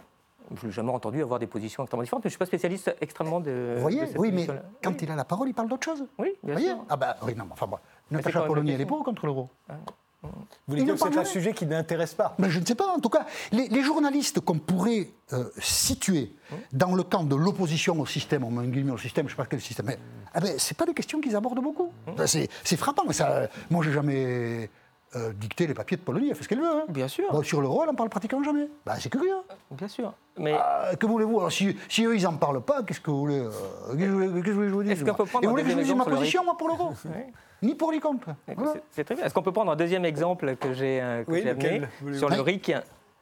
Je 0.59 0.65
n'ai 0.67 0.71
jamais 0.73 0.91
entendu 0.91 1.21
avoir 1.21 1.39
des 1.39 1.47
positions 1.47 1.83
extrêmement 1.83 2.03
différentes, 2.03 2.23
mais 2.25 2.29
je 2.29 2.35
ne 2.35 2.37
suis 2.37 2.39
pas 2.39 2.45
spécialiste 2.45 2.95
extrêmement 2.99 3.39
de. 3.39 3.73
Vous 3.75 3.81
voyez 3.81 4.01
de 4.01 4.05
cette 4.07 4.17
Oui, 4.17 4.31
mais 4.31 4.45
quand 4.83 4.89
oui. 4.91 4.97
il 5.01 5.11
a 5.11 5.15
la 5.15 5.23
parole, 5.23 5.47
il 5.47 5.53
parle 5.53 5.69
d'autre 5.69 5.85
chose. 5.85 6.03
Oui, 6.19 6.33
Vous 6.41 6.47
bien 6.47 6.55
voyez 6.55 6.67
sûr. 6.69 6.77
Ah 6.89 6.97
bah 6.97 7.15
oui, 7.23 7.33
non, 7.35 7.45
mais 7.45 7.51
enfin 7.53 7.67
bon. 7.67 7.77
c'est 8.09 8.15
Natacha 8.17 8.41
Polony, 8.41 8.71
elle 8.71 8.81
est 8.81 8.85
pour 8.85 8.99
ou 8.99 9.03
contre 9.03 9.25
l'euro 9.25 9.49
Vous 10.23 10.29
voulez 10.67 10.83
dire 10.83 10.95
que 10.95 10.99
c'est 10.99 11.17
un 11.17 11.25
sujet 11.25 11.53
qui 11.53 11.65
n'intéresse 11.65 12.13
pas 12.13 12.35
Mais 12.39 12.49
je 12.49 12.59
ne 12.59 12.65
sais 12.65 12.75
pas. 12.75 12.87
En 12.87 12.99
tout 12.99 13.09
cas, 13.09 13.25
les, 13.51 13.67
les 13.67 13.81
journalistes 13.83 14.39
qu'on 14.39 14.57
pourrait 14.57 15.09
euh, 15.33 15.49
situer 15.59 16.33
dans 16.71 16.95
le 16.95 17.03
camp 17.03 17.23
de 17.23 17.35
l'opposition 17.35 17.99
au 17.99 18.05
système, 18.05 18.43
on 18.43 18.51
guillemets 18.63 18.91
au 18.91 18.97
système, 18.97 19.27
je 19.27 19.33
ne 19.33 19.37
sais 19.37 19.43
pas 19.43 19.47
quel 19.49 19.61
système, 19.61 19.87
mais 19.87 19.99
ah 20.33 20.39
ben, 20.39 20.53
c'est 20.57 20.77
pas 20.77 20.85
des 20.85 20.93
questions 20.93 21.19
qu'ils 21.21 21.35
abordent 21.35 21.61
beaucoup. 21.61 21.91
Ben, 22.17 22.27
c'est, 22.27 22.77
frappant. 22.77 23.11
Ça, 23.11 23.47
moi, 23.69 23.83
j'ai 23.83 23.91
jamais 23.91 24.69
euh, 25.15 25.31
dicté 25.33 25.67
les 25.67 25.73
papiers 25.73 25.97
de 25.97 26.01
Polonie. 26.01 26.29
Elle 26.29 26.35
fait 26.35 26.43
ce 26.43 26.49
qu'elle 26.49 26.59
veut. 26.61 26.65
hein. 26.67 26.85
Bien 26.89 27.07
sûr. 27.07 27.25
Bon, 27.31 27.43
sur 27.43 27.61
l'euro, 27.61 27.83
elle 27.83 27.89
en 27.89 27.95
parle 27.95 28.09
pratiquement 28.09 28.43
jamais. 28.43 28.67
Ben, 28.85 28.93
c'est 28.99 29.09
curieux. 29.09 29.35
Bien 29.71 29.87
sûr. 29.87 30.13
Mais 30.37 30.53
Ah, 30.57 30.91
que 30.99 31.05
voulez-vous? 31.05 31.37
Alors, 31.39 31.51
si, 31.51 31.77
si 31.89 32.05
eux, 32.05 32.15
ils 32.15 32.23
n'en 32.23 32.33
parlent 32.37 32.61
pas, 32.61 32.83
qu'est-ce 32.83 33.01
que 33.01 33.11
vous 33.11 33.19
voulez 33.19 33.39
euh, 33.39 33.49
Qu'est-ce 33.95 34.05
que 34.05 34.09
vous 34.09 34.17
voulez, 34.29 34.41
qu'est-ce 34.41 34.43
que 34.45 34.49
vous 34.51 34.55
voulez 34.55 34.67
vous 34.69 34.83
dise 34.83 34.91
Est-ce 34.93 35.03
qu'on 35.05 35.13
peut 35.13 35.25
prendre 35.25 35.43
Et 35.43 35.47
vous 35.47 35.51
voulez 35.51 35.63
que 35.63 35.69
je 35.69 35.75
vous 35.75 35.81
dise 35.83 35.93
ma 35.95 36.05
position, 36.05 36.43
moi, 36.43 36.57
pour 36.57 36.67
l'euro. 36.67 36.93
Ni 37.61 37.75
pour 37.75 37.91
ni 37.91 37.99
contre. 38.01 38.27
Voilà. 38.55 38.73
c'est- 38.73 38.83
c'est 38.91 39.03
très 39.05 39.15
bien. 39.15 39.23
Est-ce 39.25 39.33
qu'on 39.33 39.41
peut 39.41 39.53
prendre 39.53 39.71
un 39.71 39.75
deuxième 39.77 40.03
exemple 40.03 40.55
que 40.57 40.73
j'ai 40.73 40.99
euh, 41.01 41.23
que 41.23 41.31
Oui, 41.31 41.41
j'ai 41.43 41.49
amené 41.51 41.81
sur 42.13 42.29
le. 42.29 42.41
RIC? 42.41 42.73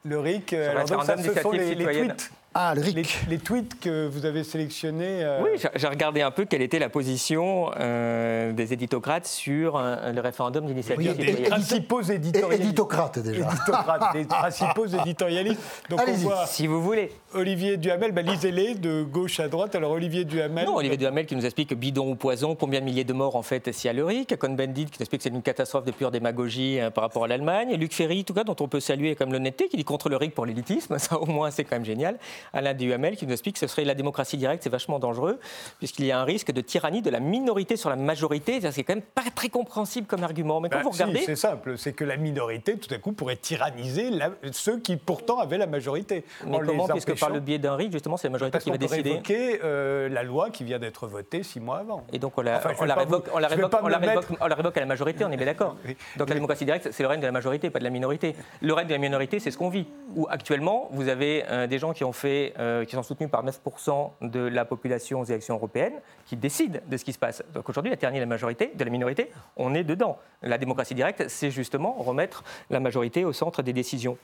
Le 0.04 0.18
RIC, 0.18 0.52
euh, 0.52 0.64
Sur 0.64 0.70
alors 0.72 0.88
donc 0.88 1.04
ça, 1.04 1.16
ce 1.16 1.40
sont 1.40 1.52
les, 1.52 1.58
les 1.58 1.76
citoyenne. 1.76 2.08
tweets. 2.08 2.32
Ah, 2.54 2.74
le 2.74 2.82
Les, 2.82 2.90
RIC. 2.90 3.18
les 3.30 3.38
tweets 3.38 3.80
que 3.80 4.06
vous 4.06 4.26
avez 4.26 4.44
sélectionnés. 4.44 5.22
euh, 5.24 5.40
Oui, 5.42 5.58
j'ai- 5.74 5.86
regardé 5.88 6.20
un 6.20 6.30
peu 6.30 6.44
quelle 6.44 6.60
était 6.60 6.78
la 6.78 6.90
position 6.90 7.70
euh, 7.80 8.52
des 8.52 8.74
éditocrates 8.74 9.26
sur 9.26 9.76
euh, 9.78 10.12
le 10.12 10.20
référendum 10.20 10.66
d'initiative 10.66 11.14
Oui, 11.18 11.24
citoyenne. 11.24 11.48
principaux 11.50 12.02
éditorialistes. 12.02 12.64
éditocrate, 12.64 13.18
déjà. 13.20 13.46
Éditocrates, 13.48 14.14
les 14.14 14.24
principaux 14.26 14.86
éditorialistes. 14.86 15.60
Donc 15.88 16.00
on 16.06 16.12
voit 16.12 16.44
Si 16.46 16.66
vous 16.66 16.82
voulez. 16.82 17.10
Olivier 17.34 17.78
Duhamel, 17.78 18.12
bah, 18.12 18.20
lisez-les 18.20 18.74
de 18.74 19.02
gauche 19.02 19.40
à 19.40 19.48
droite. 19.48 19.74
Alors 19.74 19.92
Olivier 19.92 20.24
Duhamel. 20.26 20.66
Non, 20.66 20.76
Olivier 20.76 20.98
Duhamel 20.98 21.24
qui 21.24 21.36
nous 21.36 21.46
explique 21.46 21.70
que 21.70 21.74
bidon 21.74 22.10
ou 22.10 22.16
poison, 22.16 22.54
combien 22.54 22.80
de 22.80 22.84
milliers 22.84 23.04
de 23.04 23.14
morts 23.14 23.36
en 23.36 23.42
fait 23.42 23.72
s'il 23.72 23.88
y 23.88 23.90
a 23.90 23.94
le 23.94 24.04
RIC. 24.04 24.36
Cohn-Bendit 24.36 24.86
qui 24.86 24.98
nous 24.98 25.02
explique 25.04 25.20
que 25.20 25.22
c'est 25.24 25.34
une 25.34 25.40
catastrophe 25.42 25.84
de 25.86 25.92
pure 25.92 26.10
démagogie 26.10 26.78
par 26.94 27.02
rapport 27.04 27.24
à 27.24 27.28
l'Allemagne. 27.28 27.74
Luc 27.76 27.94
Ferry, 27.94 28.24
tout 28.24 28.34
cas, 28.34 28.44
dont 28.44 28.56
on 28.60 28.68
peut 28.68 28.80
saluer 28.80 29.14
comme 29.14 29.32
l'honnêteté, 29.32 29.68
qui 29.68 29.78
dit 29.78 29.84
contre 29.84 30.10
le 30.10 30.16
RIC 30.16 30.34
pour 30.34 30.44
l'élitisme. 30.44 30.98
Ça, 31.02 31.18
au 31.18 31.24
moins, 31.26 31.50
c'est 31.50 31.64
quand 31.64 31.76
même 31.76 31.84
génial. 31.86 32.18
Alain 32.52 32.74
Duhamel 32.74 33.16
qui 33.16 33.26
nous 33.26 33.32
explique 33.32 33.54
que 33.54 33.60
ce 33.60 33.66
serait 33.66 33.84
la 33.84 33.94
démocratie 33.94 34.36
directe, 34.36 34.62
c'est 34.62 34.70
vachement 34.70 34.98
dangereux, 34.98 35.38
puisqu'il 35.78 36.04
y 36.06 36.12
a 36.12 36.18
un 36.20 36.24
risque 36.24 36.52
de 36.52 36.60
tyrannie 36.60 37.02
de 37.02 37.10
la 37.10 37.20
minorité 37.20 37.76
sur 37.76 37.90
la 37.90 37.96
majorité. 37.96 38.60
C'est 38.70 38.84
quand 38.84 38.94
même 38.94 39.02
pas 39.02 39.22
très 39.34 39.48
compréhensible 39.48 40.06
comme 40.06 40.22
argument. 40.24 40.60
Mais 40.60 40.68
quand 40.68 40.78
Bah, 40.78 40.82
vous 40.84 40.92
si, 40.92 41.02
regardez. 41.02 41.24
c'est 41.24 41.36
simple, 41.36 41.76
c'est 41.78 41.92
que 41.92 42.04
la 42.04 42.16
minorité, 42.16 42.76
tout 42.76 42.92
à 42.92 42.98
coup, 42.98 43.12
pourrait 43.12 43.36
tyranniser 43.36 44.10
la- 44.10 44.30
ceux 44.52 44.78
qui 44.78 44.96
pourtant 44.96 45.38
avaient 45.38 45.58
la 45.58 45.66
majorité. 45.66 46.24
mais 46.46 46.56
en 46.56 46.60
comment, 46.60 46.86
puisque 46.88 47.18
par 47.18 47.30
le 47.30 47.40
biais 47.40 47.58
d'un 47.58 47.76
RIC, 47.76 47.92
justement, 47.92 48.16
c'est 48.16 48.28
la 48.28 48.32
majorité 48.32 48.52
Parce 48.52 48.64
qui 48.64 48.70
va 48.70 48.76
décider 48.78 49.10
évoquer 49.10 49.60
euh, 49.64 50.08
la 50.08 50.22
loi 50.22 50.50
qui 50.50 50.64
vient 50.64 50.78
d'être 50.78 51.06
votée 51.06 51.42
six 51.42 51.60
mois 51.60 51.78
avant. 51.78 52.04
Et 52.12 52.18
donc 52.18 52.36
on 52.38 52.42
la, 52.42 52.56
Enfin, 52.58 52.70
on 52.78 52.82
révoque, 52.84 53.26
vous- 53.28 53.32
on 53.34 53.38
la 53.38 53.48
je 53.48 53.54
vais 53.54 53.60
révoque- 53.62 53.70
pas 53.70 53.80
on 53.82 53.86
me 53.86 53.90
la 53.90 53.98
révoque- 53.98 54.30
mettre- 54.30 54.42
on 54.42 54.46
la 54.46 54.54
révoque 54.54 54.76
à 54.76 54.80
la 54.80 54.86
majorité, 54.86 55.24
on 55.24 55.30
est 55.30 55.36
bien 55.36 55.46
d'accord. 55.46 55.76
Oui. 55.86 55.96
Donc 56.16 56.28
la 56.28 56.34
démocratie 56.34 56.64
directe, 56.64 56.88
c'est 56.92 57.02
le 57.02 57.08
règne 57.08 57.20
de 57.20 57.26
la 57.26 57.32
majorité, 57.32 57.70
pas 57.70 57.78
de 57.78 57.84
la 57.84 57.90
minorité. 57.90 58.34
Le 58.60 58.72
règne 58.72 58.86
de 58.88 58.92
la 58.92 58.98
minorité, 58.98 59.38
c'est 59.40 59.50
ce 59.50 59.58
qu'on 59.58 59.68
vit. 59.68 59.86
Où 60.16 60.26
actuellement, 60.30 60.88
vous 60.92 61.08
avez 61.08 61.44
euh, 61.48 61.66
des 61.66 61.78
gens 61.78 61.92
qui 61.92 62.04
ont 62.04 62.12
fait, 62.12 62.31
euh, 62.58 62.84
qui 62.84 62.94
sont 62.94 63.02
soutenus 63.02 63.30
par 63.30 63.44
9% 63.44 64.10
de 64.22 64.40
la 64.40 64.64
population 64.64 65.20
aux 65.20 65.24
élections 65.24 65.54
européennes, 65.54 66.00
qui 66.26 66.36
décident 66.36 66.80
de 66.86 66.96
ce 66.96 67.04
qui 67.04 67.12
se 67.12 67.18
passe. 67.18 67.42
Donc 67.54 67.68
aujourd'hui, 67.68 67.90
la 67.90 67.96
tyrannie 67.96 68.18
de 68.18 68.22
la 68.22 68.26
majorité, 68.26 68.72
de 68.74 68.84
la 68.84 68.90
minorité, 68.90 69.30
on 69.56 69.74
est 69.74 69.84
dedans. 69.84 70.18
La 70.42 70.58
démocratie 70.58 70.94
directe, 70.94 71.24
c'est 71.28 71.50
justement 71.50 71.92
remettre 71.94 72.44
la 72.70 72.80
majorité 72.80 73.24
au 73.24 73.32
centre 73.32 73.62
des 73.62 73.72
décisions. 73.72 74.16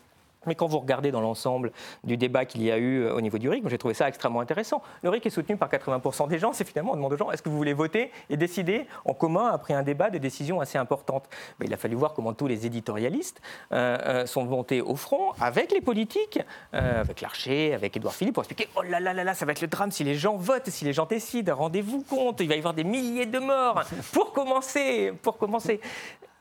Mais 0.47 0.55
quand 0.55 0.67
vous 0.67 0.79
regardez 0.79 1.11
dans 1.11 1.21
l'ensemble 1.21 1.73
du 2.05 2.17
débat 2.17 2.45
qu'il 2.45 2.63
y 2.63 2.71
a 2.71 2.79
eu 2.79 3.03
euh, 3.03 3.15
au 3.15 3.21
niveau 3.21 3.39
du 3.39 3.49
RIC, 3.49 3.69
j'ai 3.69 3.79
trouvé 3.79 3.95
ça 3.95 4.09
extrêmement 4.09 4.41
intéressant. 4.41 4.83
Le 5.03 5.11
RIC 5.11 5.27
est 5.27 5.31
soutenu 5.31 5.57
par 5.57 5.69
80% 5.69 6.29
des 6.29 6.39
gens. 6.39 6.53
C'est 6.53 6.67
finalement, 6.67 6.93
on 6.93 6.97
demande 6.97 7.13
aux 7.13 7.17
gens, 7.17 7.31
est-ce 7.31 7.43
que 7.43 7.49
vous 7.49 7.57
voulez 7.57 7.73
voter 7.73 8.11
et 8.31 8.37
décider 8.37 8.87
en 9.05 9.15
commun 9.15 9.49
après 9.53 9.75
un 9.75 9.83
débat 9.83 10.11
de 10.11 10.19
décisions 10.19 10.61
assez 10.61 10.79
importantes? 10.79 11.29
Il 11.63 11.73
a 11.75 11.77
fallu 11.77 11.97
voir 11.97 12.15
comment 12.15 12.33
tous 12.33 12.47
les 12.47 12.67
éditorialistes 12.67 13.41
euh, 13.73 13.99
euh, 14.07 14.27
sont 14.27 14.45
montés 14.45 14.81
au 14.81 14.97
front 14.97 15.33
avec 15.41 15.73
les 15.73 15.81
politiques, 15.81 16.41
avec 16.73 17.21
Larcher, 17.21 17.75
avec 17.75 17.97
Édouard 17.97 18.15
Philippe, 18.15 18.35
pour 18.35 18.43
expliquer, 18.43 18.69
oh 18.77 18.83
là 18.83 19.01
là 19.01 19.13
là 19.13 19.25
là, 19.25 19.35
ça 19.35 19.45
va 19.45 19.53
être 19.53 19.61
le 19.61 19.69
drame 19.69 19.91
si 19.91 20.05
les 20.05 20.15
gens 20.15 20.37
votent, 20.37 20.69
si 20.69 20.85
les 20.85 20.93
gens 20.93 21.07
décident, 21.07 21.57
rendez-vous 21.57 22.03
compte, 22.03 22.41
il 22.41 22.49
va 22.49 22.55
y 22.55 22.59
avoir 22.59 22.75
des 22.75 22.85
milliers 22.85 23.27
de 23.27 23.39
morts. 23.39 23.83
Pour 24.13 24.33
commencer, 24.33 25.13
pour 25.23 25.39
commencer. 25.39 25.81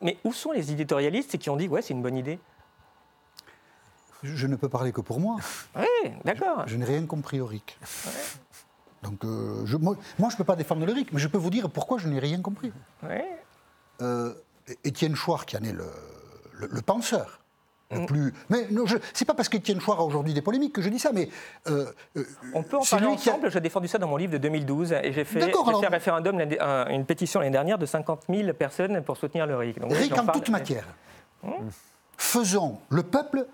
Mais 0.01 0.17
où 0.23 0.33
sont 0.33 0.51
les 0.51 0.71
éditorialistes 0.71 1.37
qui 1.37 1.49
ont 1.49 1.55
dit, 1.55 1.67
ouais, 1.67 1.81
c'est 1.81 1.93
une 1.93 2.01
bonne 2.01 2.17
idée? 2.17 2.39
Je 4.23 4.47
ne 4.47 4.55
peux 4.55 4.69
parler 4.69 4.91
que 4.91 5.01
pour 5.01 5.19
moi. 5.19 5.37
Oui, 5.75 6.11
d'accord. 6.25 6.63
Je 6.67 6.75
n'ai 6.77 6.85
rien 6.85 7.05
compris 7.05 7.39
au 7.41 7.45
RIC. 7.45 7.77
Donc, 9.03 9.23
euh, 9.23 9.61
je- 9.65 9.77
moi, 9.77 9.95
moi, 10.17 10.29
je 10.29 10.35
ne 10.35 10.37
peux 10.37 10.43
pas 10.43 10.55
défendre 10.55 10.85
le 10.85 10.91
RIC, 10.91 11.11
mais 11.13 11.19
je 11.19 11.27
peux 11.27 11.37
vous 11.37 11.49
dire 11.51 11.69
pourquoi 11.69 11.97
je 11.99 12.07
n'ai 12.07 12.19
rien 12.19 12.41
compris. 12.41 12.71
Ouais. 13.03 13.25
Euh, 14.01 14.33
Étienne 14.83 15.15
Chouard, 15.15 15.45
qui 15.45 15.55
en 15.57 15.61
est 15.63 15.71
le, 15.71 15.85
le- 16.53 16.67
le 16.71 16.81
penseur, 16.81 17.39
Mm. 17.91 17.99
le 17.99 18.05
plus. 18.05 18.33
Mais 18.49 18.67
non, 18.71 18.85
je- 18.85 18.97
c'est 19.13 19.23
pas 19.25 19.33
parce 19.35 19.47
qu'Étienne 19.49 19.79
Chouard 19.79 19.99
a 19.99 20.03
aujourd'hui 20.03 20.33
des 20.33 20.41
polémiques 20.41 20.73
que 20.73 20.81
je 20.81 20.89
dis 20.89 20.99
ça, 20.99 21.11
mais. 21.13 21.29
euh, 21.67 21.85
euh, 22.17 22.23
On 22.53 22.63
peut 22.63 22.77
en 22.77 22.83
parler 22.83 23.05
a- 23.05 23.09
ensemble. 23.11 23.49
J'ai 23.51 23.61
défendu 23.61 23.87
ça 23.87 23.97
dans 23.97 24.07
mon 24.07 24.17
livre 24.17 24.33
de 24.33 24.37
2012 24.39 24.91
et 24.93 25.13
j'ai 25.13 25.23
fait, 25.25 25.41
alors- 25.43 25.83
un 25.85 25.89
référendum, 25.89 26.39
une 26.89 27.05
pétition 27.05 27.39
l'année 27.39 27.51
dernière 27.51 27.77
de 27.77 27.85
50 27.85 28.23
000 28.27 28.51
personnes 28.53 29.01
pour 29.03 29.15
soutenir 29.15 29.45
le 29.45 29.55
RIC. 29.55 29.79
Donc, 29.79 29.93
RIC 29.93 30.17
en 30.17 30.25
toute 30.27 30.49
matière. 30.49 30.85
Faisons. 32.17 32.79
Le 32.89 33.03
peuple 33.03 33.45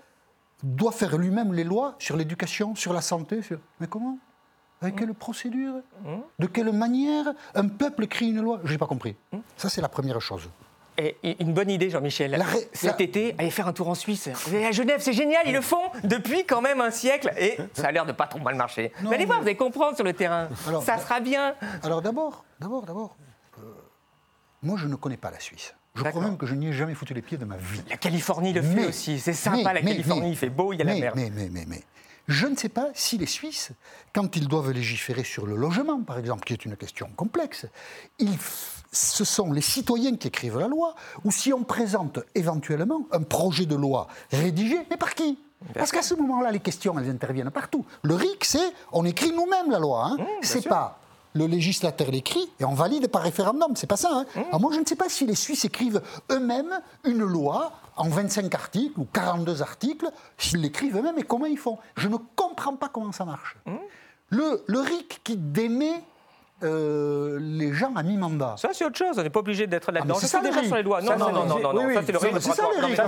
doit 0.62 0.92
faire 0.92 1.16
lui-même 1.18 1.52
les 1.52 1.64
lois 1.64 1.94
sur 1.98 2.16
l'éducation, 2.16 2.74
sur 2.74 2.92
la 2.92 3.00
santé. 3.00 3.42
Sur... 3.42 3.58
Mais 3.80 3.86
comment? 3.86 4.18
Avec 4.82 4.96
quelle 4.96 5.14
procédure? 5.14 5.76
De 6.38 6.46
quelle 6.46 6.70
manière? 6.72 7.26
Un 7.54 7.68
peuple 7.68 8.06
crée 8.06 8.26
une 8.26 8.40
loi? 8.42 8.60
Je 8.64 8.72
n'ai 8.72 8.78
pas 8.78 8.86
compris. 8.86 9.16
Ça, 9.56 9.68
c'est 9.68 9.80
la 9.80 9.88
première 9.88 10.20
chose. 10.20 10.48
Et 10.96 11.16
une 11.42 11.52
bonne 11.52 11.70
idée, 11.70 11.90
Jean-Michel. 11.90 12.34
Ré- 12.40 12.68
Cet 12.72 12.98
la- 13.00 13.02
été, 13.04 13.34
aller 13.38 13.50
faire 13.50 13.66
un 13.66 13.72
tour 13.72 13.88
en 13.88 13.96
Suisse. 13.96 14.28
Vous 14.28 14.54
allez 14.54 14.66
à 14.66 14.70
Genève, 14.70 15.00
c'est 15.00 15.12
génial, 15.12 15.42
ils 15.46 15.52
le 15.52 15.60
font 15.60 15.90
depuis 16.04 16.44
quand 16.44 16.60
même 16.60 16.80
un 16.80 16.92
siècle. 16.92 17.32
Et 17.36 17.56
ça 17.72 17.88
a 17.88 17.92
l'air 17.92 18.06
de 18.06 18.12
pas 18.12 18.26
trop 18.28 18.38
mal 18.38 18.54
marcher. 18.54 18.92
Non, 19.02 19.10
mais 19.10 19.16
allez 19.16 19.24
voir, 19.24 19.40
vous 19.40 19.46
allez 19.46 19.56
comprendre 19.56 19.96
sur 19.96 20.04
le 20.04 20.12
terrain. 20.12 20.48
Alors, 20.68 20.84
ça 20.84 20.98
sera 20.98 21.18
bien. 21.18 21.56
Alors 21.82 22.00
d'abord, 22.00 22.44
d'abord, 22.60 22.84
d'abord, 22.86 23.16
euh, 23.58 23.62
moi 24.62 24.76
je 24.78 24.86
ne 24.86 24.94
connais 24.94 25.16
pas 25.16 25.32
la 25.32 25.40
Suisse. 25.40 25.74
Je 25.94 26.02
crois 26.02 26.22
même 26.22 26.36
que 26.36 26.46
je 26.46 26.54
n'y 26.54 26.68
ai 26.68 26.72
jamais 26.72 26.94
foutu 26.94 27.14
les 27.14 27.22
pieds 27.22 27.38
de 27.38 27.44
ma 27.44 27.56
vie. 27.56 27.80
La 27.88 27.96
Californie 27.96 28.52
le 28.52 28.62
fait 28.62 28.86
aussi. 28.86 29.20
C'est 29.20 29.32
sympa, 29.32 29.72
mais- 29.72 29.74
la 29.74 29.82
Californie. 29.82 30.22
mais- 30.22 30.30
il 30.30 30.36
fait 30.36 30.50
beau, 30.50 30.72
il 30.72 30.78
y 30.78 30.82
a 30.82 30.84
la 30.84 30.94
mais, 30.94 31.00
mer. 31.00 31.12
Mais, 31.14 31.30
mais, 31.30 31.48
mais, 31.50 31.64
mais, 31.68 31.82
je 32.26 32.46
ne 32.48 32.56
sais 32.56 32.68
pas 32.68 32.88
si 32.94 33.16
les 33.16 33.26
Suisses, 33.26 33.70
quand 34.12 34.36
ils 34.36 34.48
doivent 34.48 34.72
légiférer 34.72 35.22
sur 35.22 35.46
le 35.46 35.54
logement, 35.54 36.02
par 36.02 36.18
exemple, 36.18 36.44
qui 36.44 36.52
est 36.52 36.64
une 36.64 36.76
question 36.76 37.08
complexe, 37.14 37.66
ils 38.18 38.36
ce 38.90 39.24
sont 39.24 39.52
les 39.52 39.60
citoyens 39.60 40.16
qui 40.16 40.28
écrivent 40.28 40.58
la 40.58 40.68
loi, 40.68 40.94
ou 41.24 41.30
si 41.32 41.52
on 41.52 41.64
présente 41.64 42.20
éventuellement 42.36 43.06
un 43.10 43.22
projet 43.22 43.66
de 43.66 43.74
loi 43.74 44.06
rédigé, 44.30 44.78
mais 44.88 44.96
par 44.96 45.14
qui? 45.14 45.38
Parce 45.74 45.90
qu'à 45.90 46.02
ce 46.02 46.14
moment-là, 46.14 46.50
les 46.52 46.60
questions, 46.60 46.96
elles 46.98 47.10
interviennent 47.10 47.50
partout. 47.50 47.84
Le 48.02 48.14
RIC, 48.14 48.44
c'est 48.44 48.72
on 48.92 49.04
écrit 49.04 49.32
nous-mêmes 49.32 49.70
la 49.70 49.78
loi. 49.78 50.06
Hein. 50.06 50.16
c'est 50.42 50.60
sûr. 50.60 50.68
pas 50.68 51.00
le 51.34 51.46
législateur 51.46 52.10
l'écrit 52.10 52.48
et 52.60 52.64
on 52.64 52.74
valide 52.74 53.08
par 53.08 53.22
référendum. 53.22 53.74
C'est 53.74 53.86
pas 53.86 53.96
ça. 53.96 54.10
Hein. 54.12 54.26
Alors 54.48 54.60
moi, 54.60 54.70
je 54.72 54.80
ne 54.80 54.86
sais 54.86 54.96
pas 54.96 55.08
si 55.08 55.26
les 55.26 55.34
Suisses 55.34 55.64
écrivent 55.64 56.00
eux-mêmes 56.30 56.80
une 57.04 57.24
loi 57.24 57.72
en 57.96 58.08
25 58.08 58.54
articles 58.54 58.98
ou 58.98 59.06
42 59.12 59.62
articles, 59.62 60.10
s'ils 60.38 60.60
l'écrivent 60.60 60.96
eux-mêmes 60.96 61.18
et 61.18 61.22
comment 61.22 61.46
ils 61.46 61.58
font. 61.58 61.78
Je 61.96 62.08
ne 62.08 62.16
comprends 62.36 62.76
pas 62.76 62.88
comment 62.88 63.12
ça 63.12 63.24
marche. 63.24 63.56
Le, 64.30 64.64
le 64.66 64.80
RIC 64.80 65.20
qui 65.22 65.36
démet 65.36 66.02
euh, 66.64 67.38
les 67.40 67.72
gens 67.72 67.92
à 67.94 68.02
mi-mandat. 68.02 68.54
Ça, 68.58 68.70
c'est 68.72 68.84
autre 68.84 68.96
chose. 68.98 69.18
On 69.18 69.22
n'est 69.22 69.30
pas 69.30 69.40
obligé 69.40 69.66
d'être 69.66 69.92
là-dedans. 69.92 70.14
Ah, 70.16 70.20
c'est 70.20 70.26
ça, 70.26 70.40
déjà 70.40 70.62
sur 70.62 70.76
les 70.76 70.82
lois. 70.82 71.00
Non, 71.00 71.08
Ça, 71.08 71.16
non, 71.16 71.32
non, 71.32 71.44
non, 71.44 71.58
non, 71.58 71.70
oui, 71.70 71.74
non. 71.74 71.86
oui, 71.88 71.94
Ça, 71.94 72.00
c'est 72.06 72.12
le 72.12 72.18
c'est- 72.40 72.52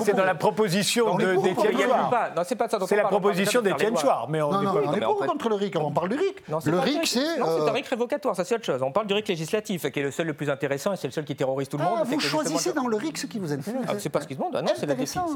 ça, 0.04 0.12
dans 0.12 0.24
la 0.24 0.34
proposition 0.34 1.16
d'Étienne. 1.16 1.76
Chouard. 1.76 2.10
Non, 2.36 2.42
c'est 2.44 2.56
pas 2.56 2.68
ça. 2.68 2.78
C'est 2.86 2.96
la 2.96 3.04
proposition 3.04 3.62
d'Étienne. 3.62 3.96
Chouard, 3.96 4.28
mais 4.28 4.42
on 4.42 4.90
n'est 4.92 5.00
pas 5.00 5.26
contre 5.26 5.48
le 5.48 5.54
RIC, 5.56 5.76
on 5.76 5.90
parle 5.90 6.10
du 6.10 6.16
RIC. 6.16 6.42
Le 6.66 6.78
RIC, 6.78 7.06
c'est... 7.06 7.20
Non, 7.38 7.46
c'est 7.46 7.62
euh, 7.62 7.68
un 7.68 7.72
RIC 7.72 7.86
révocatoire, 7.86 8.34
ça 8.36 8.44
c'est 8.44 8.54
autre 8.54 8.64
chose. 8.64 8.82
On 8.82 8.92
parle 8.92 9.06
du 9.06 9.14
RIC 9.14 9.28
législatif, 9.28 9.90
qui 9.90 10.00
est 10.00 10.02
le 10.02 10.10
seul 10.10 10.26
le 10.26 10.34
plus 10.34 10.50
intéressant 10.50 10.92
et 10.92 10.96
c'est 10.96 11.06
le 11.08 11.12
seul 11.12 11.24
qui 11.24 11.36
terrorise 11.36 11.68
tout 11.68 11.78
le 11.78 11.84
monde. 11.84 11.98
Ah, 11.98 12.02
C'est 12.08 12.14
vous 12.14 12.20
choisissez 12.20 12.72
dans 12.72 12.86
le 12.86 12.96
RIC 12.96 13.18
ce 13.18 13.26
qui 13.26 13.38
vous 13.38 13.52
intéresse. 13.52 13.82
Ah, 13.88 13.92
C'est 13.98 14.08
pas 14.08 14.20
ce 14.20 14.26
qu'ils 14.26 14.36
demandent. 14.36 14.54
Non, 14.54 14.72
c'est 14.76 14.86
la, 14.86 14.94
définition. 14.94 15.26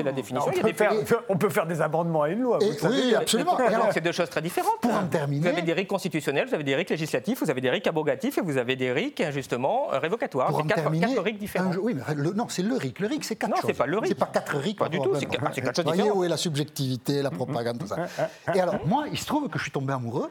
on, 1.28 1.36
peut 1.36 1.48
faire, 1.48 1.66
des 1.66 1.80
amendements 1.80 2.22
à 2.22 2.28
une 2.28 2.40
loi. 2.40 2.58
Oui, 2.60 3.14
absolument. 3.14 3.56
C'est 3.92 4.00
deux 4.00 4.12
choses 4.12 4.30
très 4.30 4.42
différentes. 4.42 4.80
Pour 4.80 4.94
en 4.94 5.06
terminer- 5.06 5.42
Vous 5.42 5.48
avez 5.48 5.62
des 5.62 5.72
RIC 5.72 5.88
constitutionnels, 5.88 6.46
vous 6.48 6.54
avez 6.54 6.64
des 6.64 6.74
RIC 6.74 6.90
législatifs, 6.90 7.42
vous 7.42 7.50
avez 7.50 7.60
des 7.60 7.70
RIC 7.70 7.86
abrogatifs 7.86 8.09
et 8.14 8.40
vous 8.40 8.56
avez 8.56 8.76
des 8.76 8.92
RIC, 8.92 9.22
justement, 9.30 9.88
révocatoires. 9.88 10.48
pour 10.48 10.58
C'est 10.58 10.64
en 10.64 10.66
quatre, 10.66 10.82
terminer, 10.82 11.14
quatre 11.14 11.22
RIC 11.24 11.38
différents. 11.38 11.66
un 11.70 11.72
jeu- 11.72 11.80
oui, 11.82 11.94
mais 11.94 12.14
le- 12.14 12.32
non, 12.32 12.48
c'est 12.48 12.62
le 12.62 12.76
RIC. 12.76 12.98
Le 13.00 13.06
RIC, 13.08 13.24
c'est 13.24 13.36
quatre 13.36 13.50
Non, 13.50 13.56
choses. 13.56 13.64
c'est 13.66 13.74
pas 13.76 13.86
le 13.86 13.98
RIC. 13.98 14.08
C'est 14.08 14.14
pas 14.18 14.26
quatre 14.26 14.56
RIC. 14.56 14.78
Pas 14.78 14.88
du 14.88 14.98
tout, 15.00 15.14
c'est 15.14 15.26
quatre- 15.26 15.54
choses 15.54 15.84
Voyez 15.84 16.02
différentes. 16.02 16.18
où 16.18 16.24
est 16.24 16.28
la 16.28 16.36
subjectivité, 16.36 17.22
la 17.22 17.30
propagande, 17.30 17.78
tout 17.78 17.86
ça. 17.86 17.96
Et 18.54 18.60
alors, 18.60 18.86
moi, 18.86 19.06
il 19.10 19.18
se 19.18 19.26
trouve 19.26 19.48
que 19.48 19.58
je 19.58 19.64
suis 19.64 19.72
tombé 19.72 19.92
amoureux, 19.92 20.30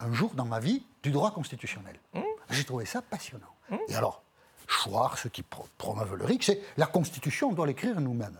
un 0.00 0.12
jour 0.12 0.32
dans 0.34 0.44
ma 0.44 0.60
vie, 0.60 0.82
du 1.02 1.10
droit 1.10 1.30
constitutionnel. 1.30 1.96
Mmh. 2.14 2.20
J'ai 2.50 2.64
trouvé 2.64 2.84
ça 2.84 3.02
passionnant. 3.02 3.46
Et 3.88 3.94
alors, 3.96 4.22
Chouard, 4.68 5.16
ceux 5.18 5.28
qui 5.28 5.42
pro- 5.42 5.66
promeuvent 5.78 6.14
le 6.16 6.24
RIC, 6.24 6.42
c'est 6.42 6.60
la 6.76 6.86
Constitution, 6.86 7.50
on 7.50 7.52
doit 7.52 7.66
l'écrire 7.66 8.00
nous-mêmes. 8.00 8.36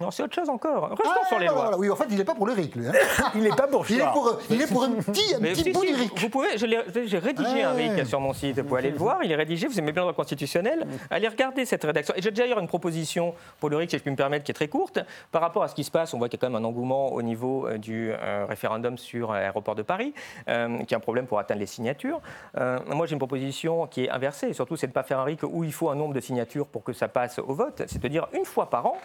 Non, 0.00 0.12
c'est 0.12 0.22
autre 0.22 0.34
chose 0.34 0.48
encore. 0.48 0.90
Restons 0.90 1.02
Ah, 1.06 1.26
sur 1.26 1.38
les 1.40 1.46
voilà, 1.46 1.52
lois. 1.52 1.62
voilà. 1.70 1.78
Oui, 1.78 1.90
en 1.90 1.96
fait, 1.96 2.04
il 2.08 2.16
n'est 2.16 2.24
pas 2.24 2.34
pour 2.36 2.46
le 2.46 2.52
RIC, 2.52 2.76
lui. 2.76 2.86
hein. 2.86 2.92
Il 3.34 3.42
n'est 3.42 3.48
pas 3.50 3.66
pour 3.66 3.84
Il 3.90 4.00
est 4.00 4.04
pour, 4.12 4.38
il 4.48 4.62
est 4.62 4.66
pour 4.72 4.84
un 4.84 4.90
petit, 4.92 5.34
un 5.34 5.40
petit 5.40 5.62
si, 5.64 5.72
bout 5.72 5.80
si, 5.82 5.88
du 5.88 5.94
vous, 5.94 6.02
RIC. 6.02 6.20
vous 6.20 6.28
pouvez, 6.28 6.48
j'ai 6.56 7.18
rédigé 7.18 7.62
un. 7.64 7.72
RIC 7.72 8.06
sur 8.06 8.20
mon 8.20 8.32
site, 8.32 8.60
vous 8.60 8.64
pouvez 8.68 8.78
aller 8.78 8.90
le 8.92 8.96
voir, 8.96 9.18
il 9.24 9.32
est 9.32 9.36
rédigé, 9.36 9.66
vous 9.66 9.76
aimez 9.78 9.90
bien 9.90 10.02
le 10.02 10.06
droit 10.06 10.14
constitutionnel, 10.14 10.86
allez 11.10 11.26
regarder 11.26 11.64
cette 11.64 11.82
rédaction. 11.82 12.14
Et 12.16 12.22
j'ai 12.22 12.30
déjà 12.30 12.44
d'ailleurs 12.44 12.60
une 12.60 12.68
proposition 12.68 13.34
pour 13.58 13.70
le 13.70 13.76
RIC, 13.76 13.90
si 13.90 13.96
je 13.98 14.02
puis 14.02 14.10
me 14.12 14.16
permettre, 14.16 14.44
qui 14.44 14.52
est 14.52 14.54
très 14.54 14.68
courte. 14.68 15.00
Par 15.32 15.42
rapport 15.42 15.64
à 15.64 15.68
ce 15.68 15.74
qui 15.74 15.82
se 15.82 15.90
passe, 15.90 16.14
on 16.14 16.18
voit 16.18 16.28
qu'il 16.28 16.38
y 16.38 16.40
a 16.44 16.46
quand 16.46 16.52
même 16.52 16.62
un 16.64 16.68
engouement 16.68 17.12
au 17.12 17.22
niveau 17.22 17.66
euh, 17.66 17.76
du 17.78 18.12
euh, 18.12 18.46
référendum 18.48 18.98
sur 18.98 19.32
euh, 19.32 19.34
l'aéroport 19.40 19.74
de 19.74 19.82
Paris, 19.82 20.14
euh, 20.48 20.78
qui 20.84 20.94
est 20.94 20.96
un 20.96 21.00
problème 21.00 21.26
pour 21.26 21.40
atteindre 21.40 21.60
les 21.60 21.66
signatures. 21.66 22.20
Euh, 22.56 22.78
moi, 22.86 23.06
j'ai 23.06 23.14
une 23.14 23.18
proposition 23.18 23.86
qui 23.88 24.04
est 24.04 24.10
inversée, 24.10 24.48
et 24.50 24.52
surtout, 24.52 24.76
c'est 24.76 24.86
de 24.86 24.92
ne 24.92 24.94
pas 24.94 25.02
faire 25.02 25.18
un 25.18 25.24
RIC 25.24 25.42
où 25.42 25.64
il 25.64 25.72
faut 25.72 25.90
un 25.90 25.96
nombre 25.96 26.14
de 26.14 26.20
signatures 26.20 26.66
pour 26.68 26.84
que 26.84 26.92
ça 26.92 27.08
passe 27.08 27.40
au 27.40 27.52
vote, 27.54 27.82
c'est-à-dire 27.88 28.28
une 28.32 28.44
fois 28.44 28.70
par 28.70 28.86
an, 28.86 28.96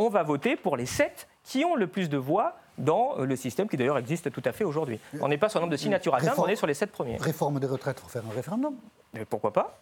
on 0.00 0.08
va 0.08 0.22
voter 0.22 0.56
pour 0.56 0.76
les 0.78 0.86
sept 0.86 1.28
qui 1.44 1.64
ont 1.64 1.74
le 1.76 1.86
plus 1.86 2.08
de 2.08 2.16
voix 2.16 2.54
dans 2.78 3.18
euh, 3.18 3.26
le 3.26 3.36
système 3.36 3.68
qui 3.68 3.76
d'ailleurs 3.76 3.98
existe 3.98 4.32
tout 4.32 4.42
à 4.46 4.52
fait 4.52 4.64
aujourd'hui. 4.64 4.98
On 5.20 5.28
n'est 5.28 5.36
pas 5.38 5.48
sur 5.50 5.58
le 5.60 5.64
nombre 5.64 5.72
de 5.72 5.76
signatures 5.76 6.14
à 6.14 6.18
atteindre, 6.18 6.42
on 6.42 6.46
est 6.48 6.56
sur 6.56 6.66
les 6.66 6.74
sept 6.74 6.90
premiers. 6.90 7.18
Réforme 7.18 7.60
des 7.60 7.66
retraites, 7.66 7.98
il 7.98 8.02
faut 8.02 8.08
faire 8.08 8.22
un 8.30 8.34
référendum. 8.34 8.74
Mais 9.12 9.24
pourquoi 9.26 9.52
pas? 9.52 9.78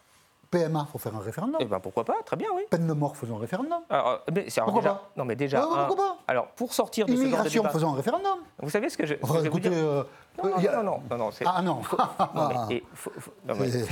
PMA, 0.51 0.87
il 0.89 0.91
faut 0.91 0.99
faire 0.99 1.15
un 1.15 1.21
référendum. 1.21 1.59
Eh 1.61 1.67
ben 1.67 1.79
pourquoi 1.79 2.05
pas, 2.05 2.17
très 2.25 2.35
bien, 2.37 2.49
oui. 2.57 2.63
Peine 2.71 2.87
de 2.87 2.93
mort, 2.95 3.17
faisons 3.17 3.37
un 3.37 3.41
référendum. 3.41 3.81
Alors, 3.91 4.09
euh, 4.09 4.17
mais 4.35 4.47
alors 4.57 4.65
Pourquoi 4.65 4.81
déjà- 4.83 4.95
pas? 4.95 5.11
Non, 5.17 5.25
mais 5.27 5.37
déjà. 5.37 5.61
Ouais, 5.65 5.73
ouais, 5.75 5.79
un- 5.81 5.85
pourquoi 5.87 6.05
pas? 6.07 6.17
alors, 6.27 6.47
pour 6.49 6.73
sortir 6.73 7.05
de 7.07 7.11
ce 7.13 7.17
genre 7.17 7.23
de 7.25 7.29
Immigration, 7.29 7.63
débat, 7.63 7.73
faisons 7.75 7.93
un 7.93 7.97
référendum. 7.97 8.39
vous 8.63 8.71
savez 8.71 8.89
ce 8.89 8.97
que 8.97 9.05
je, 9.07 9.15
ce 9.15 9.19
que 9.21 9.25
Enfin, 9.25 9.35
je 9.35 9.41
vais 9.41 9.49
vous 9.51 9.59
écoutez, 9.59 9.69
dire? 9.69 9.79
euh, 9.87 10.05
non, 10.45 10.51
non, 10.51 10.83
non, 10.83 11.01
non, 11.11 11.17
non, 11.19 11.31
c'est- 11.31 11.45
Ah 11.47 11.63
non. 11.63 11.81
Non, 12.35 12.49
mais, 12.69 12.77
et 12.77 12.85
faut, 12.95 13.11
faut- 13.19 13.33
non, 13.47 13.55
mais 13.59 13.69
C'est- 13.71 13.85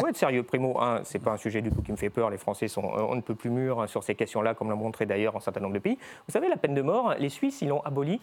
faut- 0.00 0.06
être 0.06 0.16
sérieux. 0.16 0.42
Primo, 0.42 0.80
un, 0.80 1.00
c'est 1.04 1.18
pas 1.18 1.32
un 1.32 1.36
sujet 1.36 1.60
du 1.62 1.70
tout 1.70 1.82
qui 1.82 1.92
me 1.92 1.96
fait 1.96 2.10
peur. 2.10 2.30
Les 2.30 2.38
Français 2.38 2.68
sont, 2.68 2.84
euh, 2.84 3.06
on 3.08 3.14
ne 3.16 3.20
peut 3.20 3.34
plus 3.34 3.50
mûrs 3.50 3.80
hein, 3.80 3.86
sur 3.86 4.02
ces 4.04 4.14
questions-là, 4.14 4.54
comme 4.54 4.70
l'ont 4.70 4.76
montré 4.76 5.06
d'ailleurs 5.06 5.36
un 5.36 5.40
certain 5.40 5.60
nombre 5.60 5.74
de 5.74 5.78
pays. 5.80 5.98
Vous 6.26 6.32
savez, 6.32 6.48
la 6.48 6.56
peine 6.56 6.74
de 6.74 6.82
mort, 6.82 7.14
les 7.18 7.28
Suisses, 7.28 7.60
ils 7.62 7.68
l'ont 7.68 7.82
abolie 7.82 8.20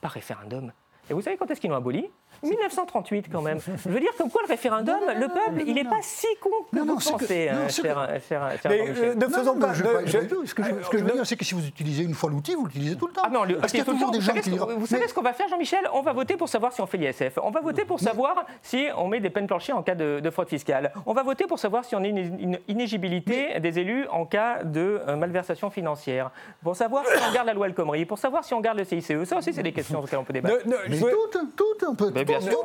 par 0.00 0.10
référendum. 0.12 0.72
Et 1.10 1.14
vous 1.14 1.22
savez 1.22 1.36
quand 1.36 1.50
est-ce 1.50 1.60
qu'ils 1.60 1.70
l'ont 1.70 1.76
abolie 1.76 2.10
1938 2.42 3.26
quand 3.30 3.42
même. 3.42 3.58
Je 3.84 3.88
veux 3.90 4.00
dire 4.00 4.10
comme 4.16 4.30
quoi 4.30 4.42
le 4.42 4.48
référendum, 4.48 4.94
Non, 4.94 5.00
non, 5.06 5.12
non, 5.14 5.20
le 5.20 5.26
non, 5.28 5.34
peuple, 5.34 5.58
non, 5.58 5.64
il 5.66 5.74
n'est 5.74 5.84
pas 5.84 6.00
si 6.02 6.26
con 6.40 6.50
que 6.72 6.76
Non, 6.78 6.84
non, 6.84 6.94
vous 6.96 7.10
pensez, 7.10 7.50
non, 7.50 7.68
ce 7.68 7.80
que- 7.82 7.88
cher, 7.88 8.08
cher, 8.28 8.50
cher 8.62 8.70
Mais 8.70 8.78
Jean-Michel. 8.78 9.18
ne 9.18 9.26
faisons 9.26 9.54
Non, 9.54 9.60
pas. 9.60 9.66
non, 9.68 9.74
je- 9.74 9.84
ne- 9.84 10.06
je- 10.06 10.10
je- 10.10 10.46
Ce 10.46 10.54
que 10.54 10.62
je, 10.62 10.68
ce 10.82 10.88
que 10.90 10.98
je 10.98 11.04
veux 11.04 11.10
dire, 11.12 11.26
c'est 11.26 11.36
que 11.36 11.44
si 11.44 11.54
vous 11.54 11.66
utilisez 11.66 12.02
une 12.04 12.14
fois 12.14 12.30
l'outil, 12.30 12.54
vous 12.54 12.66
l'utilisez 12.66 12.96
tout 12.96 13.06
le 13.06 13.12
temps. 13.12 13.22
Ah 13.24 13.30
non, 13.30 13.44
le, 13.44 13.56
Parce 13.58 13.72
qu'il 13.72 13.78
y 13.80 13.82
a 13.82 13.84
tout 13.84 13.90
le 13.90 13.96
toujours 13.96 14.08
temps, 14.08 14.12
des 14.12 14.18
vous 14.18 14.24
gens 14.24 14.32
savez, 14.34 14.40
qui 14.42 14.50
vous 14.78 14.86
savez 14.86 15.08
ce 15.08 15.14
qu'on 15.14 15.22
va 15.22 15.32
faire, 15.32 15.48
Jean-Michel? 15.48 15.88
On 15.92 16.02
va 16.02 16.12
voter 16.12 16.36
pour 16.36 16.48
savoir 16.48 16.72
si 16.72 16.80
on 16.80 16.86
fait 16.86 16.98
l'ISF. 16.98 17.38
On 17.42 17.50
va 17.50 17.60
voter 17.60 17.84
pour 17.84 18.00
savoir 18.00 18.44
si 18.62 18.86
on 18.96 19.08
met 19.08 19.20
des 19.20 19.30
peines 19.30 19.46
planchées 19.46 19.72
en 19.72 19.82
cas 19.82 19.94
de, 19.94 20.20
de 20.20 20.30
fraude 20.30 20.48
fiscale. 20.48 20.92
On 21.06 21.12
va 21.14 21.22
voter 21.22 21.46
pour 21.46 21.58
savoir 21.58 21.84
si 21.84 21.94
on 21.96 22.02
a 22.02 22.06
une, 22.06 22.18
une 22.18 22.58
inégibilité 22.68 23.58
des 23.60 23.78
élus 23.78 24.06
en 24.10 24.24
cas 24.26 24.62
de 24.64 25.00
euh, 25.06 25.16
malversation 25.16 25.70
financière. 25.70 26.30
Pour 26.62 26.76
savoir 26.76 27.04
si 27.06 27.12
on 27.28 27.32
garde 27.32 27.46
la 27.46 27.54
loi 27.54 27.66
El 27.66 27.74
Khomri. 27.74 28.04
Pour 28.04 28.18
savoir 28.18 28.44
si 28.44 28.54
on 28.54 28.60
garde 28.60 28.78
le 28.78 28.84
CICE. 28.84 29.24
Ça 29.24 29.36
aussi, 29.38 29.52
c'est 29.52 29.62
des 29.62 29.72
questions 29.72 30.00
auxquelles 30.00 30.18
on 30.18 30.24
peut 30.24 30.32
débattre. 30.32 30.56
Mais 30.88 30.98
toutes, 30.98 31.56
toutes, 31.56 31.84
on 31.88 31.94
peut 31.94 32.10
bien 32.28 32.40
sûr. 32.40 32.64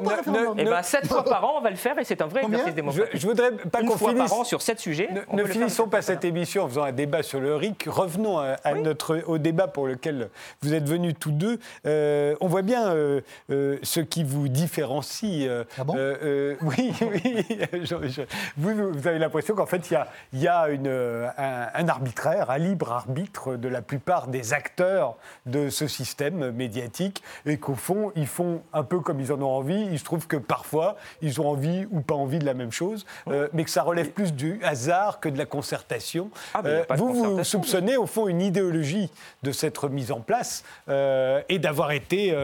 Eh 0.58 0.64
bien, 0.64 0.84
sept 0.84 1.08
fois 1.08 1.24
par 1.24 1.44
an, 1.46 1.54
on 1.58 1.62
va 1.62 1.70
le 1.70 1.76
faire 1.76 1.98
et 2.00 2.04
c'est 2.04 2.22
un 2.22 2.28
vrai 2.28 2.42
Combien 2.42 2.60
exercice 2.60 2.72
je, 2.72 2.76
démocratique. 2.76 3.22
je 3.22 3.28
voudrais 3.28 3.52
pas 3.52 3.82
qu'on 3.82 3.98
fois 3.98 4.12
finisse. 4.12 4.30
par 4.30 4.40
an 4.40 4.44
sur 4.44 4.62
sept 4.62 4.80
sujets. 4.80 5.10
Ne, 5.32 5.44
finissons 5.46 5.88
pas 5.88 6.02
cette 6.02 6.26
émission 6.26 6.64
en 6.64 6.68
faisant 6.68 6.84
un 6.84 6.92
débat 6.92 7.24
sur 7.24 7.40
le 7.40 7.56
RIC. 7.56 7.86
Revenons 7.88 8.40
à, 8.40 8.56
à 8.64 8.74
notre, 8.74 9.22
au 9.28 9.38
débat 9.38 9.68
pour 9.68 9.88
lequel 9.88 10.30
vous 10.62 10.74
êtes 10.74 10.88
venus 10.88 11.16
tous 11.20 11.32
deux. 11.32 11.60
Euh, 11.86 12.36
on 12.42 12.48
voit 12.48 12.62
bien 12.62 12.88
euh, 12.90 13.22
euh, 13.50 13.78
ce 13.84 14.00
qui 14.00 14.24
vous 14.24 14.48
différencie. 14.48 15.48
euh, 15.48 15.64
Ah 15.78 15.84
bon? 15.84 15.94
Oui, 16.62 16.94
oui. 17.02 17.46
je- 17.84 18.08
je- 18.08 18.22
vous, 18.58 18.92
vous 18.94 19.08
avez 19.08 19.20
l'impression 19.20 19.56
qu'en 19.56 19.66
fait, 19.66 19.90
il 19.90 19.94
y 19.94 19.96
a, 19.96 20.08
il 20.34 20.42
y 20.42 20.48
a 20.48 20.68
une, 20.70 20.88
un, 20.88 21.68
un 21.74 21.88
arbitraire, 21.88 22.50
un 22.50 22.58
libre 22.58 22.92
arbitre 22.92 23.56
de 23.56 23.68
la 23.68 23.82
plupart 23.82 24.28
des 24.28 24.54
acteurs 24.54 25.16
de 25.46 25.70
ce 25.70 25.88
système 25.88 26.52
médiatique 26.52 27.24
et 27.46 27.58
qu'au 27.58 27.76
fond, 27.76 28.12
ils 28.16 28.28
font 28.28 28.62
un 28.74 28.84
peu 28.84 29.00
comme 29.00 29.20
ils 29.20 29.32
en 29.32 29.42
ont 29.42 29.53
envie. 29.54 29.88
Il 29.92 29.98
se 30.00 30.04
trouve 30.04 30.28
que 30.28 30.38
parfois, 30.38 30.96
ils 31.22 31.40
ont 31.42 31.48
envie 31.50 31.86
ou 31.92 32.02
pas 32.02 32.16
envie 32.16 32.40
de 32.40 32.46
la 32.46 32.54
même 32.54 32.72
chose, 32.72 33.06
euh, 33.28 33.48
mais 33.54 33.64
que 33.64 33.70
ça 33.70 33.84
relève 33.84 34.10
plus 34.12 34.34
du 34.34 34.60
hasard 34.64 35.20
que 35.20 35.30
de 35.30 35.38
la 35.38 35.46
concertation. 35.46 36.30
Ah, 36.54 36.62
Euh, 36.66 36.84
vous, 36.96 37.14
vous 37.38 37.44
soupçonnez 37.44 37.98
au 37.98 38.06
fond 38.06 38.28
une 38.28 38.42
idéologie 38.42 39.10
de 39.44 39.52
cette 39.52 39.78
remise 39.78 40.12
en 40.12 40.20
place 40.22 40.64
euh, 40.90 41.42
et 41.50 41.60
d'avoir 41.60 41.92
été 41.92 42.36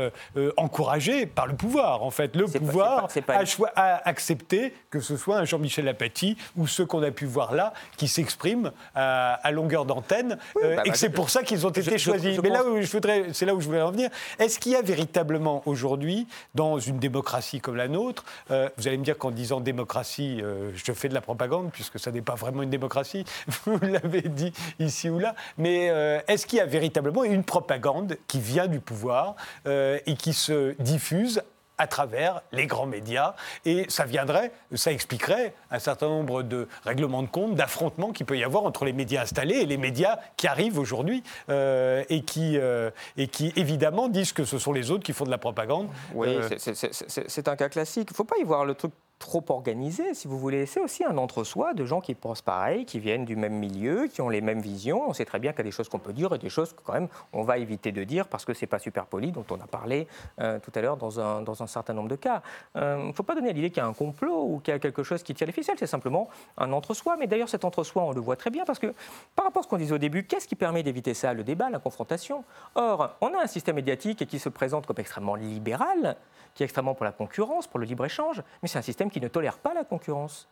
encouragé 0.57 1.25
par 1.25 1.47
le 1.47 1.55
pouvoir. 1.55 2.03
En 2.03 2.11
fait, 2.11 2.35
le 2.35 2.45
pas- 2.45 2.59
pouvoir 2.59 3.07
pas- 3.07 3.21
pas- 3.21 3.71
a, 3.75 4.07
accepté 4.09 4.73
que 4.89 4.99
ce 4.99 5.17
soit 5.17 5.37
un 5.37 5.45
Jean-Michel 5.45 5.87
Apathy 5.87 6.37
ou 6.57 6.67
ceux 6.67 6.85
qu'on 6.85 7.03
a 7.03 7.11
pu 7.11 7.25
voir 7.25 7.53
là 7.53 7.73
qui 7.97 8.07
s'expriment 8.07 8.71
à, 8.95 9.33
à 9.35 9.51
longueur 9.51 9.85
d'antenne 9.85 10.37
bah, 10.55 10.61
et 10.63 10.75
bah, 10.75 10.83
que 10.83 10.97
c'est 10.97 11.09
pour 11.09 11.29
ça 11.29 11.43
qu'ils 11.43 11.65
ont 11.65 11.69
été 11.69 11.81
je- 11.81 11.97
choisis. 11.97 12.35
je 12.35 12.41
Mais 12.41 12.49
là 12.49 12.63
où 12.65 12.81
je 12.81 12.91
voudrais, 12.91 13.27
c'est 13.33 13.45
là 13.45 13.53
où 13.55 13.61
je 13.61 13.67
voulais 13.67 13.81
en 13.81 13.91
venir. 13.91 14.09
Est-ce 14.39 14.59
qu'il 14.59 14.71
y 14.71 14.75
a 14.75 14.81
véritablement 14.81 15.61
aujourd'hui, 15.65 16.27
dans 16.55 16.79
une 16.79 16.98
démocratie 16.99 17.59
comme 17.61 17.75
la 17.75 17.87
nôtre, 17.87 18.23
euh, 18.51 18.69
vous 18.77 18.87
allez 18.87 18.97
me 18.97 19.03
dire 19.03 19.17
qu'en 19.17 19.31
disant 19.31 19.59
démocratie, 19.59 20.39
euh, 20.41 20.71
je 20.75 20.91
fais 20.93 21.09
de 21.09 21.13
la 21.13 21.21
propagande 21.21 21.71
puisque 21.71 21.99
ça 21.99 22.11
n'est 22.11 22.21
pas 22.21 22.35
vraiment 22.35 22.61
une 22.61 22.69
démocratie. 22.69 23.25
Vous 23.65 23.79
l'avez 23.81 24.21
dit 24.21 24.53
ici 24.79 25.09
ou 25.09 25.19
là. 25.19 25.35
Mais 25.57 25.89
euh, 25.89 26.19
est-ce 26.27 26.45
qu'il 26.45 26.57
y 26.57 26.61
a 26.61 26.65
véritablement 26.65 27.23
une 27.23 27.43
propagande 27.43 28.17
qui 28.27 28.39
vient 28.39 28.67
du 28.67 28.79
pouvoir 28.79 29.35
et 29.65 30.15
qui 30.17 30.33
se 30.33 30.75
diffuse 30.81 31.41
à 31.79 31.87
travers 31.87 32.41
les 32.51 32.67
grands 32.67 32.85
médias. 32.85 33.33
Et 33.65 33.85
ça 33.89 34.05
viendrait, 34.05 34.51
ça 34.75 34.91
expliquerait 34.91 35.53
un 35.71 35.79
certain 35.79 36.07
nombre 36.09 36.43
de 36.43 36.67
règlements 36.85 37.23
de 37.23 37.27
compte, 37.27 37.55
d'affrontements 37.55 38.11
qu'il 38.11 38.27
peut 38.27 38.37
y 38.37 38.43
avoir 38.43 38.63
entre 38.65 38.85
les 38.85 38.93
médias 38.93 39.23
installés 39.23 39.55
et 39.55 39.65
les 39.65 39.77
médias 39.77 40.19
qui 40.37 40.47
arrivent 40.47 40.77
aujourd'hui 40.77 41.23
euh, 41.49 42.03
et, 42.09 42.21
qui, 42.21 42.57
euh, 42.57 42.91
et 43.17 43.27
qui, 43.27 43.51
évidemment, 43.55 44.09
disent 44.09 44.33
que 44.33 44.43
ce 44.45 44.59
sont 44.59 44.73
les 44.73 44.91
autres 44.91 45.03
qui 45.03 45.13
font 45.13 45.25
de 45.25 45.31
la 45.31 45.37
propagande. 45.39 45.87
Oui, 46.13 46.27
Euh, 46.29 46.49
c'est- 46.59 47.47
un 47.47 47.55
cas 47.55 47.69
classique. 47.69 48.09
Il 48.09 48.13
ne 48.13 48.15
faut 48.17 48.23
pas 48.25 48.37
y 48.37 48.43
voir 48.43 48.65
le 48.65 48.75
truc 48.75 48.91
trop 49.19 49.43
organisé, 49.49 50.13
si 50.13 50.27
vous 50.27 50.39
voulez. 50.39 50.65
C'est 50.65 50.79
aussi 50.79 51.03
un 51.03 51.17
entre-soi 51.17 51.73
de 51.73 51.85
gens 51.85 51.99
qui 51.99 52.15
pensent 52.15 52.41
pareil, 52.41 52.85
qui 52.85 52.99
viennent 52.99 53.25
du 53.25 53.35
même 53.35 53.53
milieu, 53.53 54.07
qui 54.07 54.21
ont 54.21 54.29
les 54.29 54.41
mêmes 54.41 54.61
visions. 54.61 55.07
On 55.07 55.13
sait 55.13 55.25
très 55.25 55.39
bien 55.39 55.51
qu'il 55.51 55.59
y 55.59 55.61
a 55.61 55.65
des 55.65 55.71
choses 55.71 55.89
qu'on 55.89 55.99
peut 55.99 56.13
dire 56.13 56.33
et 56.33 56.37
des 56.37 56.49
choses 56.49 56.73
que 56.73 56.81
quand 56.81 56.93
même 56.93 57.09
on 57.33 57.43
va 57.43 57.57
éviter 57.57 57.91
de 57.91 58.03
dire 58.03 58.27
parce 58.27 58.45
que 58.45 58.53
c'est 58.53 58.65
pas 58.65 58.79
super 58.79 59.05
poli, 59.05 59.31
dont 59.31 59.45
on 59.51 59.55
a 59.55 59.67
parlé 59.67 60.07
euh, 60.39 60.59
tout 60.59 60.71
à 60.73 60.81
l'heure 60.81 60.97
dans 60.97 61.19
un, 61.19 61.41
dans 61.41 61.61
un 61.61 61.67
certain 61.67 61.93
nombre 61.93 62.07
de 62.07 62.15
cas. 62.15 62.41
Il 62.75 62.81
ne 62.81 63.11
faut 63.13 63.23
pas 63.23 63.35
donner 63.35 63.51
l'idée 63.53 63.69
qu'il 63.69 63.83
y 63.83 63.85
a 63.85 63.87
un 63.87 63.93
complot 63.93 64.45
ou 64.45 64.59
qu'il 64.59 64.73
y 64.73 64.75
a 64.75 64.79
quelque 64.79 65.03
chose 65.03 65.21
qui 65.21 65.33
tire 65.33 65.47
les 65.47 65.53
ficelles. 65.53 65.77
C'est 65.77 65.87
simplement 65.87 66.29
un 66.57 66.71
entre-soi. 66.71 67.17
Mais 67.17 67.27
d'ailleurs, 67.27 67.49
cet 67.49 67.65
entre-soi, 67.65 68.03
on 68.03 68.11
le 68.11 68.21
voit 68.21 68.37
très 68.37 68.49
bien 68.49 68.63
parce 68.63 68.79
que 68.79 68.93
par 69.35 69.45
rapport 69.45 69.61
à 69.61 69.63
ce 69.63 69.67
qu'on 69.67 69.77
disait 69.77 69.93
au 69.93 69.99
début, 69.99 70.23
qu'est-ce 70.23 70.47
qui 70.47 70.55
permet 70.55 70.81
d'éviter 70.81 71.13
ça? 71.13 71.33
Le 71.33 71.43
débat, 71.43 71.69
la 71.69 71.79
confrontation. 71.79 72.43
Or, 72.75 73.17
on 73.21 73.33
a 73.33 73.43
un 73.43 73.47
système 73.47 73.75
médiatique 73.75 74.25
qui 74.25 74.39
se 74.39 74.49
présente 74.49 74.85
comme 74.85 74.99
extrêmement 74.99 75.35
libéral, 75.35 76.15
qui 76.55 76.63
est 76.63 76.65
extrêmement 76.65 76.93
pour 76.93 77.05
la 77.05 77.11
concurrence, 77.11 77.67
pour 77.67 77.79
le 77.79 77.85
libre-échange, 77.85 78.41
mais 78.61 78.67
c'est 78.67 78.79
un 78.79 78.83
système 78.83 79.08
qui 79.09 79.21
ne 79.21 79.27
tolère 79.27 79.57
pas 79.57 79.73
la 79.73 79.83
concurrence. 79.83 80.47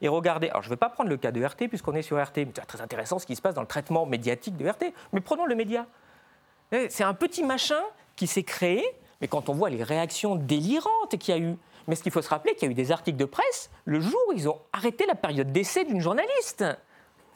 Et 0.00 0.08
regardez, 0.08 0.48
alors 0.48 0.62
je 0.62 0.68
ne 0.68 0.74
vais 0.74 0.78
pas 0.78 0.88
prendre 0.88 1.10
le 1.10 1.16
cas 1.16 1.30
de 1.30 1.44
RT 1.44 1.68
puisqu'on 1.68 1.94
est 1.94 2.02
sur 2.02 2.22
RT, 2.22 2.38
mais 2.38 2.52
c'est 2.54 2.66
très 2.66 2.80
intéressant 2.80 3.18
ce 3.18 3.26
qui 3.26 3.36
se 3.36 3.42
passe 3.42 3.54
dans 3.54 3.60
le 3.60 3.66
traitement 3.66 4.06
médiatique 4.06 4.56
de 4.56 4.68
RT, 4.68 4.92
mais 5.12 5.20
prenons 5.20 5.46
le 5.46 5.54
média. 5.54 5.86
Eh, 6.72 6.88
C'est 6.90 7.04
un 7.04 7.14
petit 7.14 7.42
machin 7.42 7.80
qui 8.16 8.26
s'est 8.26 8.42
créé, 8.42 8.84
mais 9.20 9.28
quand 9.28 9.48
on 9.48 9.54
voit 9.54 9.70
les 9.70 9.82
réactions 9.82 10.36
délirantes 10.36 11.16
qu'il 11.18 11.34
y 11.34 11.38
a 11.38 11.40
eu, 11.40 11.56
mais 11.86 11.96
ce 11.96 12.02
qu'il 12.02 12.12
faut 12.12 12.22
se 12.22 12.28
rappeler, 12.28 12.54
qu'il 12.54 12.66
y 12.66 12.68
a 12.68 12.72
eu 12.72 12.74
des 12.74 12.92
articles 12.92 13.18
de 13.18 13.24
presse 13.24 13.70
le 13.84 14.00
jour 14.00 14.18
où 14.28 14.32
ils 14.32 14.48
ont 14.48 14.58
arrêté 14.72 15.06
la 15.06 15.14
période 15.14 15.52
d'essai 15.52 15.84
d'une 15.84 16.00
journaliste. 16.00 16.64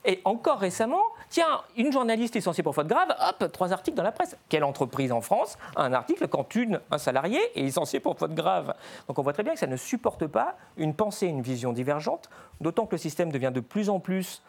Et 0.08 0.22
encore 0.24 0.58
récemment, 0.58 1.02
tiens, 1.28 1.60
une 1.76 1.92
journaliste 1.92 2.34
licenciée 2.34 2.62
pour 2.64 2.74
faute 2.74 2.86
grave, 2.86 3.14
hop, 3.28 3.52
trois 3.52 3.74
articles 3.74 3.94
dans 3.94 4.02
la 4.02 4.10
presse. 4.10 4.38
Quelle 4.48 4.64
entreprise 4.64 5.12
en 5.12 5.20
France 5.20 5.58
a 5.76 5.82
un 5.82 5.92
article 5.92 6.28
quand 6.28 6.54
une, 6.54 6.80
un 6.90 6.96
salarié 6.96 7.38
est 7.54 7.60
licencié 7.60 8.00
pour 8.00 8.18
faute 8.18 8.32
grave 8.32 8.72
Donc 9.06 9.18
on 9.18 9.22
voit 9.22 9.34
très 9.34 9.42
bien 9.42 9.52
que 9.52 9.58
ça 9.58 9.66
ne 9.66 9.76
supporte 9.76 10.26
pas 10.26 10.56
une 10.78 10.94
pensée, 10.94 11.26
une 11.26 11.42
vision 11.42 11.74
divergente, 11.74 12.30
d'autant 12.62 12.86
que 12.86 12.92
le 12.92 12.98
système 12.98 13.30
devient 13.30 13.52
de 13.52 13.60
plus 13.60 13.90
en 13.90 14.00
plus 14.00 14.40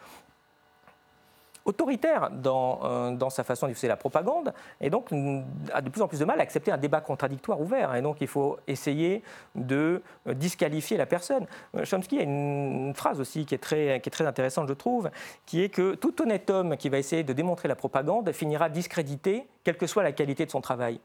autoritaire 1.64 2.30
dans, 2.30 2.80
euh, 2.84 3.10
dans, 3.12 3.30
sa 3.30 3.44
façon 3.44 3.66
diffuser 3.66 3.88
la 3.88 3.96
propagande 3.96 4.52
et 4.80 4.90
donc 4.90 5.12
a 5.72 5.80
de 5.82 5.88
plus 5.88 6.02
en 6.02 6.08
plus 6.08 6.20
de 6.20 6.24
mal 6.24 6.38
à 6.40 6.42
accepter 6.42 6.72
un 6.72 6.78
débat 6.78 7.00
contradictoire 7.00 7.60
ouvert. 7.60 7.94
Et 7.94 8.02
donc 8.02 8.20
il 8.20 8.26
faut 8.26 8.58
essayer 8.66 9.22
de 9.54 10.02
euh, 10.26 10.34
disqualifier 10.34 10.96
la 10.96 11.06
personne. 11.06 11.46
Euh, 11.76 11.84
Chomsky 11.84 12.18
a 12.18 12.22
une, 12.22 12.92
phrase 12.94 13.20
aussi 13.20 13.46
qui 13.46 13.54
est, 13.54 13.58
très, 13.58 14.00
qui 14.00 14.08
est 14.08 14.12
très 14.12 14.26
intéressante, 14.26 14.68
je 14.68 14.74
trouve, 14.74 15.10
qui 15.46 15.62
est 15.62 15.68
que 15.68 15.94
tout 15.94 16.20
honnête 16.22 16.50
homme 16.50 16.76
qui 16.76 16.88
va 16.88 16.98
essayer 16.98 17.22
de 17.22 17.32
démontrer 17.32 17.68
la 17.68 17.76
propagande 17.76 18.32
finira 18.32 18.68
discrédité, 18.68 19.46
quelle 19.64 19.76
que 19.76 19.86
soit 19.86 20.02
la 20.02 20.12
qualité 20.12 20.44
de 20.44 20.50
son 20.50 20.60
travail 20.60 21.00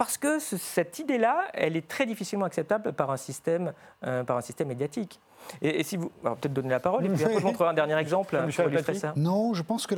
parce 0.00 0.16
que 0.16 0.38
cette 0.38 0.98
idée-là, 0.98 1.48
elle 1.52 1.76
est 1.76 1.86
très 1.86 2.06
difficilement 2.06 2.46
acceptable 2.46 2.94
par 2.94 3.10
un 3.10 3.18
système, 3.18 3.74
par 4.00 4.34
un 4.38 4.40
système 4.40 4.68
médiatique. 4.68 5.20
Et, 5.60 5.82
si 5.82 5.98
vous. 5.98 6.08
peut-être 6.22 6.54
donner 6.54 6.70
la 6.70 6.80
parole, 6.80 7.04
et 7.04 7.10
puis 7.10 7.22
après, 7.22 7.38
je 7.38 7.44
montrerai 7.44 7.68
un 7.68 7.74
dernier 7.74 7.98
exemple 7.98 8.34
pour 8.56 8.68
illustrer 8.68 8.94
ça. 8.94 9.12
Non, 9.14 9.52
je 9.52 9.62
pense 9.62 9.86
que 9.86 9.94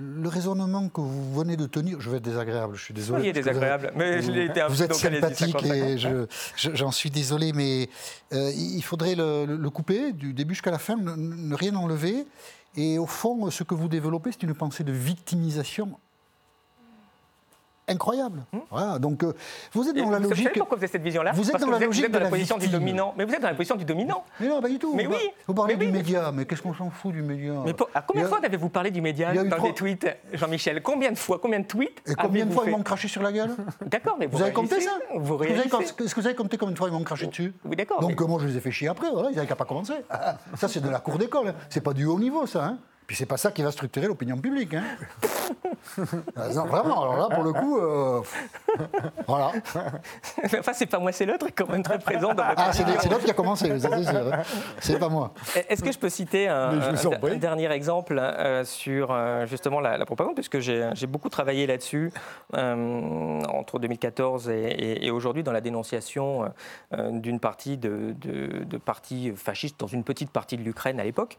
le 0.00 0.28
raisonnement 0.28 0.88
que 0.88 1.00
vous 1.00 1.32
venez 1.32 1.56
de 1.56 1.66
tenir, 1.66 2.00
je 2.00 2.10
vais 2.10 2.16
être 2.16 2.24
désagréable, 2.24 2.74
je 2.74 2.82
suis 2.82 2.92
désolé. 2.92 3.20
Soyez 3.20 3.32
désagréable, 3.32 3.92
mais 3.94 4.20
je 4.20 4.32
l'ai 4.32 4.46
été 4.46 4.62
un 4.62 4.66
Vous 4.66 4.82
êtes 4.82 4.94
sympathique 4.94 5.62
et 5.64 5.96
j'en 6.56 6.90
suis 6.90 7.10
désolé, 7.10 7.52
mais 7.52 7.88
euh, 8.32 8.50
il 8.52 8.82
faudrait 8.82 9.14
le, 9.14 9.70
couper 9.70 10.10
du 10.10 10.34
début 10.34 10.54
jusqu'à 10.54 10.72
la 10.72 10.80
fin, 10.80 10.96
ne 10.96 11.54
rien 11.54 11.76
enlever. 11.76 12.26
Et 12.76 12.98
au 12.98 13.06
fond, 13.06 13.48
ce 13.48 13.62
que 13.62 13.74
vous 13.74 13.86
développez, 13.86 14.32
c'est 14.32 14.42
une 14.42 14.54
pensée 14.54 14.82
de 14.82 14.92
victimisation 14.92 16.00
incroyable. 17.90 18.42
Hmm. 18.52 18.58
Voilà, 18.70 18.98
donc 18.98 19.22
euh, 19.22 19.32
vous 19.72 19.88
êtes 19.88 19.96
dans 19.96 20.10
la 20.10 20.18
logique. 20.18 20.36
Vous 20.36 20.42
savez 20.44 20.58
pourquoi 20.58 20.76
vous 20.76 20.84
avez 20.84 20.92
cette 20.92 21.02
vision-là 21.02 21.32
Vous 21.32 21.50
êtes 21.50 21.60
dans 21.60 21.70
la 21.70 21.78
logique 21.78 22.10
de, 22.10 22.18
la, 22.18 22.28
position 22.28 22.58
du 22.58 22.68
dominant. 22.68 23.14
Mais 23.16 23.24
vous 23.24 23.34
êtes 23.34 23.42
dans 23.42 23.48
la 23.48 23.54
position 23.54 23.76
du 23.76 23.84
dominant. 23.84 24.24
Mais 24.40 24.48
non, 24.48 24.60
pas 24.60 24.68
du 24.68 24.78
tout. 24.78 24.94
Mais 24.94 25.06
vous, 25.06 25.14
oui. 25.14 25.30
Vous 25.46 25.54
parlez 25.54 25.76
du 25.76 25.88
média, 25.88 26.32
mais 26.32 26.44
qu'est-ce 26.44 26.62
qu'on 26.62 26.74
s'en 26.74 26.90
fout 26.90 27.12
du 27.12 27.22
média 27.22 27.54
Mais 27.64 27.74
à 27.94 28.02
combien 28.02 28.24
de 28.24 28.28
fois 28.28 28.40
avez-vous 28.42 28.68
parlé 28.68 28.90
du 28.90 29.00
média 29.00 29.32
dans 29.32 29.62
des 29.62 29.74
tweets, 29.74 30.06
Jean-Michel 30.32 30.82
Combien 30.82 31.12
de 31.12 31.18
fois 31.18 31.38
Combien 31.40 31.60
de 31.60 31.66
tweets 31.66 32.02
Et 32.06 32.14
combien 32.14 32.46
de 32.46 32.52
fois 32.52 32.64
ils 32.66 32.70
m'ont 32.70 32.82
craché 32.82 33.08
sur 33.08 33.22
la 33.22 33.32
gueule 33.32 33.54
D'accord, 33.86 34.16
mais 34.18 34.26
vous, 34.26 34.40
avez 34.42 34.52
compté 34.52 34.80
ça 34.80 34.90
Vous 35.14 35.42
Est-ce 35.42 36.14
que 36.14 36.20
vous 36.20 36.26
avez 36.26 36.36
compté 36.36 36.56
combien 36.56 36.72
de 36.72 36.78
fois 36.78 36.88
ils 36.88 36.92
m'ont 36.92 37.04
craché 37.04 37.26
dessus 37.26 37.52
Oui, 37.64 37.76
d'accord. 37.76 38.00
Donc 38.00 38.20
moi 38.20 38.38
je 38.42 38.46
les 38.46 38.56
ai 38.56 38.60
fait 38.60 38.70
chier 38.70 38.88
après. 38.88 39.08
Ils 39.08 39.34
n'avaient 39.36 39.46
qu'à 39.46 39.56
pas 39.56 39.64
commencer. 39.64 39.94
Ça 40.56 40.68
c'est 40.68 40.80
de 40.80 40.88
la 40.88 41.00
cour 41.00 41.18
d'école. 41.18 41.48
Hein. 41.48 41.54
C'est 41.68 41.80
pas 41.80 41.92
du 41.92 42.04
haut 42.04 42.18
niveau 42.18 42.46
ça. 42.46 42.76
Hein. 43.10 43.10
Puis 43.10 43.16
c'est 43.16 43.26
pas 43.26 43.36
ça 43.36 43.50
qui 43.50 43.62
va 43.62 43.72
structurer 43.72 44.06
l'opinion 44.06 44.36
publique. 44.38 44.74
Hein. 44.74 44.84
Ah, 46.36 46.48
vraiment, 46.48 47.02
alors 47.02 47.16
là, 47.16 47.34
pour 47.34 47.42
le 47.42 47.52
coup, 47.52 47.78
euh, 47.78 48.20
voilà. 49.26 49.52
enfin, 50.44 50.72
c'est 50.72 50.86
pas 50.86 50.98
moi, 50.98 51.10
c'est 51.10 51.26
l'autre, 51.26 51.48
quand 51.54 51.68
même 51.68 51.82
très 51.82 51.98
présent 51.98 52.34
dans 52.34 52.44
Ah, 52.56 52.72
c'est 52.72 52.84
l'autre 52.84 53.24
qui 53.24 53.30
a 53.30 53.34
commencé, 53.34 53.72
c'est 54.78 54.98
pas 54.98 55.08
moi. 55.08 55.32
Est-ce 55.68 55.82
que 55.82 55.92
je 55.92 55.98
peux 55.98 56.08
citer 56.08 56.48
un, 56.48 56.72
dernier 57.36 57.70
exemple 57.72 58.18
euh, 58.18 58.64
sur 58.64 59.10
euh, 59.10 59.46
justement 59.46 59.80
la, 59.80 60.04
propagande, 60.06 60.34
puisque 60.34 60.60
j'ai 60.60 61.06
beaucoup 61.06 61.28
travaillé 61.28 61.66
là-dessus 61.66 62.12
entre 62.52 63.78
2014 63.78 64.50
et, 64.50 65.10
aujourd'hui 65.10 65.42
dans 65.42 65.52
la 65.52 65.60
dénonciation 65.60 66.52
d'une 66.92 67.40
partie 67.40 67.76
de, 67.76 68.14
de 68.20 68.76
partis 68.78 69.32
fascistes 69.34 69.80
dans 69.80 69.86
une 69.86 70.04
petite 70.04 70.30
partie 70.30 70.56
de 70.56 70.62
l'Ukraine 70.62 71.00
à 71.00 71.04
l'époque. 71.04 71.38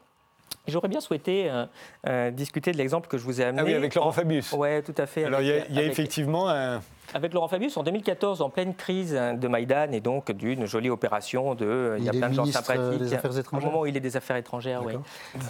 J'aurais 0.68 0.88
bien 0.88 1.02
souhaité 1.02 1.50
euh, 1.50 1.66
euh, 2.08 2.32
discuter 2.32 2.72
de 2.72 2.78
l'exemple 2.78 3.08
que 3.08 3.18
je 3.18 3.24
vous 3.24 3.42
ai 3.42 3.46
amené. 3.46 3.62
Ah 3.62 3.66
oui, 3.66 3.74
avec 3.74 3.96
Laurent 3.96 4.12
Fabius. 4.12 4.54
Oui, 4.54 4.82
tout 4.84 4.94
à 4.98 5.06
fait. 5.06 5.26
Alors, 5.26 5.42
il 5.42 5.48
y 5.48 5.80
a, 5.80 5.84
effectivement 5.84 6.50
un, 6.50 6.82
avec 7.14 7.34
Laurent 7.34 7.48
Fabius 7.48 7.78
en 7.78 7.84
2014, 7.84 8.42
en 8.42 8.50
pleine 8.50 8.74
crise 8.76 9.14
de 9.14 9.48
Maïdan 9.48 9.92
et 9.92 10.00
donc 10.00 10.32
d'une 10.32 10.66
jolie 10.66 10.90
opération 10.90 11.56
de. 11.56 11.96
Il, 11.98 12.06
y 12.06 12.10
a 12.10 12.12
plein 12.12 12.30
de 12.30 12.34
gens 12.34 12.46
sympathiques. 12.46 13.00
Des 13.02 13.14
Affaires 13.14 13.38
étrangères. 13.38 13.68
Au 13.68 13.72
moment 13.72 13.84
où 13.84 13.86
il 13.86 13.98
est 13.98 14.02
des 14.02 14.18
Affaires 14.18 14.38
étrangères, 14.38 14.84
oui. 14.86 14.94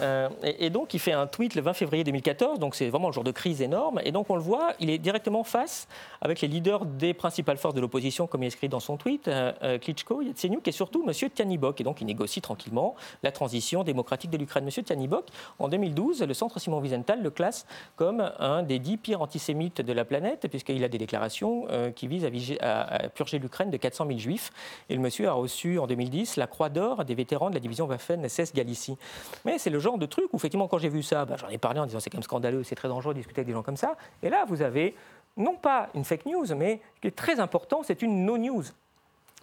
Euh, 0.01 0.29
et, 0.43 0.69
donc 0.69 0.93
il 0.93 0.99
fait 0.99 1.11
un 1.11 1.27
tweet 1.27 1.55
le 1.55 1.61
20 1.61 1.73
février 1.73 2.03
2014, 2.03 2.59
donc 2.59 2.75
c'est 2.75 2.89
vraiment 2.89 3.09
un 3.09 3.11
jour 3.11 3.23
de 3.23 3.31
crise 3.31 3.61
énorme. 3.61 3.99
Et 4.03 4.11
donc 4.11 4.29
on 4.29 4.35
le 4.35 4.41
voit, 4.41 4.73
il 4.79 4.89
est 4.89 4.97
directement 4.97 5.43
face 5.43 5.87
avec 6.21 6.41
les 6.41 6.47
leaders 6.47 6.85
des 6.85 7.13
principales 7.13 7.57
forces 7.57 7.75
de 7.75 7.81
l'opposition, 7.81 8.27
comme 8.27 8.43
il 8.43 8.47
écrit 8.47 8.69
dans 8.69 8.79
son 8.79 8.97
tweet, 8.97 9.27
euh, 9.27 9.51
euh 9.63 9.77
Klitschko, 9.77 10.21
Yatsenyuk 10.21 10.67
et 10.67 10.71
surtout 10.71 11.03
M. 11.07 11.29
Tianibok. 11.29 11.81
Et 11.81 11.83
donc 11.83 12.01
il 12.01 12.05
négocie 12.05 12.41
tranquillement 12.41 12.95
la 13.23 13.31
transition 13.31 13.83
démocratique 13.83 14.31
de 14.31 14.37
l'Ukraine. 14.37 14.65
M. 14.65 14.83
Tianibok, 14.83 15.25
en 15.59 15.67
2012, 15.67 16.23
le 16.23 16.33
centre 16.33 16.59
Simon 16.59 16.79
Wiesenthal 16.79 17.21
le 17.21 17.29
classe 17.29 17.65
comme 17.95 18.31
un 18.39 18.63
des 18.63 18.79
dix 18.79 18.97
pires 18.97 19.21
antisémites 19.21 19.81
de 19.81 19.93
la 19.93 20.05
planète, 20.05 20.47
puisqu'il 20.49 20.83
a 20.83 20.89
des 20.89 20.97
déclarations 20.97 21.50
euh, 21.69 21.91
qui 21.91 22.07
visent 22.07 22.27
à, 22.61 23.09
purger 23.09 23.39
l'Ukraine 23.39 23.69
de 23.69 23.77
400 23.77 24.05
000 24.07 24.19
juifs. 24.19 24.51
Et 24.89 24.95
le 24.95 25.01
monsieur 25.01 25.27
a 25.27 25.33
reçu 25.33 25.79
en 25.79 25.87
2010 25.87 26.37
la 26.37 26.47
Croix 26.47 26.69
d'Or 26.69 27.05
des 27.05 27.15
vétérans 27.15 27.49
de 27.49 27.55
la 27.55 27.59
division 27.59 27.87
Waffen-SS 27.87 28.53
Galicie. 28.53 28.97
Mais 29.45 29.57
c'est 29.57 29.69
le 29.69 29.79
genre 29.79 29.97
de 29.97 30.05
truc 30.05 30.25
où, 30.33 30.37
effectivement, 30.37 30.67
quand 30.67 30.77
j'ai 30.77 30.89
vu 30.89 31.03
ça, 31.03 31.25
bah, 31.25 31.35
j'en 31.37 31.49
ai 31.49 31.57
parlé 31.57 31.79
en 31.79 31.85
disant 31.85 31.99
c'est 31.99 32.09
quand 32.09 32.17
même 32.17 32.23
scandaleux, 32.23 32.63
c'est 32.63 32.75
très 32.75 32.87
dangereux 32.87 33.13
de 33.13 33.19
discuter 33.19 33.41
avec 33.41 33.47
des 33.47 33.53
gens 33.53 33.63
comme 33.63 33.77
ça. 33.77 33.95
Et 34.23 34.29
là, 34.29 34.45
vous 34.47 34.61
avez 34.61 34.95
non 35.37 35.55
pas 35.55 35.89
une 35.95 36.03
fake 36.03 36.25
news, 36.25 36.45
mais 36.55 36.81
ce 36.95 37.01
qui 37.01 37.07
est 37.07 37.15
très 37.15 37.39
important, 37.39 37.81
c'est 37.83 38.01
une 38.01 38.25
no-news. 38.25 38.63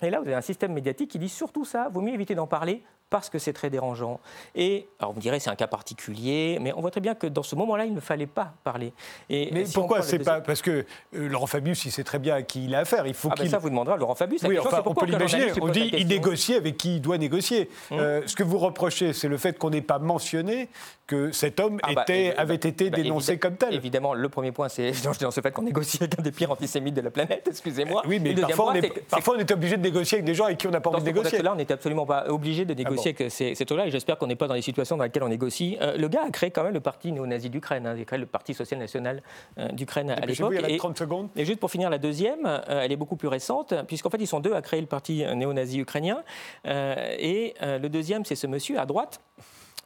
Et 0.03 0.11
là, 0.11 0.21
vous 0.21 0.27
avez 0.27 0.37
un 0.37 0.43
système 0.43 0.73
médiatique 0.73 1.11
qui 1.11 1.19
dit 1.19 1.29
surtout 1.29 1.65
ça, 1.65 1.89
vaut 1.89 2.01
mieux 2.01 2.15
éviter 2.15 2.35
d'en 2.35 2.47
parler 2.47 2.83
parce 3.11 3.31
que 3.31 3.39
c'est 3.39 3.53
très 3.53 3.71
dérangeant. 3.71 4.21
Et, 4.55 4.87
alors 4.99 5.13
vous 5.13 5.19
me 5.19 5.23
direz, 5.23 5.41
c'est 5.41 5.51
un 5.51 5.57
cas 5.57 5.67
particulier, 5.67 6.59
mais 6.61 6.73
on 6.75 6.81
voit 6.81 6.91
très 6.91 7.01
bien 7.01 7.15
que 7.15 7.27
dans 7.27 7.43
ce 7.43 7.55
moment-là, 7.57 7.85
il 7.87 7.95
ne 7.95 8.01
fallait 8.01 8.27
pas 8.27 8.53
parler. 8.65 8.93
Et, 9.31 9.51
mais 9.53 9.65
pourquoi 9.73 10.03
c'est 10.03 10.19
pas 10.19 10.41
Parce 10.41 10.63
que 10.63 10.71
euh, 11.15 11.29
Laurent 11.29 11.47
Fabius, 11.47 11.85
il 11.85 11.93
sait 11.93 12.05
très 12.05 12.19
bien 12.19 12.35
à 12.35 12.43
qui 12.43 12.65
il 12.67 12.75
a 12.75 12.81
affaire. 12.81 13.07
Il 13.07 13.15
faut 13.15 13.29
ah 13.31 13.35
ben 13.39 13.49
ça, 13.49 13.59
vous 13.59 13.71
demanderez 13.71 13.95
à 13.95 13.97
Laurent 13.97 14.15
Fabius. 14.15 14.43
Oui, 14.43 14.59
enfin, 14.59 14.83
on 14.85 14.95
peut 14.95 15.07
l'imaginer. 15.07 15.53
On 15.61 15.69
dit 15.69 15.91
il 15.93 16.09
négocie 16.09 16.55
avec 16.55 16.77
qui 16.77 16.97
il 16.97 17.01
doit 17.01 17.19
négocier. 17.19 17.71
Hum. 17.91 17.99
Euh, 17.99 18.23
ce 18.27 18.37
que 18.37 18.43
vous 18.43 18.59
reprochez, 18.59 19.13
c'est 19.13 19.29
le 19.29 19.39
fait 19.39 19.59
qu'on 19.59 19.71
n'ait 19.71 19.81
pas 19.81 19.99
mentionné 19.99 20.69
que 21.07 21.33
cet 21.33 21.59
homme 21.59 21.79
ah 21.83 21.95
bah, 21.95 22.03
était, 22.03 22.35
avait 22.37 22.55
été 22.55 22.91
bah, 22.91 22.99
dénoncé 22.99 23.39
comme 23.39 23.57
tel. 23.57 23.75
Évidemment, 23.75 24.13
le 24.13 24.29
premier 24.29 24.53
point, 24.53 24.69
c'est 24.69 24.93
dans 25.21 25.31
ce 25.31 25.41
fait 25.41 25.51
qu'on 25.51 25.63
négocie 25.63 25.99
avec 26.01 26.19
un 26.19 26.23
des 26.23 26.33
pires 26.33 26.51
antisémites 26.51 26.95
de 26.95 27.01
la 27.01 27.11
planète, 27.11 27.49
excusez-moi. 27.49 28.03
Oui, 28.07 28.21
mais 28.21 28.35
parfois, 28.35 28.73
on 28.73 28.75
est, 28.75 29.07
parfois 29.09 29.35
on 29.37 29.39
est 29.39 29.51
obligé 29.51 29.77
de 29.77 29.83
négocier 29.83 30.17
avec 30.17 30.27
des 30.27 30.35
gens 30.35 30.45
avec 30.45 30.59
qui 30.59 30.67
on 30.67 30.71
n'a 30.71 30.81
pas 30.81 30.91
envie 30.91 31.01
de 31.01 31.07
négocier. 31.07 31.41
Là, 31.41 31.53
on 31.53 31.57
n'est 31.57 31.73
absolument 31.73 32.05
pas 32.05 32.27
obligé 32.29 32.65
de 32.67 32.73
ah 32.73 32.77
négocier 32.99 33.14
avec 33.18 33.32
ces, 33.32 33.55
ces 33.55 33.64
et 33.64 33.90
j'espère 33.90 34.18
qu'on 34.18 34.26
n'est 34.26 34.36
pas 34.36 34.49
dans 34.49 34.55
des 34.55 34.62
situations 34.62 34.96
dans 34.96 35.05
lesquelles 35.05 35.22
on 35.22 35.28
négocie. 35.28 35.76
Euh, 35.80 35.96
le 35.96 36.09
gars 36.09 36.24
a 36.26 36.30
créé 36.30 36.51
quand 36.51 36.64
même 36.64 36.74
le 36.74 36.80
parti 36.80 37.12
néo-nazi 37.12 37.51
d'Ukraine, 37.51 37.86
hein. 37.86 37.94
il 37.96 38.03
a 38.03 38.05
créé 38.05 38.18
le 38.18 38.26
Parti 38.26 38.55
social 38.55 38.78
national 38.78 39.22
euh, 39.59 39.68
d'Ukraine 39.68 40.11
à 40.11 40.26
l'époque. 40.26 40.55
Et, 40.68 40.76
30 40.76 40.99
secondes. 40.99 41.28
et 41.36 41.44
juste 41.44 41.61
pour 41.61 41.70
finir, 41.70 41.90
la 41.90 41.99
deuxième, 41.99 42.46
euh, 42.46 42.82
elle 42.82 42.92
est 42.92 42.96
beaucoup 42.96 43.16
plus 43.16 43.28
récente, 43.28 43.74
puisqu'en 43.86 44.11
fait 44.11 44.18
ils 44.20 44.26
sont 44.26 44.40
deux 44.40 44.53
à 44.53 44.62
créer 44.62 44.80
le 44.80 44.86
parti 44.86 45.24
néo-nazi 45.34 45.78
ukrainien. 45.78 46.22
et 46.64 47.55
le 47.61 47.88
deuxième, 47.88 48.24
c'est 48.24 48.36
ce 48.36 48.46
monsieur 48.46 48.78
à 48.78 48.86
droite 48.86 49.20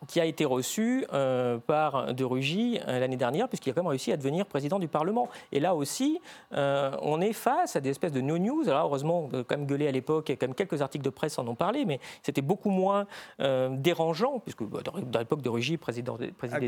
qui 0.06 0.20
a 0.20 0.24
été 0.24 0.44
reçu 0.44 1.06
euh, 1.12 1.58
par 1.58 2.14
De 2.14 2.24
Rugy 2.24 2.78
euh, 2.86 2.98
l'année 2.98 3.16
dernière, 3.16 3.48
puisqu'il 3.48 3.70
a 3.70 3.72
quand 3.72 3.82
même 3.82 3.88
réussi 3.90 4.12
à 4.12 4.16
devenir 4.16 4.46
président 4.46 4.78
du 4.78 4.88
Parlement. 4.88 5.28
Et 5.52 5.60
là 5.60 5.74
aussi, 5.74 6.20
euh, 6.52 6.96
on 7.02 7.20
est 7.20 7.32
face 7.32 7.76
à 7.76 7.80
des 7.80 7.90
espèces 7.90 8.12
de 8.12 8.20
no-news. 8.20 8.68
Alors 8.68 8.86
heureusement, 8.86 9.28
quand 9.32 9.56
même 9.56 9.66
gueuler 9.66 9.88
à 9.88 9.92
l'époque, 9.92 10.30
et 10.30 10.36
quand 10.36 10.46
même 10.46 10.54
quelques 10.54 10.82
articles 10.82 11.04
de 11.04 11.10
presse 11.10 11.38
en 11.38 11.46
ont 11.46 11.54
parlé, 11.54 11.84
mais 11.84 12.00
c'était 12.22 12.42
beaucoup 12.42 12.70
moins 12.70 13.06
dérangeant, 13.38 14.38
puisque 14.40 14.62
bah, 14.64 14.80
dans 14.84 15.18
l'époque 15.18 15.42
de 15.42 15.48
Rugy 15.48 15.76
présidait 15.76 16.12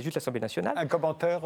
juste 0.01 0.14
l'Assemblée 0.14 0.41
nationale. 0.41 0.74
Un 0.76 0.87
commentaire 0.87 1.43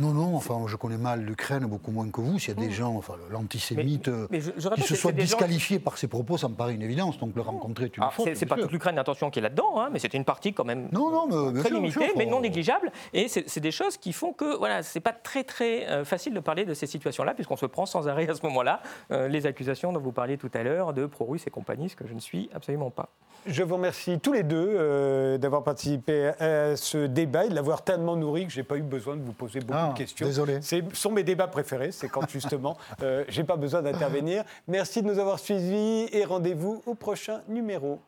non, 0.00 0.12
non, 0.12 0.36
enfin, 0.36 0.60
je 0.68 0.76
connais 0.76 0.96
mal 0.96 1.22
l'Ukraine, 1.22 1.66
beaucoup 1.66 1.90
moins 1.90 2.08
que 2.08 2.20
vous. 2.20 2.38
S'il 2.38 2.50
y 2.50 2.56
a 2.56 2.60
des 2.60 2.68
hmm. 2.68 2.72
gens, 2.72 2.94
enfin, 2.94 3.14
l'antisémite, 3.32 4.06
euh, 4.06 4.28
qui 4.76 4.82
se 4.82 4.94
soient 4.94 5.10
disqualifiés 5.10 5.80
par 5.80 5.98
ses 5.98 6.06
propos, 6.06 6.38
ça 6.38 6.46
me 6.46 6.54
paraît 6.54 6.74
une 6.74 6.82
évidence. 6.82 7.18
Donc 7.18 7.34
le 7.34 7.42
rencontrer 7.42 7.86
est 7.86 7.96
une 7.96 8.04
ah, 8.04 8.12
C'est 8.34 8.46
pas 8.46 8.54
toute 8.54 8.70
l'Ukraine, 8.70 8.96
attention, 8.96 9.28
qui 9.30 9.40
est 9.40 9.42
là-dedans, 9.42 9.80
hein, 9.80 9.88
mais 9.90 9.98
c'est 9.98 10.14
une 10.14 10.24
partie 10.24 10.52
quand 10.52 10.64
même 10.64 10.88
non, 10.92 11.10
non, 11.10 11.50
mais, 11.50 11.60
très 11.60 11.70
limitée, 11.70 12.12
mais 12.16 12.26
non 12.26 12.40
négligeable. 12.40 12.92
Et 13.12 13.26
c'est 13.26 13.58
des 13.58 13.72
choses 13.72 13.96
qui 13.96 14.12
font 14.12 14.32
que, 14.32 14.56
voilà, 14.56 14.84
c'est 14.84 15.00
pas 15.00 15.12
très, 15.12 15.42
très 15.42 15.88
euh, 15.88 16.04
facile 16.04 16.32
de 16.32 16.40
parler 16.40 16.64
de 16.64 16.74
ces 16.74 16.86
situations-là, 16.86 17.34
puisqu'on 17.34 17.56
se 17.56 17.66
prend 17.66 17.84
sans 17.84 18.06
arrêt 18.06 18.30
à 18.30 18.34
ce 18.34 18.42
moment-là 18.46 18.80
euh, 19.10 19.26
les 19.26 19.46
accusations 19.46 19.92
dont 19.92 20.00
vous 20.00 20.12
parliez 20.12 20.38
tout 20.38 20.50
à 20.54 20.62
l'heure 20.62 20.92
de 20.92 21.06
pro-russe 21.06 21.48
et 21.48 21.50
compagnie, 21.50 21.88
ce 21.88 21.96
que 21.96 22.06
je 22.06 22.14
ne 22.14 22.20
suis 22.20 22.48
absolument 22.54 22.90
pas. 22.90 23.08
Je 23.46 23.62
vous 23.64 23.76
remercie 23.76 24.20
tous 24.20 24.32
les 24.32 24.42
deux 24.42 25.38
d'avoir 25.38 25.64
participé 25.64 26.32
à 26.38 26.76
ce 26.76 27.06
débat 27.06 27.46
et 27.46 27.48
de 27.48 27.54
l'avoir 27.54 27.82
tellement 27.82 28.16
nourri 28.16 28.46
que 28.46 28.52
je 28.52 28.58
n'ai 28.58 28.64
pas 28.64 28.76
eu 28.76 28.82
besoin 28.82 29.16
de 29.16 29.22
vous 29.22 29.32
poser 29.32 29.60
beaucoup 29.60 29.78
ah, 29.78 29.87
questions. 29.94 30.26
Désolé. 30.26 30.60
Ce 30.62 30.76
sont 30.92 31.10
mes 31.10 31.24
débats 31.24 31.48
préférés, 31.48 31.92
c'est 31.92 32.08
quand 32.08 32.28
justement 32.28 32.76
euh, 33.02 33.24
j'ai 33.28 33.44
pas 33.44 33.56
besoin 33.56 33.82
d'intervenir. 33.82 34.44
Merci 34.66 35.02
de 35.02 35.06
nous 35.08 35.18
avoir 35.18 35.38
suivis 35.38 36.08
et 36.12 36.24
rendez-vous 36.24 36.82
au 36.86 36.94
prochain 36.94 37.42
numéro. 37.48 38.00